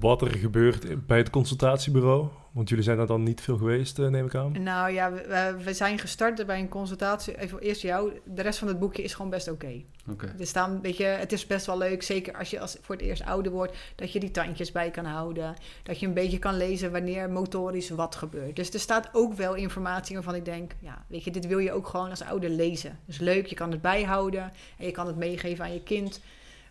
[0.00, 2.28] wat er gebeurt bij het consultatiebureau.
[2.56, 4.62] Want jullie zijn daar dan niet veel geweest, eh, neem ik aan.
[4.62, 7.38] Nou ja, we, we- zijn gestart bij een consultatie.
[7.38, 8.12] Even eerst jou.
[8.24, 9.82] De rest van het boekje is gewoon best oké.
[10.10, 10.34] Oké.
[10.38, 13.04] Er staan, weet je, het is best wel leuk, zeker als je als voor het
[13.04, 15.54] eerst ouder wordt, dat je die tandjes bij kan houden.
[15.82, 18.56] Dat je een beetje kan lezen wanneer motorisch wat gebeurt.
[18.56, 21.72] Dus er staat ook wel informatie waarvan ik denk, ja, weet je, dit wil je
[21.72, 22.98] ook gewoon als ouder lezen.
[23.04, 26.20] Dus leuk, je kan het bijhouden en je kan het meegeven aan je kind.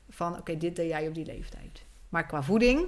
[0.10, 1.84] Van, oké, dit deed jij op die leeftijd.
[2.10, 2.86] Maar qua voeding,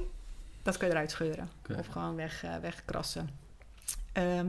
[0.68, 1.50] dat kan je eruit scheuren.
[1.78, 3.30] Of gewoon weg, eh, wegkrassen.
[4.12, 4.48] Ehm,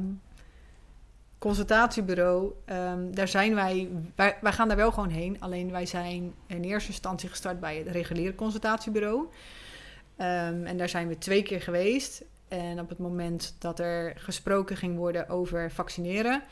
[1.38, 5.40] consultatiebureau, ehm, daar zijn wij, wij, wij gaan daar wel gewoon heen.
[5.40, 9.26] Alleen wij zijn in eerste instantie gestart bij het reguliere consultatiebureau.
[10.16, 12.24] Ehm, en daar zijn we twee keer geweest.
[12.48, 16.42] En op het moment dat er gesproken ging worden over vaccineren,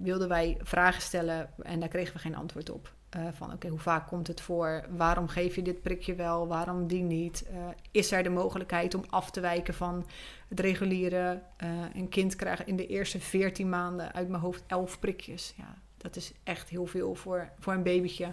[0.00, 2.92] wilden wij vragen stellen en daar kregen we geen antwoord op.
[3.12, 4.84] Eh, van oké, hoe vaak komt het voor?
[4.90, 6.46] Waarom geef je dit prikje wel?
[6.46, 7.44] Waarom die niet?
[7.50, 7.56] Eh,
[7.90, 10.06] is er de mogelijkheid om af te wijken van
[10.48, 11.42] het reguliere?
[11.56, 15.54] Eh, een kind krijgt in de eerste 14 maanden uit mijn hoofd 11 prikjes.
[15.56, 18.32] Ja, dat is echt heel veel voor, voor een babytje.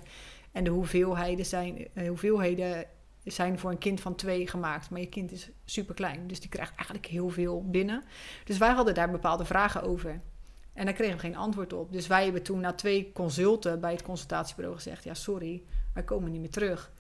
[0.52, 2.86] En de hoeveelheden zijn, hoeveelheden
[3.24, 4.90] zijn voor een kind van twee gemaakt.
[4.90, 8.04] Maar je kind is super klein, dus die krijgt eigenlijk heel veel binnen.
[8.44, 10.22] Dus wij hadden daar bepaalde vragen over.
[10.80, 11.92] En daar kregen we geen antwoord op.
[11.92, 15.64] Dus wij hebben toen na twee consulten bij het consultatiebureau gezegd: Ja, sorry,
[15.94, 16.92] wij komen niet meer terug.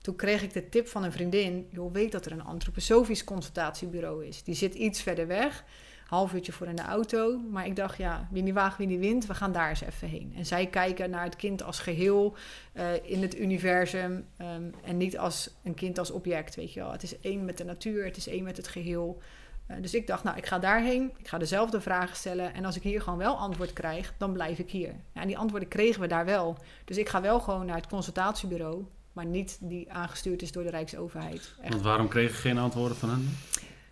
[0.00, 4.26] Toen kreeg ik de tip van een vriendin: joh, weet dat er een antroposofisch consultatiebureau
[4.26, 4.42] is.
[4.42, 5.64] Die zit iets verder weg,
[6.06, 7.38] half uurtje voor in de auto.
[7.38, 10.08] Maar ik dacht: ja, wie niet waagt, wie niet wint, we gaan daar eens even
[10.08, 10.32] heen.
[10.36, 12.34] En zij kijken naar het kind als geheel
[12.72, 16.54] eh, in het universum ehm, en niet als een kind als object.
[16.54, 19.20] Weet je wel, het is één met de natuur, het is één met het geheel.
[19.70, 22.54] Eh, dus ik dacht, nou, ik ga daarheen, ik ga dezelfde vragen stellen.
[22.54, 24.94] En als ik hier gewoon wel antwoord krijg, dan blijf ik hier.
[25.14, 26.56] Ja, en die antwoorden kregen we daar wel.
[26.84, 30.70] Dus ik ga wel gewoon naar het consultatiebureau, maar niet die aangestuurd is door de
[30.70, 31.54] Rijksoverheid.
[31.60, 31.72] Echt.
[31.72, 33.36] Want waarom kreeg je geen antwoorden van hen?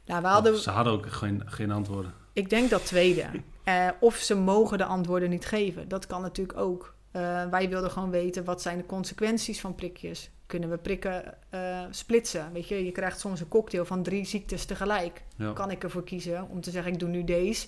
[0.07, 2.13] Nou, we hadden, ze hadden ook geen, geen antwoorden.
[2.33, 3.27] ik denk dat tweede.
[3.65, 5.89] Eh, of ze mogen de antwoorden niet geven.
[5.89, 6.95] Dat kan natuurlijk ook.
[7.11, 10.31] Eh, wij wilden gewoon weten wat zijn de consequenties van prikjes.
[10.49, 12.53] Kunnen we prikken eh, splitsen?
[12.53, 15.23] Weet je, je krijgt soms een cocktail van drie ziektes tegelijk.
[15.37, 15.53] Ja.
[15.53, 17.67] Kan ik ervoor kiezen om te zeggen ik doe nu deze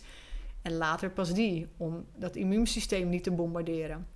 [0.63, 4.07] en later pas die, om dat immuunsysteem niet te bombarderen.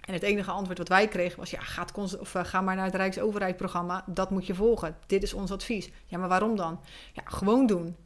[0.00, 2.84] En het enige antwoord wat wij kregen was: ja, ga, of, eh, ga maar naar
[2.84, 4.96] het Rijksoverheidprogramma, dat moet je volgen.
[5.06, 5.90] Dit is ons advies.
[6.06, 6.80] Ja, maar waarom dan?
[7.12, 7.96] Ja, gewoon doen.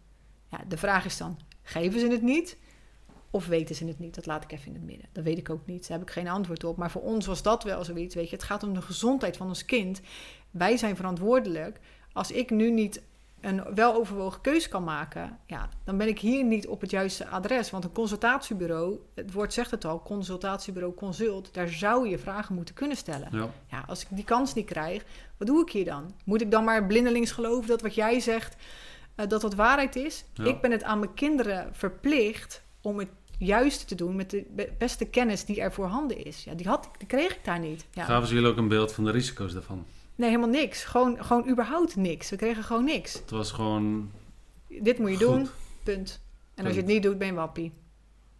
[0.49, 2.57] Ja, de vraag is dan: geven ze het niet?
[3.35, 4.15] Of weten ze het niet?
[4.15, 5.09] Dat laat ik even in het midden.
[5.13, 5.89] Dat weet ik ook niet.
[5.89, 6.77] Daar heb ik geen antwoord op.
[6.77, 8.15] Maar voor ons was dat wel zoiets.
[8.15, 10.01] Weet je, het gaat om de gezondheid van ons kind.
[10.51, 11.81] Wij zijn verantwoordelijk.
[12.13, 13.03] Als ik nu niet
[13.41, 17.71] een weloverwogen keus kan maken, ja, dan ben ik hier niet op het juiste adres.
[17.71, 22.75] Want een consultatiebureau, het woord zegt het al, consultatiebureau consult, daar zou je vragen moeten
[22.75, 23.29] kunnen stellen.
[23.33, 23.51] Ja.
[23.71, 25.05] Ja, als ik die kans niet krijg,
[25.37, 26.15] wat doe ik hier dan?
[26.25, 28.57] Moet ik dan maar blindelings geloven dat wat jij zegt,
[29.15, 30.25] eh, dat dat waarheid is?
[30.35, 30.45] Ja.
[30.45, 33.09] Ik ben het aan mijn kinderen verplicht om het
[33.39, 36.45] juiste te doen met de be- beste kennis die er voorhanden is.
[36.45, 37.85] Ja, die, had, ik- die kreeg ik daar niet.
[37.91, 38.05] Ja.
[38.05, 39.85] Gaven ze jullie ook een beeld van de risico's daarvan?
[40.15, 40.85] Nee, helemaal niks.
[40.85, 42.31] Gewoon, gewoon überhaupt niks.
[42.31, 43.13] We kregen gewoon niks.
[43.13, 44.11] Het was gewoon
[44.69, 45.27] Dit moet je Goed.
[45.27, 45.49] doen,
[45.83, 46.21] punt.
[46.55, 47.73] En als je het niet doet, ben je wappie.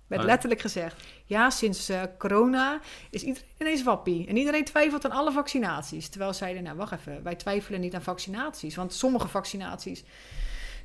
[0.07, 1.03] Werd Maar- letterlijk gezegd.
[1.25, 2.81] Ja, sinds eh, corona
[3.11, 4.27] is iedereen ineens wappie.
[4.27, 6.09] En iedereen twijfelt aan alle vaccinaties.
[6.09, 8.75] Terwijl ze zeiden, nou wacht even, wij twijfelen niet aan vaccinaties.
[8.77, 10.05] Want sommige vaccinaties,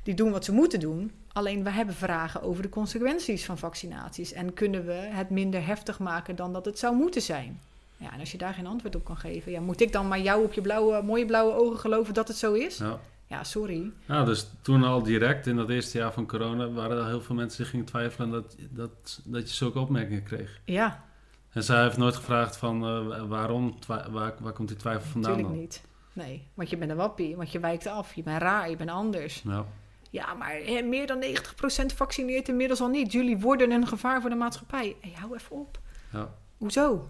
[0.02, 1.12] die doen wat ze moeten doen.
[1.32, 4.32] Alleen we hebben vragen over de consequenties van vaccinaties.
[4.32, 7.60] En kunnen we het minder heftig maken dan dat het zou moeten zijn?
[7.96, 10.20] Ja, en als je daar geen antwoord op kan geven, ja, moet ik dan maar
[10.20, 12.78] jou op je blauwe, mooie blauwe ogen geloven dat het zo is?
[12.78, 12.98] Ja.
[13.26, 13.90] Ja, sorry.
[14.06, 17.34] ja, dus toen al direct in dat eerste jaar van corona waren er heel veel
[17.34, 20.60] mensen die gingen twijfelen dat, dat, dat je zulke opmerkingen kreeg.
[20.64, 21.04] Ja,
[21.52, 25.54] En zij heeft nooit gevraagd van eh, waarom, waar, waar komt die twijfel vandaan Natuurlijk
[25.54, 25.62] dan?
[25.62, 25.82] niet.
[26.12, 28.90] Nee, want je bent een wappie, want je wijkt af, je bent raar, je bent
[28.90, 29.42] anders.
[29.42, 29.64] Ja.
[30.10, 33.12] Ja, maar hè, meer dan 90% vaccineert inmiddels al niet.
[33.12, 34.96] Jullie worden een gevaar voor de maatschappij.
[35.00, 35.78] Hey, hou even op.
[36.12, 36.28] Ja.
[36.58, 37.08] Hoezo?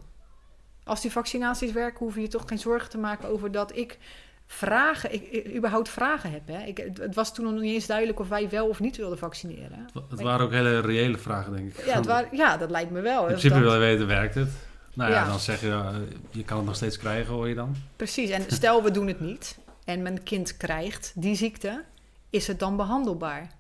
[0.85, 3.99] Als die vaccinaties werken, hoef je je toch geen zorgen te maken over dat ik
[4.47, 6.47] vragen, ik, ik überhaupt vragen heb.
[6.49, 6.63] Hè?
[6.65, 9.79] Ik, het, was toen nog niet eens duidelijk of wij wel of niet wilden vaccineren.
[9.85, 11.85] Het wa- Het waren ook hele reële vragen, denk ik.
[11.87, 13.21] Ja, het waren, ja dat lijkt me wel.
[13.21, 14.49] In principe wil je weten, werkt het?
[14.95, 15.27] Nou ja, Ja.
[15.29, 15.95] dan zeg je, eh,
[16.31, 17.77] je kan het nog steeds krijgen, hoor je dan?
[17.97, 21.85] Precies, en stel we doen het niet en mijn kind krijgt die ziekte,
[22.31, 23.51] is het dan behandelbaar?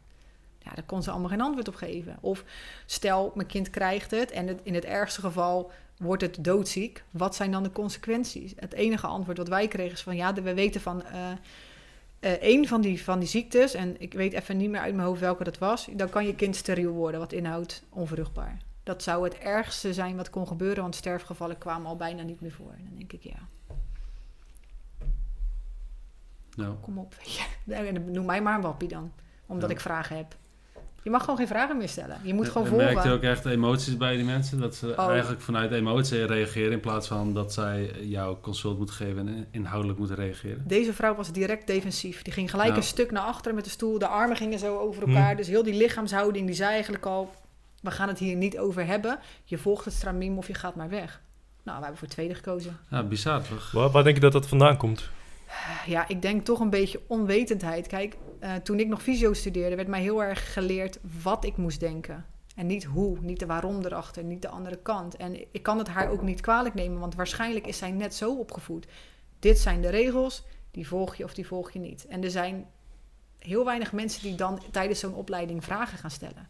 [0.58, 2.16] Ja, daar kon ze allemaal geen antwoord op geven.
[2.20, 2.44] Of
[2.86, 7.04] stel mijn kind krijgt het en in het ergste geval wordt het doodziek.
[7.10, 8.52] Wat zijn dan de consequenties?
[8.56, 11.30] Het enige antwoord wat wij kregen is van ja, we weten van eh
[12.20, 15.06] eh, één van die, van die ziektes, en ik weet even niet meer uit mijn
[15.06, 18.58] hoofd welke dat was, dan kan je kind steriel worden, wat inhoudt onvruchtbaar.
[18.82, 22.52] Dat zou het ergste zijn wat kon gebeuren, want sterfgevallen kwamen al bijna niet meer
[22.52, 22.74] voor.
[22.78, 23.38] Dan denk ik ja.
[26.60, 26.76] Ja.
[26.80, 27.14] Kom op.
[28.12, 29.12] Noem mij maar een wappie dan.
[29.46, 29.74] Omdat Ja.
[29.74, 30.36] ik vragen heb.
[31.02, 32.18] Je mag gewoon geen vragen meer stellen.
[32.22, 33.12] Je moet gewoon En Merk je volgen.
[33.12, 34.60] ook echt emoties bij die mensen?
[34.60, 35.08] Dat ze Oh.
[35.10, 39.98] eigenlijk vanuit emotie reageren in plaats van dat zij jou consult moeten geven en inhoudelijk
[39.98, 40.64] moeten reageren?
[40.66, 42.22] Deze vrouw was direct defensief.
[42.22, 42.76] Die ging gelijk Ja.
[42.76, 43.98] een stuk naar achteren met de stoel.
[43.98, 45.30] De armen gingen zo over elkaar.
[45.30, 45.36] Hm.
[45.36, 47.34] Dus heel die lichaamshouding, die zei eigenlijk al...
[47.82, 49.18] We gaan het hier niet over hebben.
[49.44, 51.20] Je volgt het stramiem of je gaat maar weg.
[51.62, 52.78] Nou, we hebben voor het tweede gekozen.
[52.90, 53.70] Ja, bizar toch?
[53.70, 55.10] Waar, waar denk je dat dat vandaan komt?
[55.86, 57.86] Ja, ik denk toch een beetje onwetendheid.
[57.86, 61.80] Kijk, eh, toen ik nog fysio studeerde, werd mij heel erg geleerd wat ik moest
[61.80, 62.26] denken.
[62.56, 65.16] En niet hoe, niet de waarom erachter, niet de andere kant.
[65.16, 68.36] En ik kan het haar ook niet kwalijk nemen, want waarschijnlijk is zij net zo
[68.36, 68.86] opgevoed.
[69.38, 72.06] Dit zijn de regels, die volg je of die volg je niet.
[72.06, 72.66] En er zijn
[73.38, 76.48] heel weinig mensen die dan tijdens zo'n opleiding vragen gaan stellen.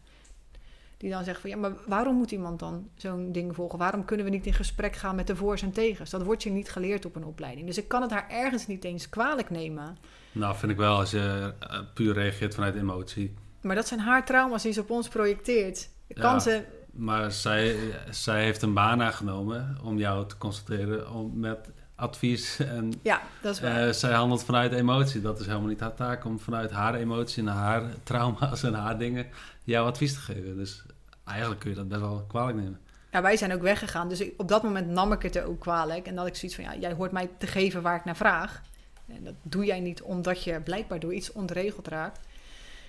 [1.01, 3.79] Die dan zeggen van ja, maar waarom moet iemand dan zo'n ding volgen?
[3.79, 6.09] Waarom kunnen we niet in gesprek gaan met de voor's en tegens?
[6.09, 7.67] Dat wordt je niet geleerd op een opleiding.
[7.67, 9.97] Dus ik kan het haar ergens niet eens kwalijk nemen.
[10.31, 13.33] Nou, vind ik wel als je eh, puur reageert vanuit emotie.
[13.61, 15.89] Maar dat zijn haar trauma's die ze op ons projecteert.
[16.13, 16.39] Kan Ja.
[16.39, 16.63] ze...
[16.91, 17.75] Maar zij,
[18.09, 22.59] zij heeft een baan aangenomen om jou te consulteren om, met advies.
[22.59, 23.87] En Ja, dat is waar.
[23.87, 25.21] eh, zij handelt vanuit emotie.
[25.21, 28.97] Dat is helemaal niet haar taak om vanuit haar emotie en haar trauma's en haar
[28.97, 29.25] dingen
[29.63, 30.55] jou advies te geven.
[30.57, 30.83] Dus
[31.25, 32.79] eigenlijk kun je dat best wel kwalijk nemen.
[33.11, 34.09] Ja, wij zijn ook weggegaan.
[34.09, 36.07] Dus ik- op dat moment nam ik het er ook kwalijk.
[36.07, 38.61] En dat ik zoiets van, ja, jij hoort mij te geven waar ik naar vraag.
[39.07, 42.19] En dat doe jij niet omdat je blijkbaar door iets ontregeld raakt.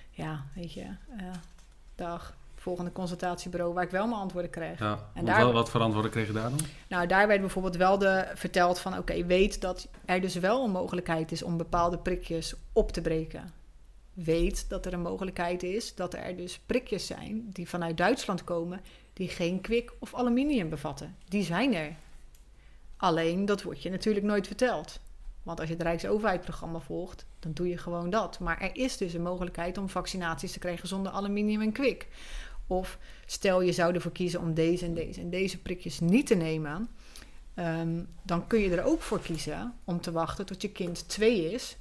[0.09, 0.81] Ja, weet je.
[1.17, 1.25] eh,
[1.95, 2.33] dag.
[2.55, 4.79] Volgende consultatiebureau waar ik wel mijn antwoorden kreeg.
[4.79, 5.09] Ja.
[5.13, 6.59] En daar- wel- wat voor antwoorden kreeg je daar dan?
[6.87, 8.97] Nou, daar werd bijvoorbeeld wel de, verteld van...
[8.97, 13.49] oké, weet dat er dus wel een mogelijkheid is om bepaalde prikjes op te breken.
[14.13, 17.49] Weet dat er een mogelijkheid is dat er dus prikjes zijn...
[17.49, 18.81] die vanuit Duitsland komen...
[19.13, 21.15] die geen kwik of aluminium bevatten.
[21.27, 21.95] Die zijn er.
[22.97, 24.99] Alleen, dat wordt je natuurlijk nooit verteld.
[25.43, 27.25] Want als je het Rijksoverheidsprogramma volgt...
[27.39, 28.39] dan doe je gewoon dat.
[28.39, 30.87] Maar er is dus een mogelijkheid om vaccinaties te krijgen...
[30.87, 32.07] zonder aluminium en kwik.
[32.67, 36.35] Of stel je zou ervoor kiezen om deze en deze en deze prikjes niet te
[36.35, 36.89] nemen.
[37.53, 41.51] Ehm, dan kun je er ook voor kiezen om te wachten tot je kind twee
[41.51, 41.77] is,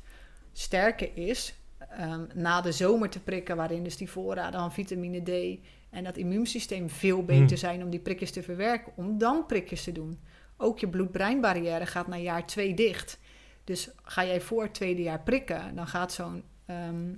[0.52, 1.54] sterker is,
[1.96, 5.58] ehm, na de zomer te prikken, waarin dus die voorraden van vitamine D
[5.90, 7.56] en dat immuunsysteem veel beter Hmm.
[7.56, 10.20] zijn om die prikjes te verwerken, om dan prikjes te doen.
[10.56, 13.18] Ook je bloed-breinbarrière gaat na jaar twee dicht.
[13.64, 17.14] Dus ga jij voor het tweede jaar prikken, dan gaat zo'n ehm,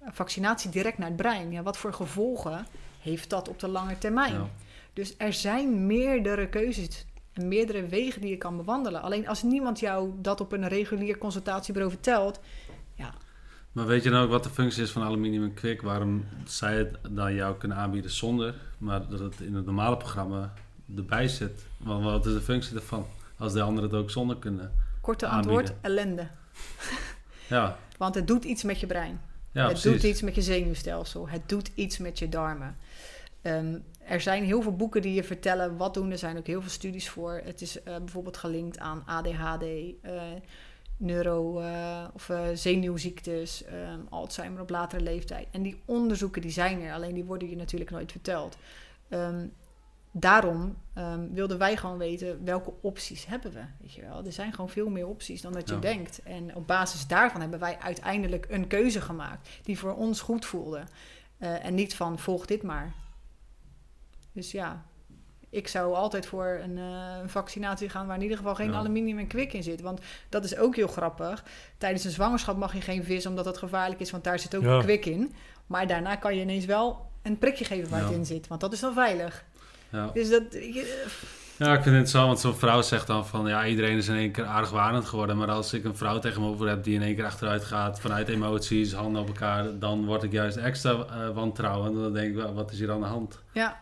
[0.00, 1.52] vaccinatie direct naar het brein.
[1.52, 2.66] Ja, wat voor gevolgen
[3.00, 4.32] heeft dat op de lange termijn?
[4.32, 4.50] Ja.
[4.92, 9.02] Dus er zijn meerdere keuzes en meerdere wegen die je kan bewandelen.
[9.02, 12.40] Alleen als niemand jou dat op een regulier consultatiebureau vertelt,
[13.72, 15.82] Maar weet je nou ook wat de functie is van aluminium en kwik?
[15.82, 20.52] Waarom zij het dan jou kunnen aanbieden zonder, maar dat het in het normale programma
[20.96, 21.66] erbij zit?
[21.76, 23.06] Want wat is de functie daarvan?
[23.38, 24.72] Als de anderen het ook zonder kunnen.
[25.00, 25.58] korte Aanbieden.
[25.58, 26.28] antwoord, ellende.
[27.48, 29.20] Ja, Want het doet iets met je brein.
[29.52, 29.92] ja het precies.
[29.92, 31.28] doet iets met je zenuwstelsel.
[31.28, 32.76] Het doet iets met je darmen.
[33.42, 36.10] Ehm, er zijn heel veel boeken die je vertellen wat doen.
[36.10, 37.40] Er zijn ook heel veel studies voor.
[37.44, 39.64] Het is eh, bijvoorbeeld gelinkt aan ADHD,
[41.02, 45.46] neuro- eh, of eh, zenuwziektes, ehm, Alzheimer op latere leeftijd.
[45.50, 48.56] En die onderzoeken die zijn er, alleen die worden je natuurlijk nooit verteld.
[49.08, 49.46] Ehm,
[50.10, 53.62] daarom ehm, wilden wij gewoon weten welke opties hebben we.
[53.80, 54.24] Weet je wel?
[54.24, 55.80] Er zijn gewoon veel meer opties dan dat je Ja.
[55.80, 56.22] denkt.
[56.22, 60.84] En op basis daarvan hebben wij uiteindelijk een keuze gemaakt die voor ons goed voelde.
[61.38, 62.92] Eh, en niet van volg dit maar.
[64.32, 64.84] Dus ja,
[65.52, 68.76] ik zou altijd voor een, eh, een vaccinatie gaan waar in ieder geval geen Ja.
[68.78, 69.80] aluminium en kwik in zit.
[69.80, 71.44] Want dat is ook heel grappig.
[71.78, 74.62] Tijdens een zwangerschap mag je geen vis omdat dat gevaarlijk is, want daar zit ook
[74.62, 74.78] Ja.
[74.80, 75.34] kwik in.
[75.66, 78.72] Maar daarna kan je ineens wel een prikje geven waar het in zit, want dat
[78.72, 79.44] is dan veilig.
[79.88, 80.10] Ja.
[80.14, 81.06] Dus dat, je-
[81.56, 83.46] ja, ik vind het interessant, want zo'n vrouw zegt dan van...
[83.46, 85.36] Ja, iedereen is in één keer argwanend geworden.
[85.36, 88.00] Maar als ik een vrouw tegenover heb die in één keer achteruit gaat...
[88.00, 89.78] vanuit emoties, handen op elkaar...
[89.78, 91.96] dan word ik juist extra eh, wantrouwend.
[91.96, 93.42] En dan denk ik, wat is hier aan de hand?
[93.52, 93.80] ja,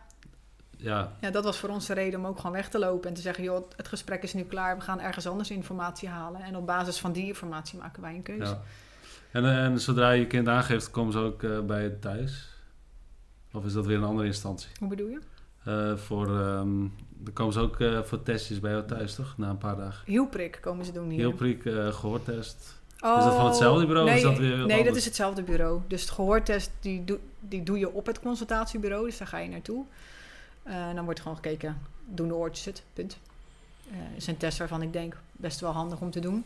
[0.83, 3.15] Ja, ja, dat was voor ons de reden om ook gewoon weg te lopen en
[3.15, 6.41] te zeggen: joh, het gesprek is nu klaar, we gaan ergens anders informatie halen.
[6.41, 8.45] En op basis van die informatie maken wij een keuze.
[8.45, 8.63] ja.
[9.33, 12.49] En, eh, en zodra je kind aangeeft, komen ze ook eh, bij je thuis?
[13.53, 14.69] Of is dat weer een andere instantie?
[14.79, 15.21] Hoe bedoel je?
[15.65, 16.79] Eh, voor, ehm,
[17.09, 17.77] dan komen ze ook
[18.07, 19.35] voor testjes bij jou thuis, toch?
[19.37, 20.03] Na een paar dagen.
[20.07, 21.19] Hielprik komen ze doen hier.
[21.19, 22.79] Heel prik, eh gehoortest.
[23.01, 25.43] Oh, Is dat van hetzelfde bureau of Nee, is dat weer nee dat is hetzelfde
[25.43, 25.81] bureau.
[25.87, 29.05] Dus het gehoortest die, doe, die doe je op het consultatiebureau.
[29.07, 29.85] Dus daar ga je naartoe.
[30.63, 32.83] Eh, en dan wordt gewoon gekeken, doen de oortjes het?
[32.93, 33.19] Punt.
[33.91, 36.45] Eh is een test waarvan ik denk best wel handig om te doen.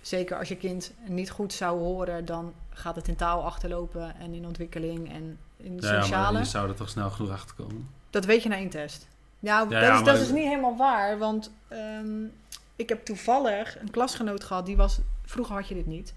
[0.00, 4.34] Zeker als je kind niet goed zou horen, dan gaat het in taal achterlopen en
[4.34, 6.38] in ontwikkeling en in Ja, maar sociale.
[6.38, 7.88] je zou er toch snel genoeg achter komen.
[8.10, 9.08] Dat weet je na één test.
[9.38, 11.18] Ja, Ja, dat, ja, is, dat is niet helemaal waar.
[11.18, 12.24] Want ehm,
[12.76, 14.98] ik heb toevallig een klasgenoot gehad, die was...
[15.24, 16.14] Vroeger had je dit niet.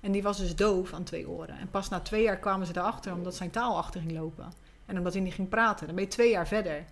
[0.00, 1.58] En die was dus doof aan twee oren.
[1.58, 4.52] En pas na twee jaar kwamen ze erachter omdat zijn taal achter ging lopen.
[4.86, 5.86] En omdat hij niet ging praten.
[5.86, 6.84] Dan ben je twee jaar verder.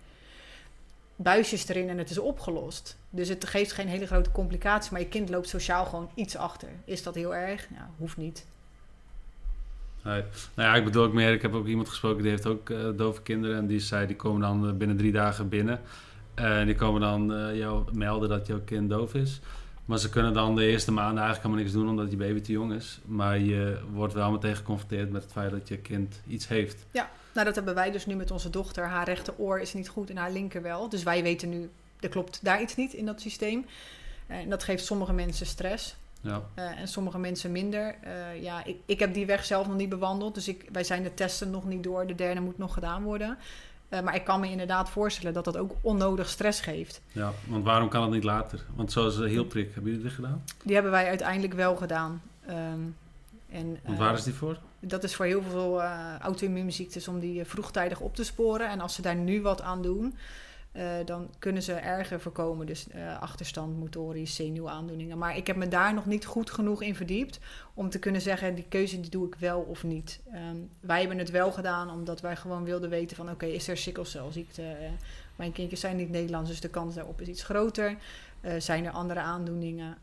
[1.15, 2.97] Buisjes erin en het is opgelost.
[3.09, 4.89] Dus het geeft geen hele grote complicaties.
[4.91, 6.69] Maar je kind loopt sociaal gewoon iets achter.
[6.85, 7.67] Is dat heel erg?
[7.75, 8.45] Ja, hoeft niet.
[10.03, 10.23] Nee.
[10.53, 12.77] Nou ja, ik bedoel ook meer, ik heb ook iemand gesproken die heeft ook eh,
[12.95, 13.57] dove kinderen.
[13.57, 15.81] En die zei, die komen dan eh, binnen drie dagen binnen.
[16.33, 19.39] Eh, En die komen dan jou melden dat jouw kind doof is.
[19.85, 22.51] Maar ze kunnen dan de eerste maanden eigenlijk helemaal niks doen omdat je baby te
[22.51, 22.99] jong is.
[23.05, 26.85] Maar je wordt wel meteen geconfronteerd met het feit dat je kind iets heeft.
[27.33, 28.85] Nou, dat hebben wij dus nu met onze dochter.
[28.85, 30.89] Haar rechteroor is niet goed en haar linker wel.
[30.89, 31.69] Dus wij weten nu,
[31.99, 33.65] er klopt daar iets niet in dat systeem.
[34.27, 37.95] Eh, En dat geeft sommige mensen stress Ja, eh, en sommige mensen minder.
[38.01, 40.35] Eh, ja, ik, ik heb die weg zelf nog niet bewandeld.
[40.35, 42.07] Dus ik, wij zijn de testen nog niet door.
[42.07, 43.37] De derde moet nog gedaan worden.
[44.03, 47.01] Maar ik kan me inderdaad voorstellen dat dat ook onnodig stress geeft.
[47.11, 48.65] ja, want waarom kan het niet later?
[48.75, 50.43] Want zoals uh, heel prik, hebben jullie dit gedaan?
[50.63, 52.21] Die hebben wij uiteindelijk wel gedaan.
[52.45, 52.79] Ehm,
[53.49, 54.57] en, Want waar is die voor?
[54.85, 58.69] Dat is voor heel veel eh auto-immuunziektes om die eh, vroegtijdig op te sporen.
[58.69, 60.15] En als ze daar nu wat aan doen,
[60.73, 62.65] eh, dan kunnen ze erger voorkomen.
[62.65, 65.17] Dus eh, achterstand, motorisch, zenuwaandoeningen.
[65.17, 67.39] Maar ik heb me daar nog niet goed genoeg in verdiept
[67.73, 70.19] om te kunnen zeggen, die keuze die doe ik wel of niet.
[70.31, 73.77] Ehm, wij hebben het wel gedaan omdat wij gewoon wilden weten van, oké, is er
[73.77, 74.61] sikkelcelziekte?
[74.61, 74.89] Eh,
[75.35, 77.97] mijn kindjes zijn niet Nederlands, dus de kans daarop is iets groter.
[78.57, 79.97] Zijn er andere aandoeningen?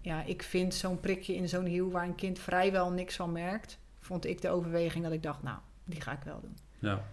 [0.00, 3.78] Ja, ik vind zo'n prikje in zo'n hiel waar een kind vrijwel niks van merkt,
[4.06, 6.56] vond ik de overweging dat ik dacht, nou, die ga ik wel doen.
[6.78, 7.04] Ja,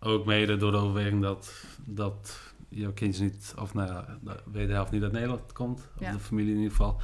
[0.00, 4.90] ook mede door de overweging dat, dat jouw kindje niet, of nou ja, de wederhelft
[4.90, 5.88] niet uit Nederland komt.
[5.94, 6.12] Of Ja.
[6.12, 7.00] de familie in ieder geval.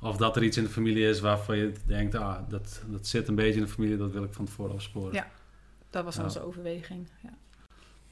[0.00, 3.28] Of dat er iets in de familie is waarvan je denkt, ah, dat, dat zit
[3.28, 5.12] een beetje in de familie, dat wil ik van tevoren afsporen.
[5.14, 5.26] Ja.
[5.90, 6.22] Dat was Ja.
[6.22, 7.08] onze overweging.
[7.22, 7.30] Ja.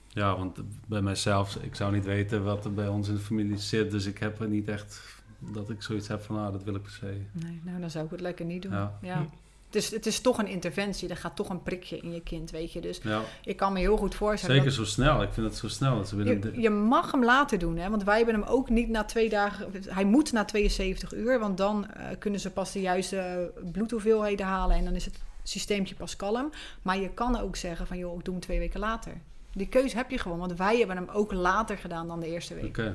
[0.09, 0.59] Ja, want
[0.89, 3.90] bij mijzelf, ik zou niet weten wat er bij ons in de familie zit.
[3.90, 6.82] Dus ik heb er niet echt dat ik zoiets heb van, ah, dat wil ik
[6.82, 7.20] per se.
[7.32, 8.72] Nee, nou, dan zou ik het lekker niet doen.
[8.72, 8.98] Ja.
[9.02, 9.28] Ja.
[9.69, 11.09] Het is, het is toch een interventie.
[11.09, 12.81] Er gaat toch een prikje in je kind, weet je.
[12.81, 14.57] Dus Ja, ik kan me heel goed voorstellen...
[14.57, 15.23] zeker dat- zo snel.
[15.23, 15.97] Ik vind het zo snel.
[15.97, 17.90] Dat ze binnen je, je mag hem later doen, hè?
[17.90, 19.73] want wij hebben hem ook niet na twee dagen.
[19.89, 24.77] Hij moet na 72 uur, want dan eh, kunnen ze pas de juiste bloedhoeveelheden halen
[24.77, 26.51] en dan is het systeempje pas kalm.
[26.82, 29.12] Maar je kan ook zeggen van joh, ik doe hem twee weken later.
[29.53, 32.55] Die keuze heb je gewoon, want wij hebben hem ook later gedaan dan de eerste
[32.55, 32.65] week.
[32.66, 32.95] Oké.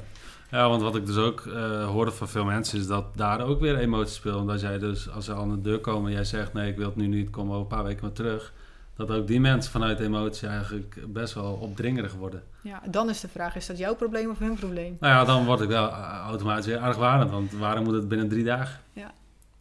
[0.52, 3.60] Ja, want wat ik dus ook eh, hoorde van veel mensen is dat daar ook
[3.60, 4.40] weer emoties spelen.
[4.40, 6.86] Omdat jij dus, als ze aan de deur komen en jij zegt nee, ik wil
[6.86, 8.54] het nu niet, kom over een paar weken maar terug.
[8.96, 12.44] Dat ook die mensen vanuit emotie eigenlijk best wel opdringerig worden.
[12.62, 14.98] Ja, dan is de vraag, is dat jouw probleem of hun probleem?
[15.00, 17.32] Nou ja, dan word ik wel eh, automatisch weer argwanend.
[17.32, 18.80] Want waarom moet het binnen drie dagen?
[18.94, 19.02] Ja.
[19.02, 19.12] Dan-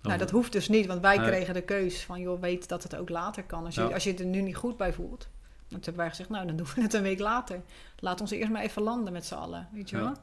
[0.03, 1.27] Nou, dat hoeft dus niet, want wij Nee.
[1.27, 3.65] kregen de keus van joh, weet dat het ook later kan.
[3.65, 5.29] Als je, als je het er nu niet goed bij voelt.
[5.73, 7.61] Dan hebben wij gezegd, nou dan doen we het een week later.
[7.99, 10.03] Laat ons eerst maar even landen met z'n allen, weet je Ja.
[10.03, 10.15] wel?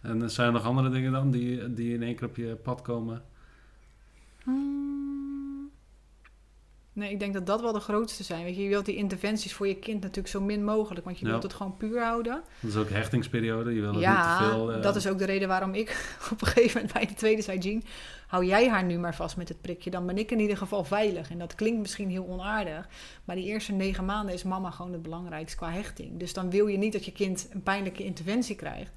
[0.00, 2.82] En zijn er nog andere dingen dan die, die in één keer op je pad
[2.82, 3.22] komen?
[4.42, 5.31] Hmm.
[6.94, 8.44] Nee, ik denk dat dat wel de grootste zijn.
[8.44, 11.24] Weet je, je wilt die interventies voor je kind natuurlijk zo min mogelijk, want je
[11.24, 11.30] Ja.
[11.30, 12.42] wilt het gewoon puur houden.
[12.60, 13.74] Dat is ook hechtingsperiode.
[13.74, 14.72] Je wil het ja, niet te veel...
[14.72, 15.88] eh, dat is ook de reden waarom ik
[16.32, 17.82] op een gegeven moment bij de tweede zei, Jean,
[18.26, 20.84] hou jij haar nu maar vast met het prikje, dan ben ik in ieder geval
[20.84, 21.30] veilig.
[21.30, 22.88] En dat klinkt misschien heel onaardig,
[23.24, 26.18] maar die eerste negen maanden is mama gewoon het belangrijkste qua hechting.
[26.18, 28.90] Dus dan wil je niet dat je kind een pijnlijke interventie krijgt,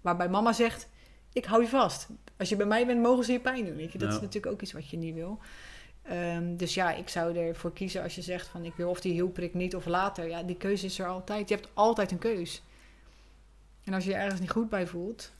[0.00, 0.88] waarbij mama zegt,
[1.32, 2.08] ik hou je vast.
[2.38, 3.76] Als je bij mij bent, mogen ze je pijn doen.
[3.76, 3.98] Weet je?
[3.98, 4.14] Dat Ja.
[4.14, 5.38] is natuurlijk ook iets wat je niet wil.
[6.02, 9.12] Ehm, dus ja, ik zou ervoor kiezen als je zegt van ik wil of die
[9.12, 10.28] hielprik niet of later.
[10.28, 11.48] Ja, die keuze is er altijd.
[11.48, 12.62] Je hebt altijd een keus.
[13.84, 15.32] En als je je ergens niet goed bij voelt,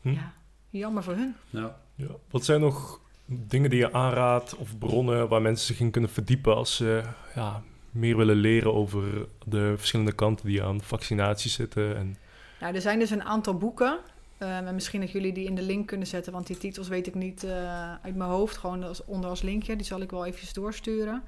[0.00, 0.12] Hm.
[0.12, 0.32] ja,
[0.70, 1.34] jammer voor hun.
[1.50, 1.80] Ja.
[1.94, 2.06] Ja.
[2.30, 6.54] Wat zijn nog dingen die je aanraadt of bronnen waar mensen zich in kunnen verdiepen
[6.56, 7.02] als ze
[7.34, 11.96] ja, meer willen leren over de verschillende kanten die aan vaccinaties zitten?
[11.96, 12.16] En,
[12.60, 13.98] Nou, er zijn dus een aantal boeken.
[14.40, 17.06] Ehm, en misschien dat jullie die in de link kunnen zetten, want die titels weet
[17.06, 18.56] ik niet eh, uit mijn hoofd.
[18.56, 19.76] Gewoon als, onder als linkje.
[19.76, 21.22] Die zal ik wel eventjes doorsturen.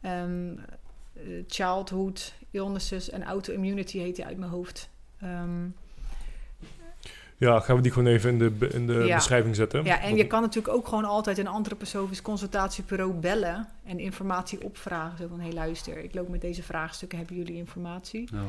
[0.00, 0.56] Ehm,
[1.12, 4.88] eh, Childhood Illnesses en Auto-Immunity heet die uit mijn hoofd.
[5.20, 5.66] Ehm,
[7.36, 9.14] ja, gaan we die gewoon even in de, in de Ja.
[9.14, 9.84] beschrijving zetten?
[9.84, 15.18] Ja, en je kan natuurlijk ook gewoon altijd een antroposofisch consultatiebureau bellen en informatie opvragen.
[15.18, 18.28] Zo van, hé hey, luister, ik loop met deze vraagstukken, hebben jullie informatie?
[18.32, 18.42] Ja.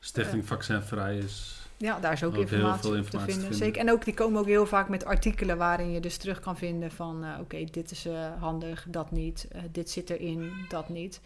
[0.00, 1.67] Stichting Vaccinvrij is...
[1.78, 3.34] Ja, daar is ook, informatie, informatie te vinden.
[3.34, 3.54] vinden.
[3.54, 3.80] Zeker.
[3.80, 6.90] En ook, die komen ook heel vaak met artikelen waarin je dus terug kan vinden
[6.90, 7.24] van...
[7.24, 9.48] eh, oké, dit is eh, handig, dat niet.
[9.50, 11.20] eh, dit zit erin, dat niet.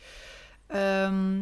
[0.66, 1.41] Ehm,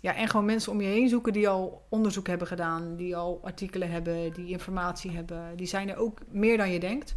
[0.00, 2.96] ja, en gewoon mensen om je heen zoeken die al onderzoek hebben gedaan...
[2.96, 5.56] die al artikelen hebben, die informatie hebben.
[5.56, 7.16] Die zijn er ook meer dan je denkt.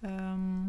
[0.00, 0.62] Ehm,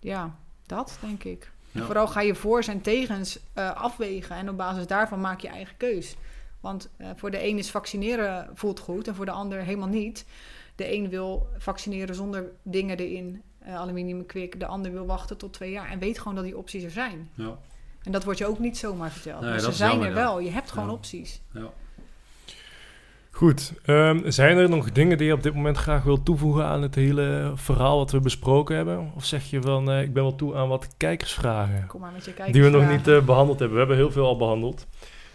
[0.00, 1.50] ja, dat denk ik.
[1.72, 1.84] Ja.
[1.84, 6.16] Vooral ga je voor's en tegens afwegen en op basis daarvan maak je eigen keus.
[6.60, 10.26] Want eh, voor de een is vaccineren voelt goed en voor de ander helemaal niet.
[10.74, 14.60] De een wil vaccineren zonder dingen erin, eh aluminium kwik.
[14.60, 17.30] De ander wil wachten tot twee jaar en weet gewoon dat die opties er zijn.
[17.34, 17.58] Ja.
[18.02, 19.40] En dat wordt je ook niet zomaar verteld.
[19.40, 20.20] Nee, maar dat ze zijn jammer, er ja.
[20.20, 20.40] wel.
[20.40, 20.94] Je hebt gewoon Ja.
[20.94, 21.40] opties.
[21.52, 21.70] Ja.
[23.30, 26.82] Goed, ehm, zijn er nog dingen die je op dit moment graag wilt toevoegen aan
[26.82, 29.12] het hele verhaal wat we besproken hebben?
[29.16, 31.86] Of zeg je van, eh, ik ben wel toe aan wat kijkersvragen?
[31.86, 32.52] Kom maar met je kijkers.
[32.52, 33.72] die we nog niet eh, behandeld hebben.
[33.72, 34.86] We hebben heel veel al behandeld.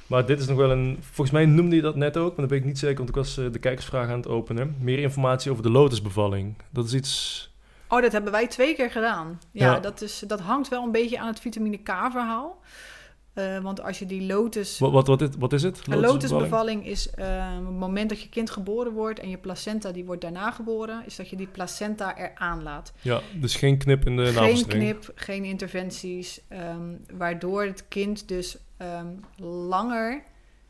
[0.08, 0.98] Maar dit is nog wel een...
[1.02, 3.16] Volgens mij noemde je dat net ook, maar dat ben ik niet zeker, want ik
[3.16, 4.76] was eh, de kijkersvraag aan het openen.
[4.80, 6.56] Meer informatie over de lotusbevalling.
[6.70, 7.54] Dat is iets...
[7.88, 9.40] Oh, dat hebben wij twee keer gedaan.
[9.52, 9.80] Ja, Ja.
[9.80, 12.62] Dat, is, dat hangt wel een beetje aan het vitamine K-verhaal.
[13.34, 14.80] Eh, want als je die lotus...
[14.80, 15.82] Wat, wat, wat, is, wat is het?
[15.88, 20.06] Een lotusbevalling is eh, het moment dat je kind geboren wordt en je placenta die
[20.06, 22.94] wordt daarna geboren, is dat je die placenta eraan laat.
[23.02, 24.84] Ja, dus geen knip in de geen navelstreng.
[24.84, 30.24] knip, geen interventies, ehm, waardoor het kind dus ehm, langer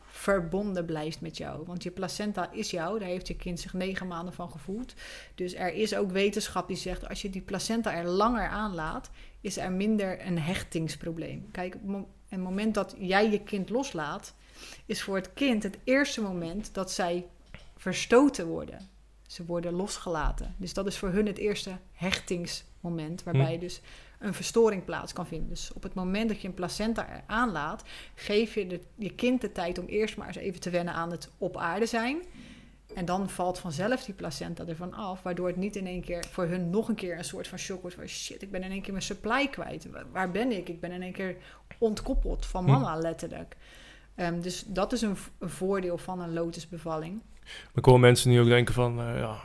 [0.08, 1.66] verbonden blijft met jou.
[1.66, 4.94] Want je placenta is jou, daar heeft je kind zich negen maanden van gevoeld.
[5.36, 9.10] Dus er is ook wetenschap die zegt, als je die placenta er langer aanlaat,
[9.42, 11.52] is er minder een hechtingsprobleem.
[11.52, 14.34] Kijk, op het moment dat jij je kind loslaat,
[14.86, 17.26] is voor het kind het eerste moment dat zij
[17.78, 18.90] verstoten worden.
[19.28, 20.56] Ze worden losgelaten.
[20.58, 23.60] Dus dat is voor hun het eerste hechtingsmoment, waarbij Hm.
[23.60, 23.82] dus
[24.26, 25.50] een verstoring plaats kan vinden.
[25.50, 27.84] Dus op het moment dat je een placenta aanlaat,
[28.16, 31.12] geef je de, je kind de tijd om eerst maar eens even te wennen aan
[31.12, 32.18] het op aarde zijn.
[32.96, 36.46] En dan valt vanzelf die placenta ervan af, waardoor het niet in één keer voor
[36.46, 38.82] hun nog een keer een soort van shock wordt van shit, ik ben in één
[38.82, 39.92] keer mijn supply kwijt.
[39.92, 40.70] Wa- Waar ben ik?
[40.70, 41.36] Ik ben in één keer
[41.78, 42.72] ontkoppeld van Hm.
[42.72, 43.56] mama, letterlijk.
[44.16, 47.22] Ehm, dus dat is een, voordeel van een lotusbevalling.
[47.74, 49.36] Maar komen mensen nu ook denken van, eh, ja,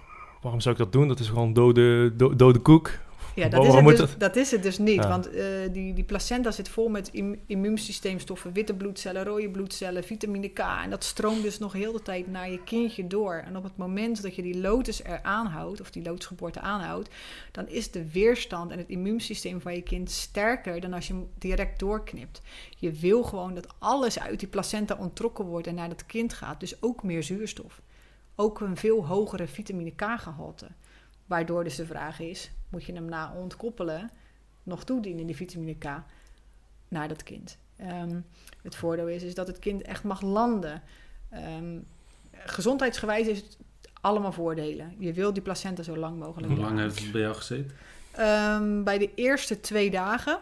[0.43, 1.09] waarom zou ik dat doen?
[1.09, 2.91] Dat is gewoon dode, do- dode koek.
[3.35, 4.15] Ja, dat, is het, dus, dat?
[4.19, 5.03] dat is het dus niet.
[5.03, 5.09] Ja.
[5.09, 10.49] Want eh, die, die placenta zit vol met im- immuunsysteemstoffen, witte bloedcellen, rode bloedcellen, vitamine
[10.49, 10.59] K.
[10.59, 13.35] En dat stroomt dus nog heel de tijd naar je kindje door.
[13.35, 17.09] En op het moment dat je die lotus er aanhoudt, of die lotusgeboorte aanhoudt,
[17.51, 21.29] dan is de weerstand en het immuunsysteem van je kind sterker dan als je hem
[21.39, 22.43] direct doorknipt.
[22.77, 26.61] Je wil gewoon dat alles uit die placenta ontrokken wordt en naar dat kind gaat.
[26.61, 27.81] Dus ook meer zuurstof.
[28.35, 30.67] Ook een veel hogere vitamine K-gehalte.
[31.27, 34.11] Waardoor dus de vraag is, moet je hem na ontkoppelen
[34.63, 35.85] nog toedienen, die vitamine K,
[36.89, 37.59] naar dat kind?
[37.77, 38.21] Ehm,
[38.63, 40.83] het voordeel is, is dat het kind echt mag landen.
[41.31, 41.79] Ehm,
[42.33, 43.59] gezondheidsgewijs is het
[44.01, 44.95] allemaal voordelen.
[44.99, 47.77] Je wil die placenta zo lang mogelijk Hoe lang heeft het bij jou gezeten?
[48.11, 50.39] Ehm, bij de eerste twee dagen.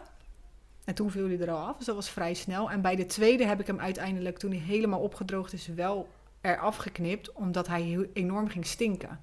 [0.85, 2.71] En toen viel hij er al af, dus dat was vrij snel.
[2.71, 6.09] En bij de tweede heb ik hem uiteindelijk, toen hij helemaal opgedroogd is, wel
[6.41, 7.31] eraf geknipt.
[7.31, 9.19] Omdat hij enorm ging stinken.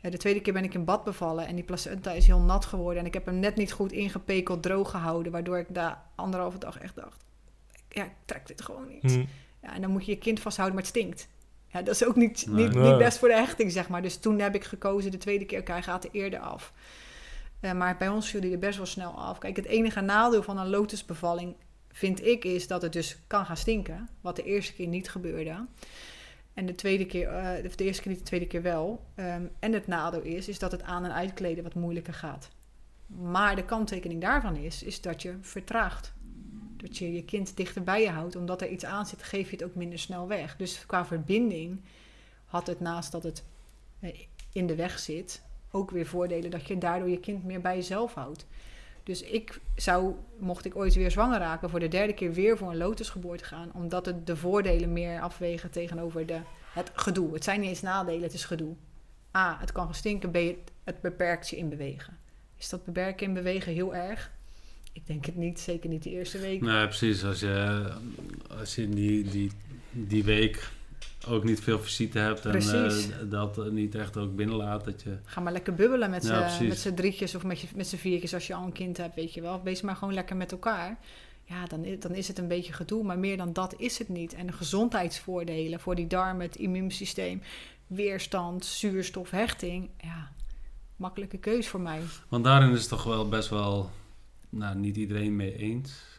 [0.00, 2.64] Eh, de tweede keer ben ik in bad bevallen en die placenta is heel nat
[2.64, 3.00] geworden.
[3.00, 5.32] En ik heb hem net niet goed ingepekeld, droog gehouden.
[5.32, 7.24] Waardoor ik daar anderhalve dag echt dacht,
[7.88, 9.12] ja, ik trek dit gewoon niet.
[9.12, 9.24] Hm.
[9.62, 11.28] Ja, en dan moet je je kind vasthouden, maar het stinkt.
[11.66, 12.64] Ja, dat is ook niet, Nee.
[12.64, 12.88] niet, Nee.
[12.88, 14.02] niet best voor de hechting, zeg maar.
[14.02, 16.72] Dus toen heb ik gekozen, de tweede keer, oké, hij gaat er eerder af.
[17.60, 19.38] Eh, maar bij ons viel hij er best wel snel af.
[19.38, 21.54] Kijk, het enige nadeel van een lotusbevalling,
[21.92, 24.08] vind ik, is dat het dus kan gaan stinken.
[24.20, 25.66] Wat de eerste keer niet gebeurde.
[26.58, 29.04] En de tweede keer, eh, de eerste keer niet, de tweede keer wel.
[29.14, 32.48] Ehm, en het nadeel is, is dat het aan- en uitkleden wat moeilijker gaat.
[33.06, 36.12] Maar de kanttekening daarvan is, is dat je vertraagt.
[36.76, 38.36] Dat je je kind dichter bij je houdt.
[38.36, 40.56] Omdat er iets aan zit, geef je het ook minder snel weg.
[40.56, 41.80] Dus qua verbinding
[42.44, 43.44] had het naast dat het
[44.00, 44.20] eh,
[44.52, 48.14] in de weg zit, ook weer voordelen dat je daardoor je kind meer bij jezelf
[48.14, 48.46] houdt.
[49.08, 52.70] Dus ik zou, mocht ik ooit weer zwanger raken, voor de derde keer weer voor
[52.70, 53.70] een lotusgeboorte gaan.
[53.72, 56.40] Omdat het de voordelen meer afwegen tegenover de,
[56.72, 57.34] het gedoe.
[57.34, 58.74] Het zijn niet eens nadelen, het is gedoe.
[59.36, 60.30] A, het kan gestinken.
[60.30, 60.36] B,
[60.84, 62.18] het, beperkt je in bewegen.
[62.58, 64.30] Is dat beperken in bewegen heel erg?
[64.92, 66.60] Ik denk het niet, zeker niet de eerste week.
[66.60, 67.24] Nee, precies.
[67.24, 67.86] Als je,
[68.58, 69.50] als je die, die,
[69.90, 70.70] die week
[71.30, 75.16] ook niet veel visite hebt en eh, dat eh, niet echt ook binnenlaat, dat je...
[75.24, 78.34] Ga maar lekker bubbelen met Ja, met z'n drietjes of met, je, met z'n viertjes
[78.34, 79.62] als je al een kind hebt, weet je wel.
[79.62, 80.98] Wees maar gewoon lekker met elkaar.
[81.44, 84.34] Ja, dan, dan is het een beetje gedoe, maar meer dan dat is het niet.
[84.34, 87.42] En de gezondheidsvoordelen voor die darmen, het immuunsysteem,
[87.86, 89.90] weerstand, zuurstof, hechting.
[89.96, 90.32] Ja,
[90.96, 92.00] makkelijke keus voor mij.
[92.28, 93.90] Want daarin is het toch wel best wel,
[94.48, 96.17] nou, niet iedereen mee eens.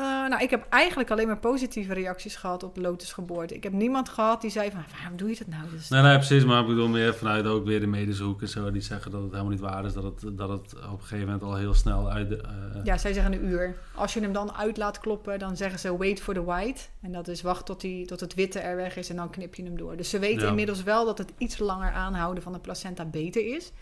[0.00, 3.54] Eh, nou, ik heb eigenlijk alleen maar positieve reacties gehad op lotusgeboorte.
[3.54, 5.62] Ik heb niemand gehad die zei van, waarom doe je dat nou?
[5.76, 6.44] Is- Nee, nee, precies.
[6.44, 8.70] Maar ik bedoel meer vanuit ook weer de medische hoek en zo.
[8.70, 9.92] Die zeggen dat het helemaal niet waar is.
[9.92, 12.36] Dat het, dat het op een gegeven moment al heel snel uit de...
[12.36, 13.76] eh, Ja, zij zeggen een uur.
[13.94, 16.80] Als je hem dan uit laat kloppen, dan zeggen ze wait for the white.
[17.02, 19.54] En dat is wacht tot, die, tot het witte er weg is en dan knip
[19.54, 19.96] je hem door.
[19.96, 20.48] Dus ze weten Ja.
[20.48, 23.72] inmiddels wel dat het iets langer aanhouden van de placenta beter is.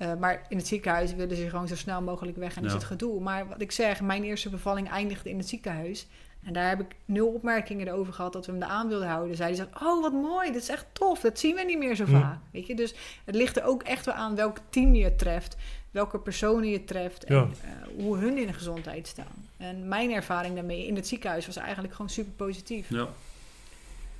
[0.00, 2.84] Eh, maar in het ziekenhuis willen ze gewoon zo snel mogelijk weg en is het
[2.84, 3.20] gedoe.
[3.20, 6.06] Maar wat ik zeg, mijn eerste bevalling eindigde in het ziekenhuis.
[6.44, 9.36] En daar heb ik nul opmerkingen over gehad dat we hem aan wilden houden.
[9.36, 11.20] Zeiden ze, oh wat mooi, dat is echt tof.
[11.20, 12.10] Dat zien we niet meer zo Hm.
[12.20, 12.38] vaak.
[12.50, 12.74] Weet je?
[12.74, 12.94] Dus
[13.24, 15.56] het ligt er ook echt wel aan welk team je treft.
[15.90, 17.24] Welke personen je treft.
[17.24, 17.42] En Ja.
[17.62, 19.48] eh, hoe hun in de gezondheid staan.
[19.56, 22.88] En mijn ervaring daarmee in het ziekenhuis was eigenlijk gewoon super positief.
[22.90, 23.08] ja.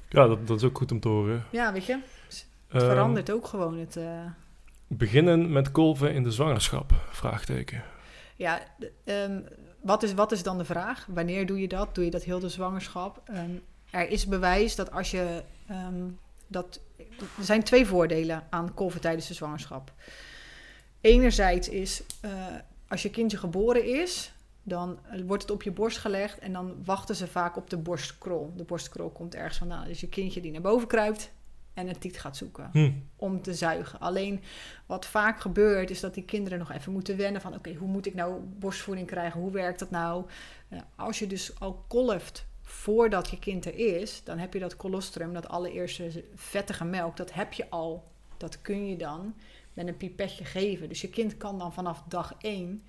[0.08, 1.44] Ja, dat, dat is ook goed om te horen.
[1.50, 1.98] Ja, weet je,
[2.28, 3.96] het Ehm, verandert ook gewoon het...
[3.96, 4.04] eh,
[4.92, 6.92] Beginnen met kolven in de zwangerschap?
[8.36, 8.60] Ja,
[9.04, 9.40] ehm,
[9.82, 11.06] wat, is, wat is dan de vraag?
[11.08, 11.94] Wanneer doe je dat?
[11.94, 13.22] Doe je dat heel de zwangerschap?
[13.24, 13.50] Ehm,
[13.90, 15.42] er is bewijs dat als je.
[15.66, 16.08] ehm,
[16.46, 16.80] dat,
[17.38, 19.92] er zijn twee voordelen aan kolven tijdens de zwangerschap.
[21.00, 22.30] Enerzijds is eh,
[22.88, 27.16] als je kindje geboren is, dan wordt het op je borst gelegd en dan wachten
[27.16, 28.52] ze vaak op de borstkrol.
[28.56, 29.86] De borstkrol komt ergens vandaan.
[29.86, 31.30] Dus je kindje die naar boven kruipt
[31.74, 32.90] en een tiet gaat zoeken Hm.
[33.16, 34.00] om te zuigen.
[34.00, 34.42] Alleen
[34.86, 38.06] wat vaak gebeurt is dat die kinderen nog even moeten wennen van oké, hoe moet
[38.06, 39.40] ik nou borstvoeding krijgen?
[39.40, 40.24] Hoe werkt dat nou?
[40.96, 45.32] Als je dus al kolft voordat je kind er is, dan heb je dat colostrum,
[45.32, 48.08] dat allereerste vettige melk, dat heb je al.
[48.36, 49.34] Dat kun je dan
[49.72, 50.88] met een pipetje geven.
[50.88, 52.82] Dus je kind kan dan vanaf dag één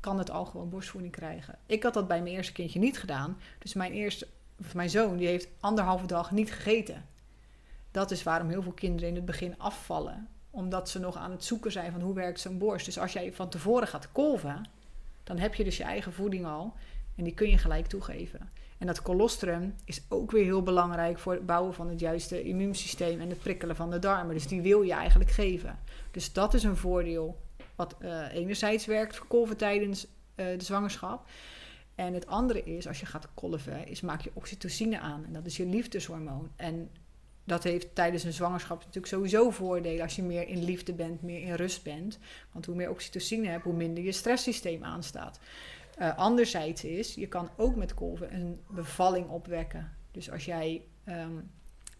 [0.00, 1.58] kan het al gewoon borstvoeding krijgen.
[1.66, 3.38] Ik had dat bij mijn eerste kindje niet gedaan.
[3.58, 4.26] Dus mijn eerste,
[4.60, 7.04] of mijn zoon, die heeft anderhalve dag niet gegeten.
[7.90, 10.28] Dat is waarom heel veel kinderen in het begin afvallen.
[10.50, 12.84] Omdat ze nog aan het zoeken zijn van hoe werkt zo'n borst.
[12.84, 14.66] Dus als jij van tevoren gaat kolven,
[15.24, 16.74] dan heb je dus je eigen voeding al.
[17.16, 18.50] En die kun je gelijk toegeven.
[18.78, 23.20] En dat colostrum is ook weer heel belangrijk voor het bouwen van het juiste immuunsysteem
[23.20, 24.34] en het prikkelen van de darmen.
[24.34, 25.78] Dus die wil je eigenlijk geven.
[26.10, 27.40] Dus dat is een voordeel
[27.74, 31.26] wat eh, enerzijds werkt voor kolven tijdens eh, de zwangerschap.
[31.94, 35.24] En het andere is, als je gaat kolven, is maak je oxytocine aan.
[35.24, 36.50] En dat is je liefdeshormoon.
[36.56, 36.90] En
[37.48, 41.40] dat heeft tijdens een zwangerschap natuurlijk sowieso voordelen als je meer in liefde bent, meer
[41.40, 42.18] in rust bent.
[42.52, 45.40] Want hoe meer oxytocine hebt, hoe minder je stresssysteem aanstaat.
[46.00, 49.92] Uh, anderzijds is, je kan ook met kolven een bevalling opwekken.
[50.10, 51.50] Dus als jij um,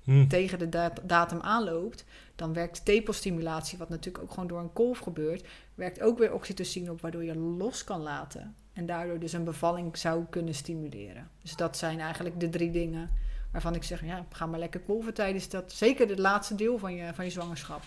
[0.03, 0.29] hmm.
[0.29, 2.05] tegen de datum aanloopt,
[2.35, 6.91] dan werkt tepelstimulatie, wat natuurlijk ook gewoon door een kolf gebeurt, werkt ook weer oxytocine
[6.91, 8.57] op, waardoor je los kan laten.
[8.73, 11.31] En daardoor dus een bevalling zou kunnen stimuleren.
[11.43, 13.11] Dus dat zijn eigenlijk de drie dingen
[13.53, 16.95] waarvan ik zeg, ja, ga maar lekker kolven tijdens dat, zeker het laatste deel van
[16.95, 17.83] je, van je zwangerschap.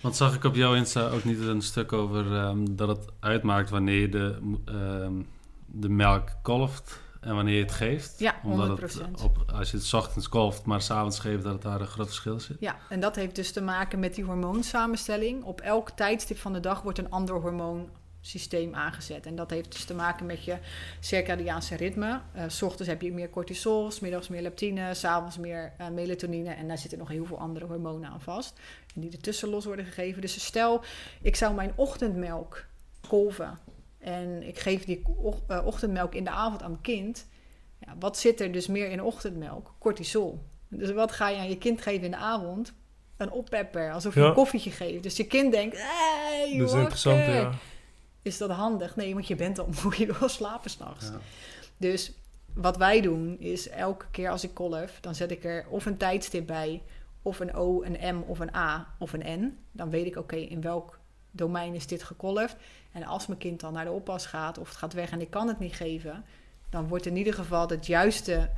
[0.00, 3.70] Want zag ik op jouw Insta ook niet een stuk over um, dat het uitmaakt
[3.70, 4.38] wanneer je de,
[4.68, 5.28] um,
[5.66, 8.18] de melk kolft en wanneer je het geeft?
[8.18, 8.40] Ja, 100%.
[8.44, 11.86] Omdat het op, als je het ochtends kolft, maar s'avonds geeft, dat het daar een
[11.86, 12.56] groot verschil zit?
[12.60, 15.44] Ja, en dat heeft dus te maken met die hormoonsamenstelling.
[15.44, 17.88] Op elk tijdstip van de dag wordt een ander hormoon
[18.26, 19.26] systeem aangezet.
[19.26, 20.58] En dat heeft dus te maken met je
[21.00, 22.20] circadiaanse ritme.
[22.36, 26.50] Uh, s ochtends heb je meer cortisol, s middags meer leptine, s'avonds meer uh, melatonine.
[26.50, 28.58] En daar zitten nog heel veel andere hormonen aan vast.
[28.94, 30.20] En die ertussen los worden gegeven.
[30.20, 30.82] Dus stel,
[31.22, 32.64] ik zou mijn ochtendmelk
[33.08, 33.58] kolven.
[33.98, 35.02] En ik geef die
[35.48, 37.26] uh, ochtendmelk in de avond aan mijn kind.
[37.78, 39.74] Ja, wat zit er dus meer in ochtendmelk?
[39.78, 40.42] Cortisol.
[40.68, 42.72] Dus wat ga je aan je kind geven in de avond?
[43.16, 45.02] Een oppepper, alsof je een koffietje geeft.
[45.02, 47.52] Dus je kind denkt, hey, Dat is interessant, ja
[48.26, 48.96] is dat handig?
[48.96, 51.06] Nee, want je bent al moe, je wil slapen s'nachts.
[51.06, 51.18] Ja.
[51.76, 52.12] Dus
[52.54, 55.96] wat wij doen is elke keer als ik kolf, dan zet ik er of een
[55.96, 56.82] tijdstip bij,
[57.22, 59.58] of een O, een M of een A of een N.
[59.72, 60.98] Dan weet ik, oké, in welk
[61.30, 62.56] domein is dit gekolfd.
[62.92, 65.30] En als mijn kind dan naar de oppas gaat of het gaat weg en ik
[65.30, 66.24] kan het niet geven,
[66.70, 68.50] dan wordt in ieder geval het juiste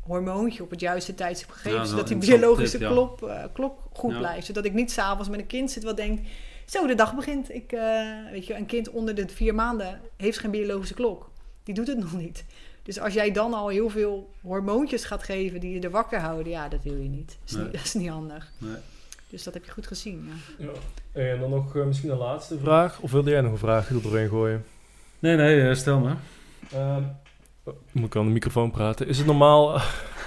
[0.00, 4.46] hormoontje op het juiste tijdstip gegeven, zodat die biologische klok, uh, klok goed blijft.
[4.46, 6.28] Zodat ik niet s'avonds met een kind zit wat denkt,
[6.70, 7.54] zo, de dag begint.
[7.54, 11.30] Ik, uh, weet je, een kind onder de vier maanden heeft geen biologische klok.
[11.62, 12.44] Die doet het nog niet.
[12.82, 16.52] Dus als jij dan al heel veel hormoontjes gaat geven die je er wakker houden,
[16.52, 17.38] ja, dat wil je niet.
[17.44, 18.50] Dat is, niet, dat is niet, handig.
[18.58, 18.76] Nee.
[19.28, 20.30] Dus dat heb je goed gezien.
[20.58, 20.66] Ja.
[21.12, 21.22] ja.
[21.22, 23.00] En dan nog uh, misschien een laatste vraag.
[23.00, 24.64] Of wilde jij nog een vraag er doorheen gooien?
[25.18, 26.16] Nee, nee, uh, stel maar.
[26.74, 26.96] Uh,
[27.92, 29.06] moet ik aan de microfoon praten?
[29.06, 29.80] Is het normaal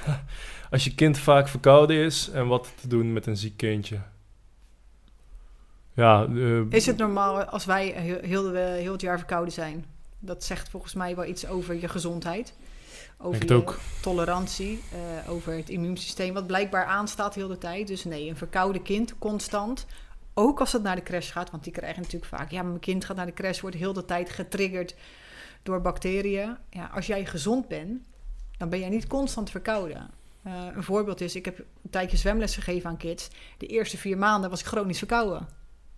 [0.72, 4.00] als je kind vaak verkouden is en wat te doen met een ziek kindje?
[5.94, 9.86] Ja, uh, is het normaal als wij heel, heel, heel, het jaar verkouden zijn?
[10.20, 12.54] Dat zegt volgens mij wel iets over je gezondheid.
[13.18, 13.80] Over je ook.
[14.02, 17.88] tolerantie, uh, over het immuunsysteem, wat blijkbaar aanstaat heel de tijd.
[17.88, 19.86] Dus nee, een verkouden kind, constant.
[20.34, 22.52] Ook als het naar de crash gaat, want die krijgen natuurlijk vaak...
[22.52, 24.96] ja, mijn kind gaat naar de crash, wordt heel de tijd getriggerd
[25.64, 26.58] door bacteriën.
[26.70, 28.02] Ja, als jij gezond bent,
[28.58, 30.10] dan ben jij niet constant verkouden.
[30.48, 33.30] Uh, een voorbeeld is, ik heb een tijdje zwemles gegeven aan kids.
[33.58, 35.48] De eerste vier maanden was ik chronisch verkouden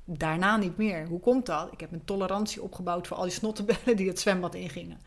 [0.06, 1.08] daarna niet meer.
[1.08, 1.72] Hoe komt dat?
[1.72, 5.00] Ik heb een tolerantie opgebouwd voor al die snottenbellen die het zwembad ingingen.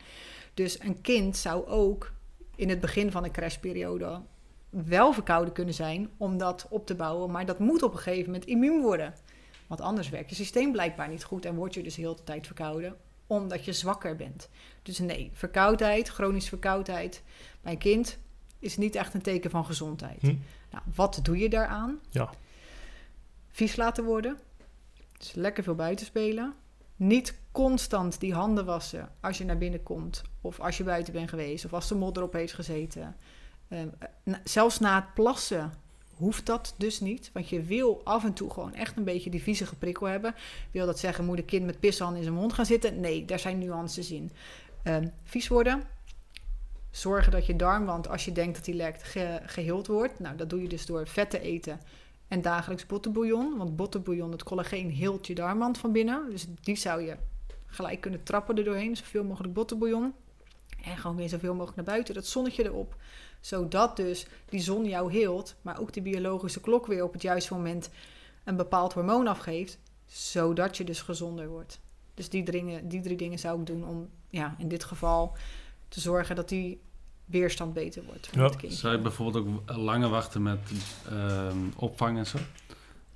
[0.54, 2.12] Dus een kind zou ook
[2.56, 4.20] in het begin van een crashperiode
[4.70, 7.30] wel verkouden kunnen zijn om dat op te bouwen.
[7.30, 9.14] Maar dat moet op een gegeven moment immuun worden.
[9.66, 12.46] Want anders werkt je systeem blijkbaar niet goed en word je dus heel de tijd
[12.46, 12.96] verkouden
[13.26, 14.48] omdat je zwakker bent.
[14.82, 17.22] Dus nee, verkoudheid, chronische verkoudheid
[17.60, 18.18] bij een kind
[18.58, 20.20] is niet echt een teken van gezondheid.
[20.20, 20.34] Hm.
[20.70, 22.00] Nou, wat doe je daaraan?
[22.10, 22.30] Ja.
[23.48, 24.38] Vies laten worden,
[25.18, 26.54] dus lekker veel buiten spelen.
[26.96, 30.22] Niet constant die handen wassen als je naar binnen komt.
[30.40, 31.64] Of als je buiten bent geweest.
[31.64, 33.16] Of als de modder op heeft gezeten.
[33.68, 33.92] Um,
[34.44, 35.72] zelfs na het plassen
[36.14, 37.30] hoeft dat dus niet.
[37.32, 40.34] Want je wil af en toe gewoon echt een beetje die viezige prikkel hebben.
[40.70, 43.00] Wil dat zeggen, moet een kind met pishanden in zijn mond gaan zitten?
[43.00, 44.32] Nee, daar zijn nuances in.
[44.84, 45.82] Um, vies worden.
[46.90, 49.16] Zorgen dat je darmwand, als je denkt dat die lekt,
[49.46, 50.18] geheeld wordt.
[50.18, 51.80] Nou, dat doe je dus door vet te eten
[52.28, 53.56] en dagelijks bottenbouillon.
[53.56, 56.30] Want bottenbouillon, het collageen, hield je darmwand van binnen.
[56.30, 57.16] Dus die zou je
[57.66, 58.96] gelijk kunnen trappen er doorheen.
[58.96, 60.14] Zoveel mogelijk bottenbouillon.
[60.82, 62.14] En gewoon weer zoveel mogelijk naar buiten.
[62.14, 62.96] Dat zonnetje erop.
[63.40, 65.54] Zodat dus die zon jou heelt.
[65.62, 67.90] Maar ook de biologische klok weer op het juiste moment
[68.44, 69.78] een bepaald hormoon afgeeft.
[70.06, 71.80] Zodat je dus gezonder wordt.
[72.14, 72.42] Dus die,
[72.86, 75.36] die drie dingen zou ik doen om ja, in dit geval
[75.88, 76.80] te zorgen dat die
[77.26, 78.44] weerstand beter wordt ja.
[78.44, 78.72] het kind.
[78.72, 80.58] Zou je bijvoorbeeld ook langer wachten met
[81.12, 81.46] uh,
[81.76, 82.38] opvang en zo?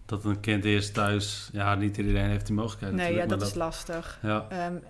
[0.07, 2.95] Dat een kind eerst thuis, ja, niet iedereen heeft die mogelijkheid.
[2.95, 4.19] Nee, ja, dat, is lastig.
[4.23, 4.67] Ja.
[4.67, 4.83] Um,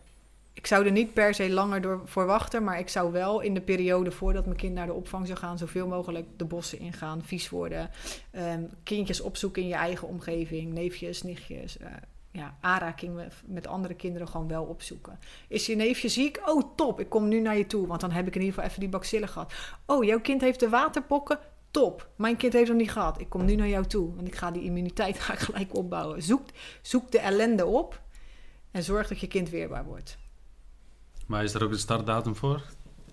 [0.53, 3.55] ik zou er niet per se langer door, voor wachten, maar ik zou wel in
[3.55, 7.23] de periode voordat mijn kind naar de opvang zou gaan, zoveel mogelijk de bossen ingaan,
[7.25, 7.91] vies worden.
[8.33, 11.77] Um, kindjes opzoeken in je eigen omgeving, neefjes, nichtjes.
[11.81, 11.87] Uh,
[12.33, 15.19] ja, aanraking met, andere kinderen gewoon wel opzoeken.
[15.49, 16.41] Is je neefje ziek?
[16.45, 17.87] Oh, top, ik kom nu naar je toe.
[17.87, 19.53] Want dan heb ik in ieder geval even die bacillen gehad.
[19.87, 21.39] Oh, jouw kind heeft de waterpokken?
[21.71, 23.21] Top, mijn kind heeft hem niet gehad.
[23.21, 24.15] Ik kom nu naar jou toe.
[24.15, 26.23] Want ik ga die immuniteit ga gelijk opbouwen.
[26.23, 26.43] Zoek,
[26.83, 28.01] zoek de ellende op
[28.71, 30.19] en zorg dat je kind weerbaar wordt.
[31.27, 32.63] Maar is er ook een startdatum voor?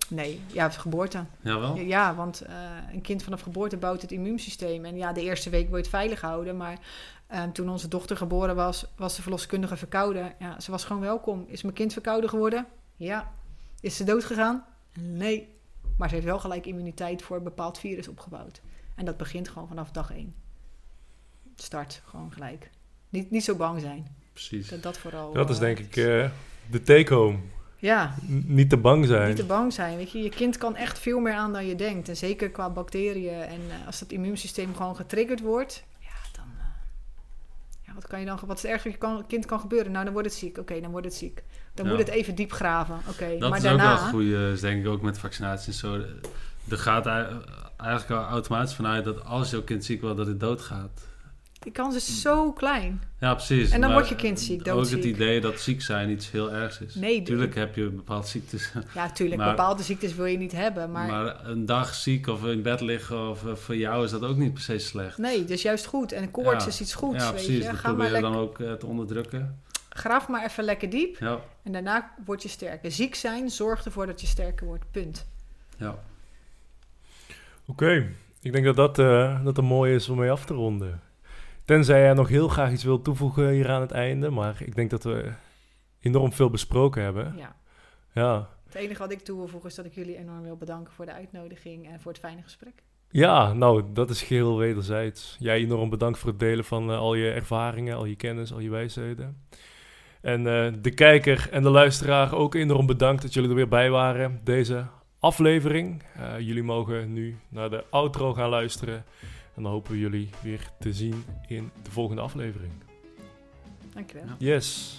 [0.08, 1.24] Nee, ja, geboorte.
[1.40, 1.76] Jawel?
[1.76, 2.54] Ja, want eh,
[2.92, 4.84] een kind vanaf geboorte bouwt het immuunsysteem.
[4.84, 6.56] En ja, de eerste week wil je het veilig houden.
[6.56, 6.78] Maar
[7.28, 10.34] eh, toen onze dochter geboren was, was de verloskundige verkouden.
[10.38, 11.44] Ja, ze was gewoon welkom.
[11.48, 12.66] Is mijn kind verkouden geworden?
[12.96, 13.32] Ja.
[13.80, 14.64] Is ze dood gegaan?
[15.00, 15.56] Nee.
[15.96, 18.60] Maar ze heeft wel gelijk immuniteit voor een bepaald virus opgebouwd.
[18.94, 20.34] En dat begint gewoon vanaf dag één.
[21.56, 22.70] Start gewoon gelijk.
[23.08, 24.16] Niet, niet zo bang zijn.
[24.32, 24.68] Precies.
[24.68, 25.32] Dat, dat vooral.
[25.32, 26.30] Dat is eh, denk ik eh,
[26.70, 27.38] de take-home.
[27.76, 29.28] Ja, N- niet te bang zijn.
[29.28, 29.96] niet te bang zijn.
[29.96, 32.08] Weet je, je kind kan echt veel meer aan dan je denkt.
[32.08, 33.42] En zeker qua bacteriën.
[33.42, 36.46] En eh, als dat immuunsysteem gewoon getriggerd wordt, ja, dan.
[36.58, 36.64] eh,
[37.70, 38.38] ja, wat kan je dan?
[38.46, 39.92] Wat is het ergste kan, kind kan gebeuren?
[39.92, 40.58] Nou, dan wordt het ziek.
[40.58, 41.42] Oké, dan wordt het ziek.
[41.74, 41.90] Dan Ja.
[41.90, 43.00] moet het even diep graven.
[43.08, 44.00] Oké, Dat maar is ook wel daarna.
[44.02, 45.94] het goede, denk ik ook met vaccinaties en zo.
[46.70, 47.26] Er gaat ei-
[47.76, 51.07] eigenlijk automatisch vanuit dat als jouw kind ziek wordt, dat het doodgaat.
[51.58, 53.02] Die kans is zo klein.
[53.20, 53.64] Ja, precies.
[53.70, 54.96] En dan maar wordt je kind ziek, Ook doodziek.
[54.96, 56.94] het idee dat ziek zijn iets heel ergs is.
[56.94, 58.72] Nee, Tuurlijk heb je bepaalde ziektes.
[58.94, 59.40] Ja, tuurlijk.
[59.40, 60.90] Maar- bepaalde ziektes wil je niet hebben.
[60.90, 64.22] Maar, Maar, een dag ziek of in bed liggen, of, eh, voor jou is dat
[64.24, 65.18] ook niet per se slecht.
[65.18, 66.12] nee, dus juist goed.
[66.12, 66.70] En koorts Ja.
[66.70, 67.16] is iets goeds.
[67.24, 67.64] ja, weet precies.
[67.64, 67.70] je.
[67.70, 69.60] Dat Ga maar probeer je dan ook eh, te onderdrukken.
[69.88, 71.16] graaf maar even lekker diep.
[71.18, 72.92] Ja, En daarna word je sterker.
[72.92, 74.84] Ziek zijn zorgt ervoor dat je sterker wordt.
[74.90, 75.26] Punt.
[75.76, 75.98] ja.
[77.66, 78.06] Oké,
[78.42, 81.00] ik denk dat dat, eh, dat een mooie is om mee af te ronden.
[81.68, 84.30] Tenzij jij nog heel graag iets wilt toevoegen hier aan het einde.
[84.30, 85.32] Maar ik denk dat we
[86.00, 87.34] enorm veel besproken hebben.
[87.36, 87.56] Ja.
[88.12, 90.92] Ja, Het enige wat ik toe wil voegen is dat ik jullie enorm wil bedanken
[90.92, 92.82] voor de uitnodiging en voor het fijne gesprek.
[93.10, 95.36] ja nou, dat is geheel wederzijds.
[95.38, 98.60] Jij enorm bedankt voor het delen van eh, al je ervaringen, al je kennis, al
[98.60, 99.44] je wijsheden.
[100.20, 103.90] En eh, de kijker en de luisteraar ook enorm bedankt dat jullie er weer bij
[103.90, 104.40] waren.
[104.44, 104.86] Deze
[105.18, 106.02] aflevering.
[106.16, 109.04] Eh, jullie mogen nu naar de outro gaan luisteren.
[109.58, 112.72] En dan hopen we jullie weer te zien in de volgende aflevering.
[113.94, 114.24] Dankjewel.
[114.38, 114.98] Yes.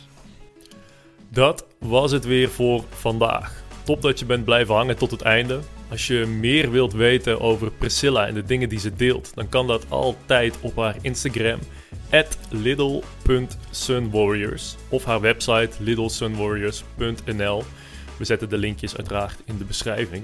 [1.30, 3.64] Dat was het weer voor vandaag.
[3.84, 5.60] Top dat je bent blijven hangen tot het einde.
[5.90, 9.68] Als je meer wilt weten over Priscilla en de dingen die ze deelt, dan kan
[9.68, 11.60] dat altijd op haar Instagram
[12.50, 17.64] little.sunwarriors of haar website littlesunwarriors.nl.
[18.18, 20.24] We zetten de linkjes uiteraard in de beschrijving.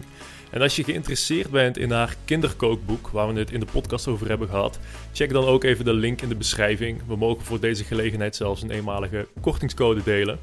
[0.56, 4.28] En als je geïnteresseerd bent in haar kinderkookboek, waar we het in de podcast over
[4.28, 4.80] hebben gehad,
[5.14, 7.02] check dan ook even de link in de beschrijving.
[7.08, 10.40] We mogen voor deze gelegenheid zelfs een eenmalige kortingscode delen.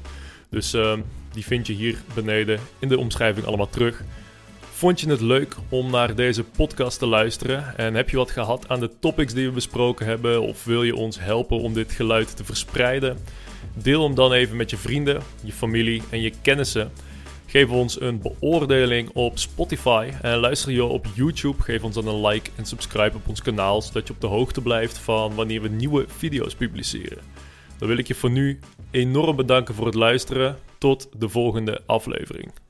[0.49, 0.99] Dus ehm,
[1.31, 4.03] die vind je hier beneden in de omschrijving allemaal terug.
[4.59, 7.77] Vond je het leuk om naar deze podcast te luisteren?
[7.77, 10.41] En heb je wat gehad aan de topics die we besproken hebben?
[10.41, 13.17] Of wil je ons helpen om dit geluid te verspreiden?
[13.73, 16.91] Deel hem dan even met je vrienden, je familie en je kennissen.
[17.53, 20.09] Geef ons een beoordeling op Spotify.
[20.21, 23.81] En luister je op YouTube, geef ons dan een like en subscribe op ons kanaal,
[23.81, 27.17] zodat je op de hoogte blijft van wanneer we nieuwe video's publiceren.
[27.77, 28.59] Dan wil ik je voor nu
[28.91, 30.57] enorm bedanken voor het luisteren.
[30.77, 32.62] Tot de volgende aflevering.